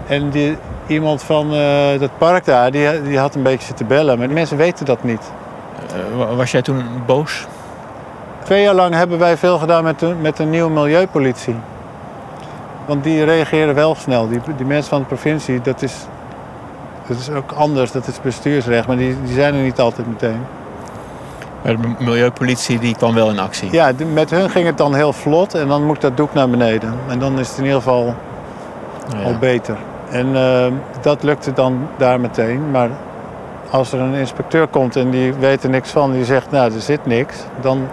En 0.07 0.29
die, 0.29 0.57
iemand 0.87 1.23
van 1.23 1.53
eh 1.53 1.99
dat 1.99 2.09
park 2.17 2.45
daar, 2.45 2.71
die, 2.71 3.01
die 3.01 3.19
had 3.19 3.35
een 3.35 3.43
beetje 3.43 3.65
zitten 3.67 3.87
bellen. 3.87 4.17
Maar 4.17 4.27
de 4.27 4.33
mensen 4.33 4.57
weten 4.57 4.85
dat 4.85 5.03
niet. 5.03 5.31
Eh, 5.87 6.17
wa- 6.17 6.35
was 6.35 6.51
jij 6.51 6.61
toen 6.61 6.83
boos? 7.05 7.45
Twee 8.45 8.62
jaar 8.62 8.73
lang 8.73 8.93
hebben 8.93 9.19
wij 9.19 9.38
veel 9.38 9.58
gedaan 9.58 9.84
met 9.84 9.99
de, 9.99 10.13
met 10.21 10.38
de 10.38 10.43
nieuwe 10.43 10.69
milieupolitie. 10.69 11.55
Want 12.86 13.03
die 13.03 13.23
reageren 13.23 13.75
wel 13.75 13.95
snel. 13.95 14.27
Die, 14.27 14.39
die 14.58 14.65
mensen 14.65 14.89
van 14.89 14.99
de 14.99 15.05
provincie, 15.05 15.62
dat 15.62 15.81
is, 15.81 15.95
dat 17.08 17.17
is 17.17 17.29
ook 17.29 17.51
anders. 17.51 17.91
Dat 17.91 18.08
is 18.08 18.21
bestuursrecht, 18.21 18.88
maar 18.88 18.97
die, 18.97 19.15
die 19.23 19.34
zijn 19.34 19.53
er 19.53 19.62
niet 19.62 19.79
altijd 19.79 20.08
meteen. 20.08 20.39
Maar 21.62 21.81
de 21.81 21.88
milieupolitie 21.99 22.79
die 22.79 22.95
kwam 22.95 23.13
wel 23.13 23.29
in 23.29 23.39
actie. 23.39 23.71
Ja, 23.71 23.91
met 24.13 24.29
hun 24.29 24.49
ging 24.49 24.65
het 24.65 24.78
dan 24.78 24.95
heel 24.95 25.13
vlot 25.13 25.53
en 25.53 25.67
dan 25.67 25.84
moet 25.84 26.01
dat 26.01 26.17
doek 26.17 26.34
naar 26.34 26.49
beneden. 26.49 26.93
En 27.07 27.19
dan 27.19 27.39
is 27.39 27.47
het 27.47 27.57
in 27.57 27.63
ieder 27.63 27.78
geval 27.78 28.15
Nou 29.09 29.24
ja. 29.24 29.24
al 29.24 29.38
beter. 29.39 29.78
En 30.09 30.36
eh, 30.36 30.65
dat 31.01 31.24
lukte 31.24 31.53
dan 31.53 31.88
daar 31.97 32.19
meteen. 32.19 32.72
Maar 32.72 32.89
als 33.69 33.91
er 33.91 33.99
een 33.99 34.13
inspecteur 34.13 34.67
komt 34.67 34.95
en 34.95 35.09
die 35.09 35.34
weet 35.34 35.63
er 35.63 35.69
niks 35.69 35.89
van, 35.89 36.11
die 36.11 36.26
zegt, 36.26 36.51
nou, 36.51 36.74
er 36.74 36.82
zit 36.82 37.05
niks, 37.05 37.36
dan, 37.61 37.88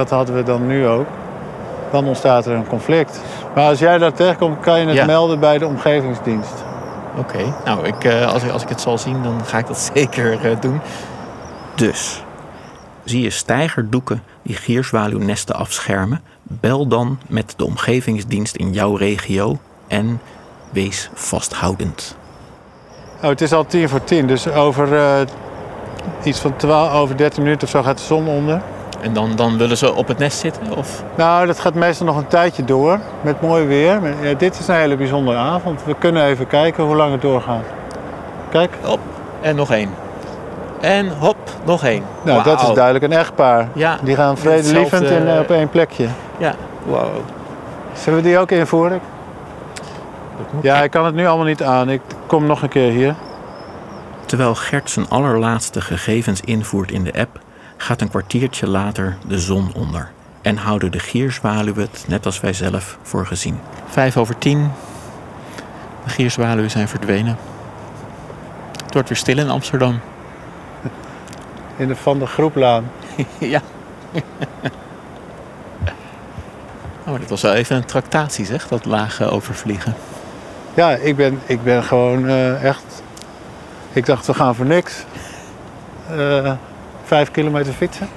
dat 0.00 0.10
hadden 0.10 0.34
we 0.34 0.42
dan 0.42 0.66
nu 0.66 0.86
ook, 0.86 1.06
dan 1.90 2.06
ontstaat 2.06 2.46
er 2.46 2.52
een 2.52 2.66
conflict. 2.66 3.20
Maar 3.54 3.68
als 3.68 3.78
jij 3.78 3.98
daar 3.98 4.12
tegenkomt, 4.12 4.60
kan 4.60 4.80
je 4.80 4.86
het 4.86 4.94
Ja. 4.96 5.04
melden 5.04 5.40
bij 5.40 5.58
de 5.58 5.66
omgevingsdienst. 5.66 6.52
Oké, 7.16 7.38
nou, 7.64 7.86
ik, 7.86 8.04
eh, 8.04 8.32
als, 8.32 8.42
ik, 8.42 8.50
als 8.50 8.62
ik 8.62 8.68
het 8.68 8.80
zal 8.80 8.98
zien, 8.98 9.22
dan 9.22 9.40
ga 9.44 9.58
ik 9.58 9.66
dat 9.66 9.78
zeker 9.94 10.50
eh, 10.50 10.60
doen. 10.60 10.80
Dus, 11.74 12.22
zie 13.04 13.22
je 13.22 13.30
stijgerdoeken 13.30 14.22
die 14.42 14.56
gierzwaluwnesten 14.56 15.54
afschermen? 15.54 16.20
Bel 16.42 16.86
dan 16.86 17.18
met 17.28 17.54
de 17.56 17.64
omgevingsdienst 17.64 18.56
in 18.56 18.72
jouw 18.72 18.94
regio 18.94 19.58
en 19.88 20.20
wees 20.70 21.10
vasthoudend. 21.14 22.16
Oh, 23.22 23.28
het 23.28 23.40
is 23.40 23.52
al 23.52 23.66
tien 23.66 23.88
voor 23.88 24.04
tien, 24.04 24.26
dus 24.26 24.48
over 24.48 24.94
eh 24.96 25.20
iets 26.22 26.40
van 26.40 26.56
12 26.56 26.92
over 26.92 27.16
13 27.16 27.42
minuten 27.42 27.62
of 27.64 27.70
zo 27.70 27.82
gaat 27.82 27.98
de 27.98 28.04
zon 28.04 28.28
onder. 28.28 28.60
En 29.00 29.12
dan, 29.12 29.36
dan 29.36 29.58
willen 29.58 29.76
ze 29.76 29.94
op 29.94 30.08
het 30.08 30.18
nest 30.18 30.38
zitten? 30.38 30.76
Of? 30.76 31.02
Nou, 31.14 31.46
dat 31.46 31.60
gaat 31.60 31.74
meestal 31.74 32.06
nog 32.06 32.16
een 32.16 32.26
tijdje 32.26 32.64
door 32.64 32.98
met 33.20 33.40
mooi 33.40 33.66
weer. 33.66 34.00
Ja, 34.22 34.34
dit 34.34 34.58
is 34.58 34.68
een 34.68 34.74
hele 34.74 34.96
bijzondere 34.96 35.36
avond. 35.38 35.84
We 35.84 35.94
kunnen 35.98 36.24
even 36.24 36.46
kijken 36.46 36.84
hoe 36.84 36.96
lang 36.96 37.12
het 37.12 37.22
doorgaat. 37.22 37.64
Kijk. 38.50 38.70
Hop, 38.82 38.98
en 39.40 39.56
nog 39.56 39.70
één. 39.70 39.90
En 40.80 41.08
hop, 41.18 41.36
nog 41.64 41.84
één. 41.84 42.02
Nou, 42.22 42.42
dat 42.42 42.62
is 42.62 42.68
duidelijk 42.74 43.04
een 43.04 43.12
echtpaar. 43.18 43.68
Ja, 43.72 43.98
Die 44.02 44.14
gaan 44.14 44.36
vredelievend 44.38 44.90
hetzelfde- 44.90 45.28
in, 45.30 45.34
eh, 45.34 45.40
op 45.40 45.50
één 45.50 45.68
plekje. 45.68 46.06
Ja, 46.38 46.54
wow. 46.86 47.08
Zullen 47.92 48.18
we 48.22 48.24
die 48.24 48.38
ook 48.38 48.50
invoeren? 48.50 49.00
Ja, 50.62 50.82
ik 50.82 50.90
kan 50.90 51.04
het 51.04 51.14
nu 51.14 51.26
allemaal 51.26 51.46
niet 51.46 51.62
aan. 51.62 51.90
Ik 51.90 52.00
kom 52.26 52.46
nog 52.46 52.62
een 52.62 52.68
keer 52.68 52.90
hier. 52.90 53.14
Terwijl 54.26 54.54
Gert 54.54 54.90
zijn 54.90 55.06
allerlaatste 55.08 55.80
gegevens 55.80 56.40
invoert 56.40 56.90
in 56.90 57.04
de 57.04 57.12
app, 57.18 57.38
gaat 57.82 58.00
een 58.00 58.08
kwartiertje 58.08 58.66
later 58.66 59.16
de 59.26 59.38
zon 59.38 59.70
onder. 59.74 60.10
En 60.42 60.56
houden 60.56 60.92
de 60.92 60.98
gierzwaluwen 60.98 61.82
het, 61.82 62.04
net 62.08 62.26
als 62.26 62.40
wij 62.40 62.52
zelf, 62.52 62.98
voor 63.02 63.26
gezien. 63.26 63.58
Vijf 63.86 64.16
over 64.16 64.38
tien. 64.38 64.70
De 66.04 66.10
gierzwaluwen 66.10 66.70
zijn 66.70 66.88
verdwenen. 66.88 67.36
Het 68.84 68.92
wordt 68.92 69.08
weer 69.08 69.18
stil 69.18 69.38
in 69.38 69.50
Amsterdam. 69.50 70.00
In 71.76 71.88
de 71.88 71.96
Van 71.96 72.18
de 72.18 72.26
Groeplaan. 72.26 72.90
ja. 73.38 73.60
Oh, 77.04 77.10
maar 77.10 77.18
dit 77.18 77.30
was 77.30 77.42
wel 77.42 77.54
even 77.54 77.76
een 77.76 77.84
tractatie, 77.84 78.44
zeg, 78.44 78.68
dat 78.68 78.84
lage 78.84 79.30
overvliegen. 79.30 79.94
Ja, 80.74 80.90
ik 80.90 81.16
ben, 81.16 81.40
ik 81.46 81.62
ben 81.62 81.84
gewoon 81.84 82.28
eh, 82.28 82.64
echt... 82.64 83.02
Ik 83.92 84.06
dacht, 84.06 84.26
we 84.26 84.34
gaan 84.34 84.54
voor 84.54 84.66
niks. 84.66 85.04
Eh, 86.10 86.52
vijf 87.10 87.30
kilometer 87.30 87.72
fietsen. 87.72 88.08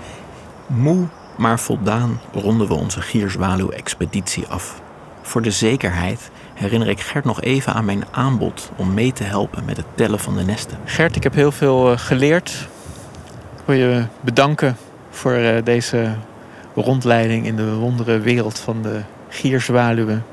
Moe, 0.68 1.08
maar 1.38 1.60
voldaan 1.60 2.20
ronden 2.34 2.68
we 2.68 2.74
onze 2.74 3.02
Gierzwaluw-expeditie 3.02 4.48
af. 4.48 4.82
Voor 5.22 5.42
de 5.42 5.52
zekerheid 5.52 6.32
herinner 6.54 6.90
ik 6.90 7.00
Gert 7.00 7.26
nog 7.26 7.42
even 7.42 7.74
aan 7.74 7.86
mijn 7.86 8.04
aanbod 8.12 8.72
om 8.76 8.94
mee 8.94 9.14
te 9.14 9.24
helpen 9.24 9.66
met 9.66 9.78
het 9.78 9.86
tellen 9.96 10.20
van 10.20 10.36
de 10.36 10.44
nesten. 10.44 10.78
Gert, 10.86 11.16
ik 11.16 11.24
heb 11.24 11.34
heel 11.34 11.52
veel 11.52 11.92
eh, 11.92 11.98
geleerd. 11.98 12.68
Ik 13.56 13.64
wil 13.66 13.76
je 13.76 14.06
bedanken 14.22 14.78
voor 15.10 15.34
eh, 15.34 15.64
deze 15.64 16.16
rondleiding 16.76 17.46
in 17.46 17.56
de 17.56 17.74
wondere 17.74 18.20
wereld 18.20 18.60
van 18.60 18.82
de 18.82 19.02
Gierzwaluwen. 19.30 20.24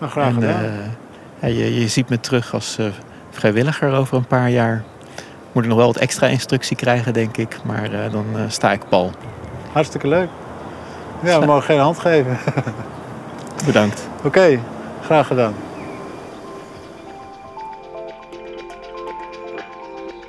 Nou, 0.00 0.10
graag 0.12 0.26
en, 0.28 0.34
gedaan. 0.34 0.64
eh, 0.64 0.70
ja, 1.40 1.48
je, 1.48 1.80
je 1.80 1.88
ziet 1.88 2.08
me 2.08 2.20
terug 2.20 2.54
als 2.54 2.78
eh, 2.78 2.86
vrijwilliger 3.30 3.92
over 3.92 4.16
een 4.16 4.26
paar 4.26 4.50
jaar. 4.50 4.82
Moet 5.52 5.62
ik 5.62 5.68
nog 5.68 5.78
wel 5.78 5.86
wat 5.86 5.96
extra 5.96 6.26
instructie 6.26 6.76
krijgen, 6.76 7.12
denk 7.12 7.36
ik. 7.36 7.56
Maar 7.64 7.92
eh, 7.92 8.12
dan 8.12 8.26
eh, 8.34 8.42
sta 8.48 8.72
ik 8.72 8.88
pal. 8.88 9.10
Hartstikke 9.72 10.08
leuk. 10.08 10.28
Ja, 11.22 11.40
we 11.40 11.46
mogen 11.46 11.62
geen 11.62 11.78
hand 11.78 11.98
geven. 11.98 12.38
Bedankt. 13.66 14.08
Oké, 14.24 14.60
graag 15.02 15.26
gedaan. 15.26 15.54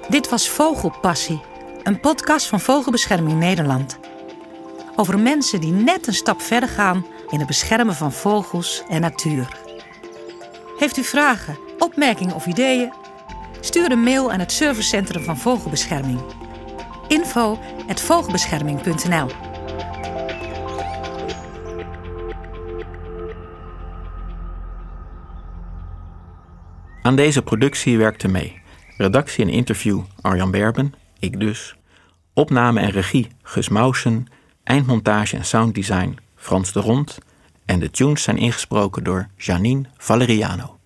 Dit 0.07 0.29
was 0.29 0.49
Vogelpassie, 0.49 1.41
een 1.83 1.99
podcast 1.99 2.47
van 2.47 2.59
Vogelbescherming 2.59 3.39
Nederland. 3.39 3.99
Over 4.95 5.19
mensen 5.19 5.61
die 5.61 5.71
net 5.71 6.07
een 6.07 6.13
stap 6.13 6.41
verder 6.41 6.69
gaan 6.69 7.05
in 7.29 7.37
het 7.37 7.47
beschermen 7.47 7.95
van 7.95 8.11
vogels 8.11 8.83
en 8.89 9.01
natuur. 9.01 9.47
Heeft 10.77 10.97
u 10.97 11.03
vragen, 11.03 11.57
opmerkingen 11.79 12.35
of 12.35 12.45
ideeën? 12.45 13.02
Stuur 13.63 13.91
een 13.91 14.03
mail 14.03 14.31
aan 14.31 14.39
het 14.39 14.51
servicecentrum 14.51 15.23
van 15.23 15.37
Vogelbescherming. 15.37 16.19
info@vogelbescherming.nl 17.07 19.27
Aan 27.01 27.15
deze 27.15 27.41
productie 27.41 27.97
werkte 27.97 28.27
mee. 28.27 28.61
Redactie 28.97 29.45
en 29.45 29.51
interview 29.51 30.01
Arjan 30.21 30.51
Berben, 30.51 30.93
ik 31.19 31.39
dus. 31.39 31.75
Opname 32.33 32.79
en 32.79 32.89
regie 32.89 33.27
Gus 33.41 33.69
Mausen. 33.69 34.25
Eindmontage 34.63 35.37
en 35.37 35.45
sounddesign 35.45 36.17
Frans 36.35 36.71
de 36.71 36.79
Rond. 36.79 37.17
En 37.65 37.79
de 37.79 37.91
tunes 37.91 38.23
zijn 38.23 38.37
ingesproken 38.37 39.03
door 39.03 39.27
Janine 39.37 39.83
Valeriano. 39.97 40.77